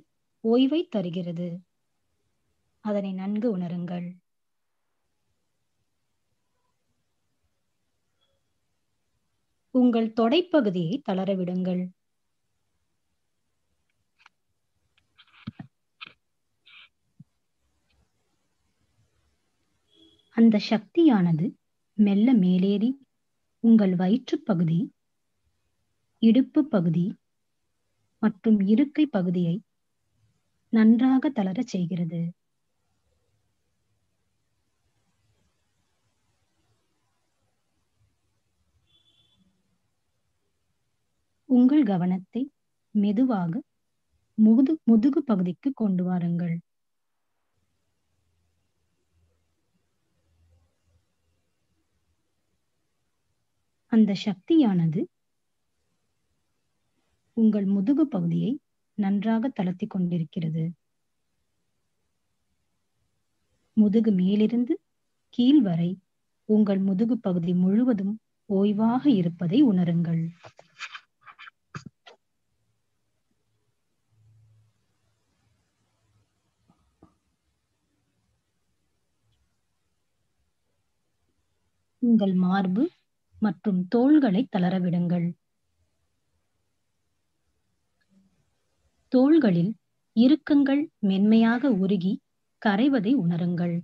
ஓய்வை 0.44 0.88
தருகிறது. 0.90 1.62
அதனை 2.86 3.14
நன்கு 3.14 3.58
உணருங்கள். 3.58 4.08
உங்கள் 9.76 10.14
தொடைப்பகுதியை 10.14 11.02
தளரவிடுங்கள் 11.10 11.84
அந்த 20.38 20.60
சக்தியானது 20.70 21.48
மெல்ல 21.98 22.34
மேலேறி 22.34 22.90
உங்கள் 23.64 23.96
வயிற்றுப் 23.96 24.46
பகுதி 24.46 24.78
இடுப்பு 26.22 26.62
பகுதி 26.66 27.06
மற்றும் 28.22 28.60
இருக்கை 28.66 29.06
பகுதியை 29.06 29.56
நன்றாக 30.74 31.30
தளரச் 31.30 31.68
செய்கிறது. 31.68 32.22
உங்கள் 41.50 41.84
கவனத்தை 41.84 42.42
மெதுவாக 42.96 43.62
முது 44.38 44.80
முதுகு 44.84 45.24
பகுதிக்கு 45.24 45.74
கொண்டு 45.74 46.04
வாருங்கள். 46.04 46.56
அந்த 53.92 54.12
சக்தியானது 54.26 55.02
உங்கள் 57.38 57.66
முதுகு 57.66 58.08
பகுதியை 58.08 58.52
நன்றாக 58.98 59.50
தளர்த்தி 59.50 59.88
கொண்டிருக்கிறது. 59.88 60.64
முதுகு 63.78 64.12
மேலிருந்து 64.12 64.74
கீழ் 65.30 65.62
வரை 65.62 65.92
உங்கள் 66.50 66.80
முதுகு 66.80 67.18
பகுதி 67.18 67.54
முழுவதும் 67.54 68.14
ஓய்வாக 68.50 69.04
இருப்பதை 69.06 69.60
உணருங்கள். 69.64 70.24
உங்கள் 82.02 82.34
மார்பு 82.34 82.84
மற்றும் 83.42 83.80
தோள்களை 83.88 84.42
தளரவிடுங்கள். 84.56 85.28
தோள்களில் 89.12 89.72
இறுக்கங்கள் 90.16 90.84
மென்மையாக 91.00 91.72
உருகி 91.84 92.14
கரைவதை 92.62 93.14
உணருங்கள். 93.16 93.76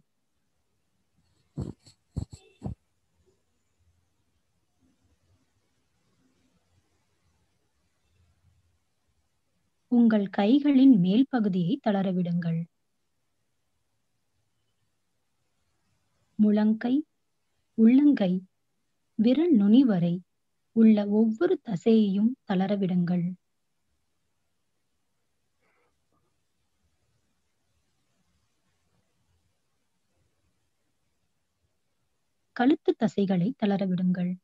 உங்கள் 9.91 10.25
கைகளின் 10.37 10.95
மேல் 10.99 11.27
பகுதியை 11.29 11.73
தளரவிடுங்கள். 11.87 12.59
முழங்கை 16.39 16.95
உள்ளங்கை 17.77 18.31
விரல் 19.19 19.51
நுனி 19.51 19.83
வரை 19.83 20.21
உள்ள 20.71 21.07
ஒவ்வொரு 21.07 21.61
தசையையும் 21.65 22.31
தளரவிடுங்கள். 22.47 23.33
கழுத்து 32.51 32.95
தசைகளை 32.99 33.53
தளரவிடுங்கள். 33.65 34.37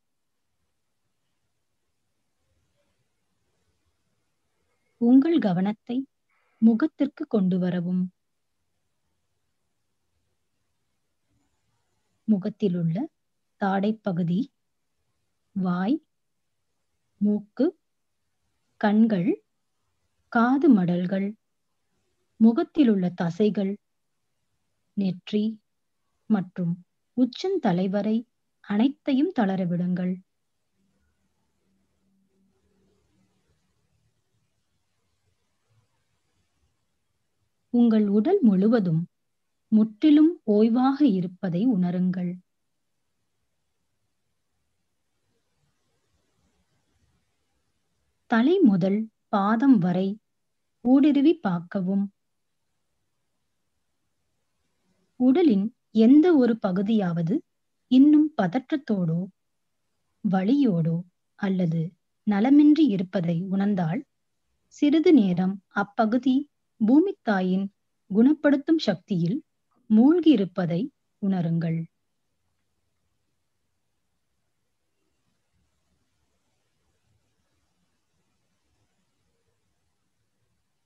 உங்கள் 4.98 5.40
கவனத்தை 5.40 6.08
முகத்திற்கு 6.58 7.28
கொண்டு 7.28 7.60
வரவும். 7.60 8.14
முகத்திலுள்ள 12.26 13.10
தாடை 13.58 14.00
தாடைப்பகுதி 14.02 14.53
வாய் 15.56 15.96
மூக்கு 17.22 17.66
கண்கள் 18.82 19.30
காது 20.32 20.70
மடல்கள் 20.70 21.28
முகத்தில் 22.40 22.90
உள்ள 22.90 23.10
தசைகள் 23.22 23.74
நெற்றி 24.98 25.44
மற்றும் 26.30 26.74
உச்சந்தலை 27.18 27.90
வரை 27.90 28.18
அனைத்தையும் 28.64 29.32
தளரவிடுங்கள் 29.40 30.14
உங்கள் 37.74 38.08
உடல் 38.08 38.40
முழுவதும் 38.42 39.04
முற்றிலும் 39.72 40.32
ஓய்வாக 40.48 41.00
இருப்பதை 41.02 41.62
உணருங்கள். 41.68 42.32
தலை 48.34 48.60
முதல் 48.60 49.10
பாதம் 49.30 49.78
வரை 49.78 50.20
ஊடுருவி 50.82 51.40
பார்க்கவும். 51.42 52.06
உடலின் 55.20 55.66
எந்த 55.92 56.36
ஒரு 56.36 56.58
பகுதியாவது 56.58 57.36
இன்னும் 57.88 58.34
பதற்றத்தோடோ 58.42 59.20
வலியோடோ 60.24 61.02
அல்லது 61.36 61.82
நலமின்றி 62.28 62.86
இருப்பதை 62.88 63.42
உணர்ந்தால் 63.50 64.02
சிறிது 64.68 65.14
நேரம் 65.14 65.62
அப்பகுதி 65.70 66.50
பூமித்தாயின் 66.82 67.66
குணப்படுத்தும் 68.12 68.78
சக்தியில் 68.78 69.44
மூழ்கி 69.90 70.30
இருப்பதை 70.30 70.92
உணருங்கள். 71.22 71.80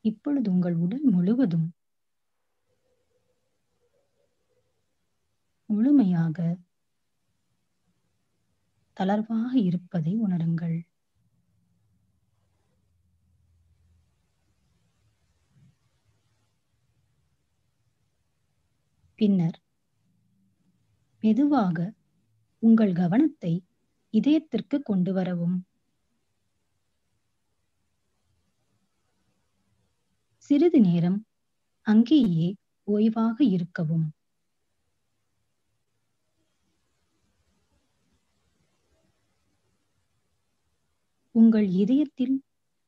இப்பொழுது 0.09 0.47
உங்கள் 0.51 0.75
உடல் 0.75 1.05
முழுவதும் 1.15 1.67
முழுமையாக 5.69 6.37
தளர்வாக 8.97 9.51
இருப்பதை 9.61 10.13
உணருங்கள். 10.25 10.77
பின்னர் 19.19 19.57
மெதுவாக 21.23 21.77
உங்கள் 22.63 22.93
கவனத்தை 22.93 23.53
இதயத்திற்கு 24.13 24.77
கொண்டு 24.81 25.11
வரவும். 25.13 25.57
சிறிது 30.49 30.79
நேரம் 30.81 31.25
அங்கேயே 31.81 32.55
ஓய்வாக 32.87 33.37
இருக்கவும். 33.39 34.05
உங்கள் 41.31 41.67
இதயத்தில் 41.69 42.43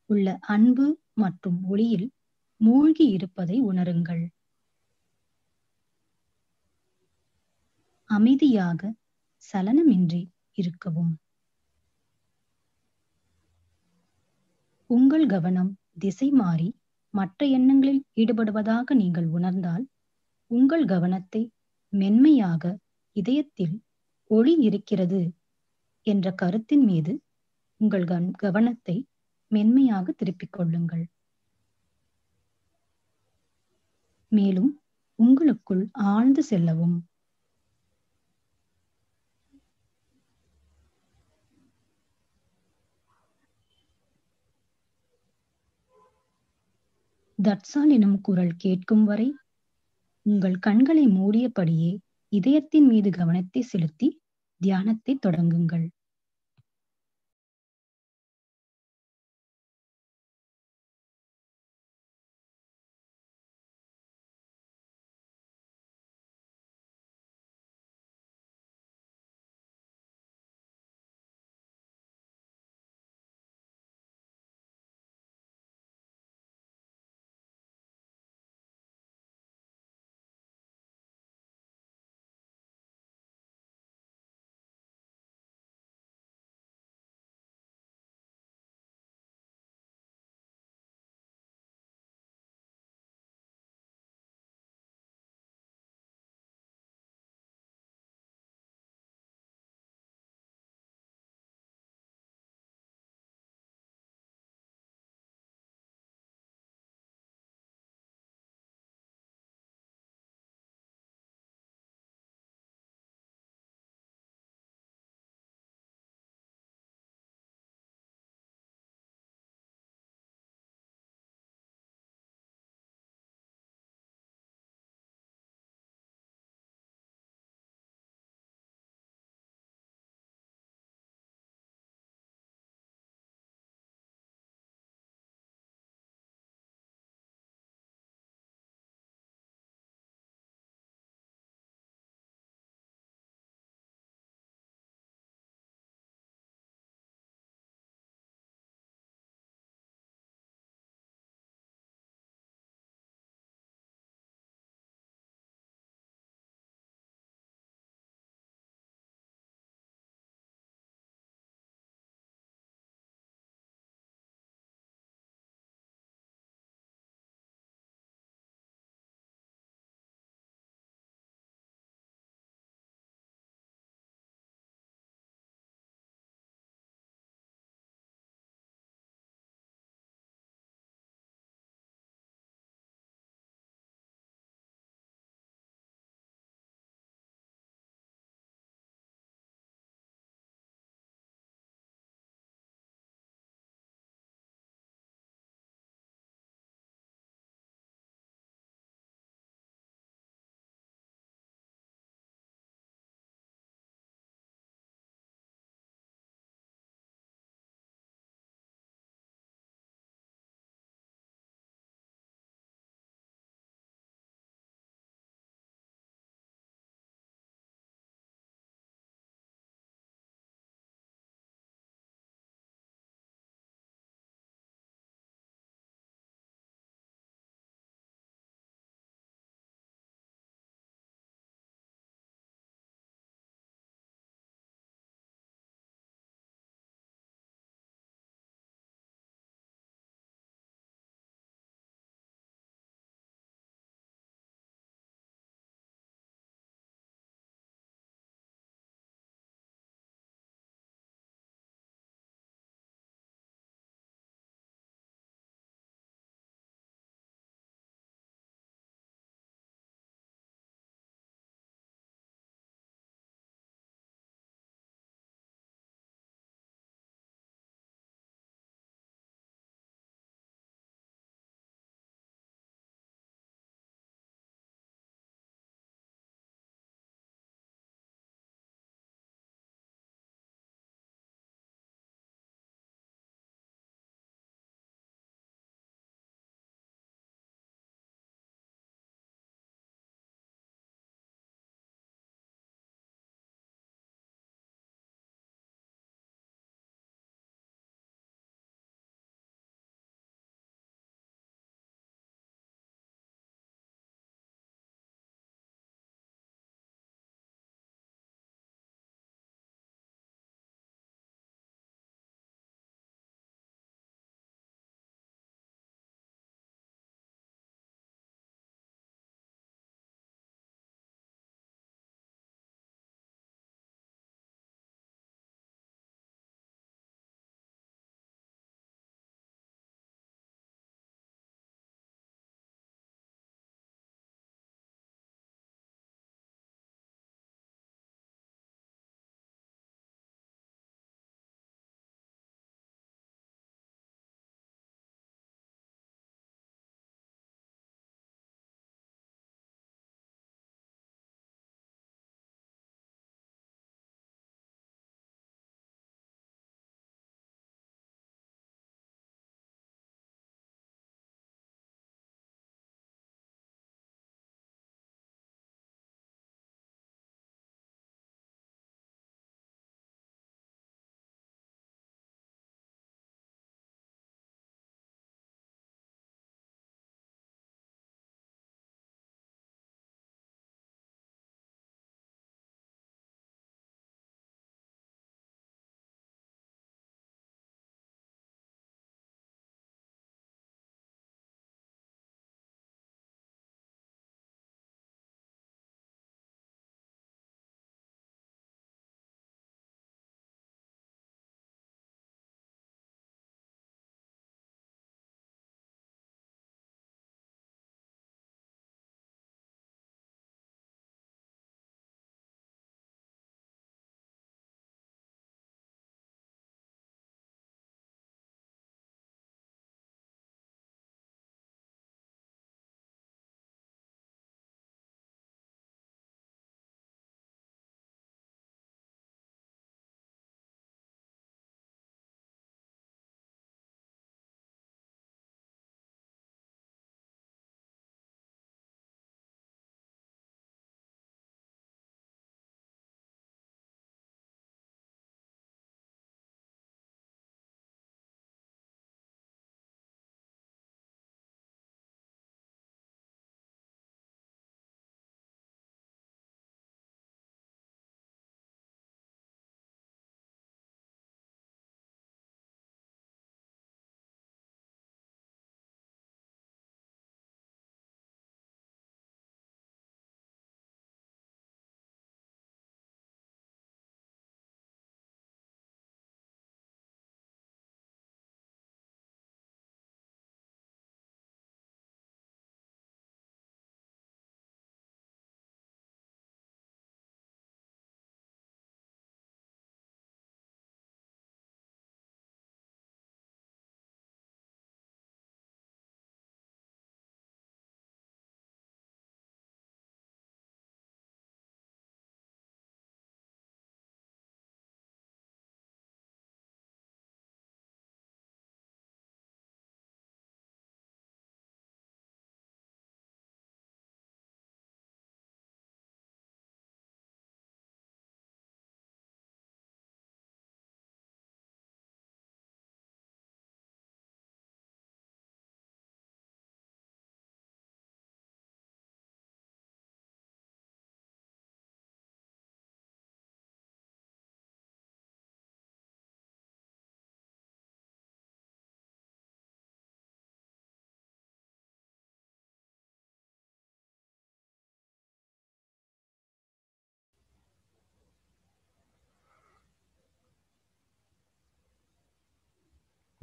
உள்ள 0.05 0.37
அன்பு 0.41 0.99
மற்றும் 1.13 1.63
ஒளியில் 1.63 2.11
மூழ்கி 2.57 3.05
இருப்பதை 3.05 3.61
உணருங்கள். 3.61 4.23
அமைதியாக 8.05 8.93
சலனமின்றி 9.53 10.29
இருக்கவும். 10.53 11.19
உங்கள் 14.89 15.25
கவனம் 15.25 15.77
திசை 15.99 16.29
மாறி 16.31 16.78
மற்ற 17.13 17.45
எண்ணங்களில் 17.45 18.01
ஈடுபடுவதாக 18.15 18.93
நீங்கள் 18.93 19.27
உணர்ந்தால் 19.27 19.85
உங்கள் 20.51 20.85
கவனத்தை 20.85 21.41
மென்மையாக 21.93 22.63
இதயத்தில் 23.15 23.75
ஒளி 24.29 24.53
இருக்கிறது 24.59 25.21
என்ற 26.07 26.31
கருத்தின் 26.31 26.85
மீது 26.85 27.13
உங்கள் 27.81 28.05
கவனத்தை 28.37 28.95
மென்மையாக 29.51 30.11
திருப்பிக் 30.11 30.53
கொள்ளுங்கள். 30.53 31.05
மேலும் 34.31 34.71
உங்களுக்குள் 35.19 35.83
ஆழ்ந்து 35.93 36.43
செல்லவும். 36.43 36.97
தட்சால் 47.43 47.91
எனும் 47.91 48.21
குரல் 48.21 48.53
கேட்கும் 48.57 49.03
வரை 49.03 49.27
உங்கள் 50.25 50.57
கண்களை 50.59 51.07
மூடியபடியே 51.07 51.91
இதயத்தின் 52.33 52.87
மீது 52.87 53.09
கவனத்தை 53.11 53.61
செலுத்தி 53.61 54.07
தியானத்தை 54.61 55.19
தொடங்குங்கள். 55.27 55.85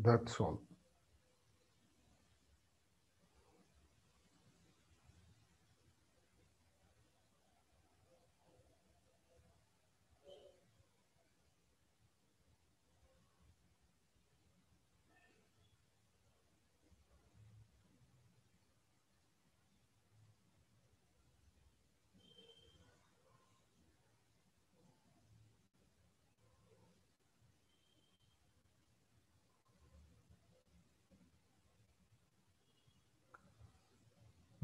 தட்ஸ் 0.07 0.38
ஆல் 0.42 0.59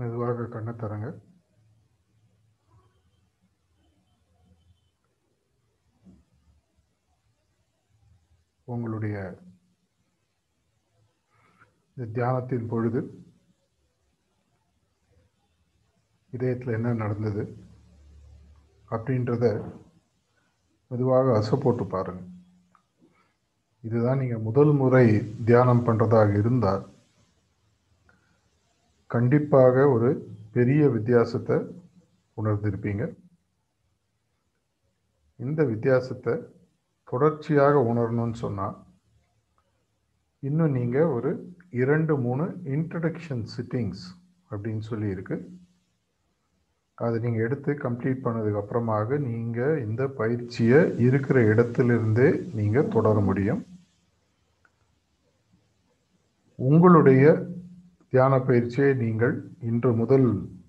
மெதுவாக 0.03 0.45
கண்ணை 0.49 0.73
தரங்க 0.75 1.09
உங்களுடைய 8.69 9.17
இந்த 11.97 12.05
தியானத்தின் 12.13 12.69
பொழுது 12.69 13.01
இதயத்தில் 16.33 16.75
என்ன 16.75 16.93
நடந்தது 16.95 17.43
அப்படின்றத 18.91 19.47
மெதுவாக 20.91 21.35
அசை 21.35 21.57
போட்டு 21.59 21.85
பாருங்கள் 21.87 22.31
இதுதான் 23.85 24.19
நீங்கள் 24.19 24.43
முதல் 24.43 24.73
முறை 24.73 25.07
தியானம் 25.45 25.85
பண்ணுறதாக 25.85 26.33
இருந்தால் 26.39 26.83
கண்டிப்பாக 29.15 29.77
ஒரு 29.95 30.11
பெரிய 30.57 30.83
வித்தியாசத்தை 30.97 31.57
உணர்ந்திருப்பீங்க. 32.41 33.05
இந்த 35.41 35.61
வித்தியாசத்தை 35.73 36.35
தொடர்ச்சியாக 37.13 37.75
உணரணும்னு 37.91 38.39
சொன்னால் 38.45 38.77
இன்னும் 40.49 40.77
நீங்கள் 40.79 41.13
ஒரு 41.17 41.31
இரண்டு 41.83 42.15
மூணு 42.27 42.45
இன்ட்ரடக்ஷன் 42.77 43.43
சிட்டிங்ஸ் 43.55 44.05
அப்படின்னு 44.51 44.85
சொல்லியிருக்கு 44.91 45.37
அதை 46.99 47.17
நீங்கள் 47.25 47.45
எடுத்து 47.47 47.71
கம்ப்ளீட் 47.85 48.25
பண்ணதுக்கப்புறமாக 48.25 49.19
நீங்கள் 49.29 49.81
இந்த 49.87 50.03
பயிற்சியை 50.21 50.81
இருக்கிற 51.07 51.39
இடத்துலிருந்தே 51.53 52.29
நீங்கள் 52.59 52.93
தொடர 52.97 53.17
முடியும். 53.29 53.63
உங்களுடைய 56.59 57.25
தியான 58.13 58.39
பயிற்சியை 58.41 58.89
நீங்கள் 58.95 59.35
இன்று 59.63 59.91
முதல் 59.95 60.27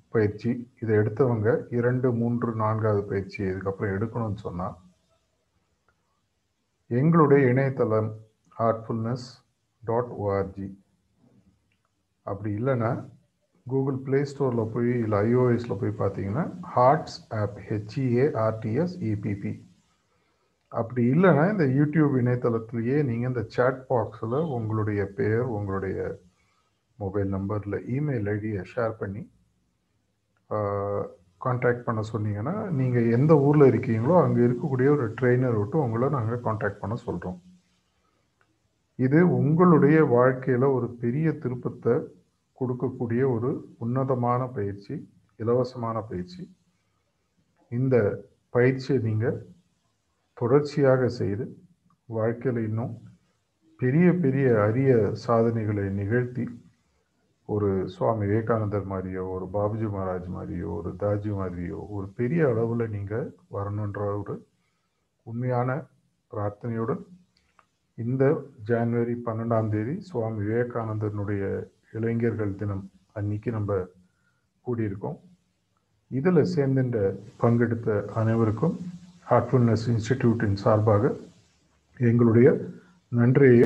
பயிற்சி 0.09 0.51
இதை 0.81 0.93
எடுத்தவங்க 0.97 1.47
இரண்டு 1.69 2.07
மூன்று 2.13 2.49
நான்காவது 2.55 3.01
பயிற்சி 3.09 3.39
இதுக்கப்புறம் 3.43 3.95
எடுக்கணும்னு 3.95 4.39
சொன்னால் 4.39 4.75
எங்களுடைய 6.89 7.41
இணையதளம் 7.49 8.09
ஹார்ட்ஃபுல்னஸ் 8.55 9.27
டாட் 9.83 10.13
ஓஆர்ஜி 10.19 10.69
அப்படி 12.25 12.49
இல்லைன்னா 12.53 12.91
கூகுள் 13.65 13.99
ப்ளே 14.05 14.19
ஸ்டோரில் 14.25 14.71
போய் 14.71 14.91
இல்லை 14.99 15.19
ஐஓஎஸில் 15.27 15.79
போய் 15.81 15.99
பார்த்தீங்கன்னா 15.99 16.45
ஹார்ட்ஸ் 16.73 17.19
ஆப் 17.35 17.57
ஹெச்இஏஆர்டிஎஸ் 17.67 18.95
இபிபி 19.09 19.53
அப்படி 20.71 21.01
இல்லைன்னா 21.05 21.45
இந்த 21.51 21.65
யூடியூப் 21.77 22.13
இணையதளத்திலேயே 22.19 22.99
நீங்கள் 23.03 23.31
இந்த 23.31 23.43
சேட் 23.49 23.81
பாக்ஸில் 23.89 24.39
உங்களுடைய 24.53 25.01
பெயர் 25.15 25.47
உங்களுடைய 25.57 25.97
மொபைல் 26.99 27.29
நம்பரில் 27.29 27.77
இமெயில் 27.87 28.29
ஐடியை 28.29 28.63
ஷேர் 28.75 28.91
பண்ணி 28.91 29.29
காண்டாக்ட் 31.37 31.85
பண்ண 31.85 32.01
சொன்னீங்கன்னா 32.13 32.69
நீங்கள் 32.69 33.09
எந்த 33.11 33.33
ஊரில் 33.37 33.69
இருக்கீங்களோ 33.71 34.23
அங்கே 34.23 34.41
இருக்கக்கூடிய 34.41 34.89
ஒரு 34.89 35.13
ட்ரெயினர் 35.13 35.57
விட்டு 35.57 35.77
உங்களை 35.77 36.09
நாங்கள் 36.09 36.41
காண்டாக்ட் 36.41 36.79
பண்ண 36.79 36.95
சொல்கிறோம் 36.95 37.39
இது 38.95 39.29
உங்களுடைய 39.29 40.05
வாழ்க்கையில் 40.05 40.63
ஒரு 40.63 40.89
பெரிய 40.93 41.31
திருப்பத்தை 41.31 41.93
கொடுக்கக்கூடிய 42.57 43.21
ஒரு 43.31 43.49
உன்னதமான 43.77 44.47
பயிற்சி 44.47 44.95
இலவசமான 45.39 46.01
பயிற்சி. 46.01 46.53
இந்த 47.71 47.95
பயிற்சியை 48.49 49.01
நீங்கள் 49.01 49.39
தொடர்ச்சியாக 50.33 51.07
செய்து 51.09 51.45
வாழ்க்கையில் 52.09 52.63
இன்னும் 52.63 52.93
பெரிய 53.79 54.13
பெரிய 54.13 54.61
அரிய 54.61 55.11
சாதனைகளை 55.13 55.89
நிகழ்த்தி 55.89 56.45
ஒரு 57.49 57.69
சுவாமி 57.87 58.25
விவேகானந்தர் 58.25 58.85
மாதிரியோ 58.89 59.23
ஒரு 59.29 59.45
பாபுஜி 59.53 59.87
மகாராஜ் 59.87 60.29
மாதிரியோ 60.35 60.69
ஒரு 60.77 60.91
தாஜி 60.99 61.31
மாதிரியோ 61.31 61.79
ஒரு 61.89 62.07
பெரிய 62.15 62.47
அளவில் 62.47 62.85
நீங்கள் 62.89 63.25
வரணுன்ற 63.51 64.01
ஒரு 64.19 64.35
உண்மையான 65.25 65.69
பிரார்த்தனையுடன் 66.31 67.03
இந்த 67.97 68.23
ஜான்வரி 68.67 69.15
பன்னெண்டாம் 69.25 69.69
தேதி 69.69 69.95
சுவாமி 70.01 70.41
விவேகானந்தனுடைய 70.43 71.43
இளைஞர்கள் 71.91 72.55
தினம் 72.55 72.83
அன்னைக்கு 73.11 73.51
நம்ம 73.51 73.71
கூடியிருக்கோம். 74.65 75.17
இதில் 76.11 76.49
சேர்ந்துட்ட 76.55 76.99
பங்கெடுத்த 77.41 78.05
அனைவருக்கும் 78.13 78.75
ஹார்ட்ஃபுல்னஸ் 79.29 79.85
இன்ஸ்டிடியூட்டின் 79.91 80.57
சார்பாக 80.63 81.11
எங்களுடைய 81.99 82.47
நன்றியை 83.11 83.59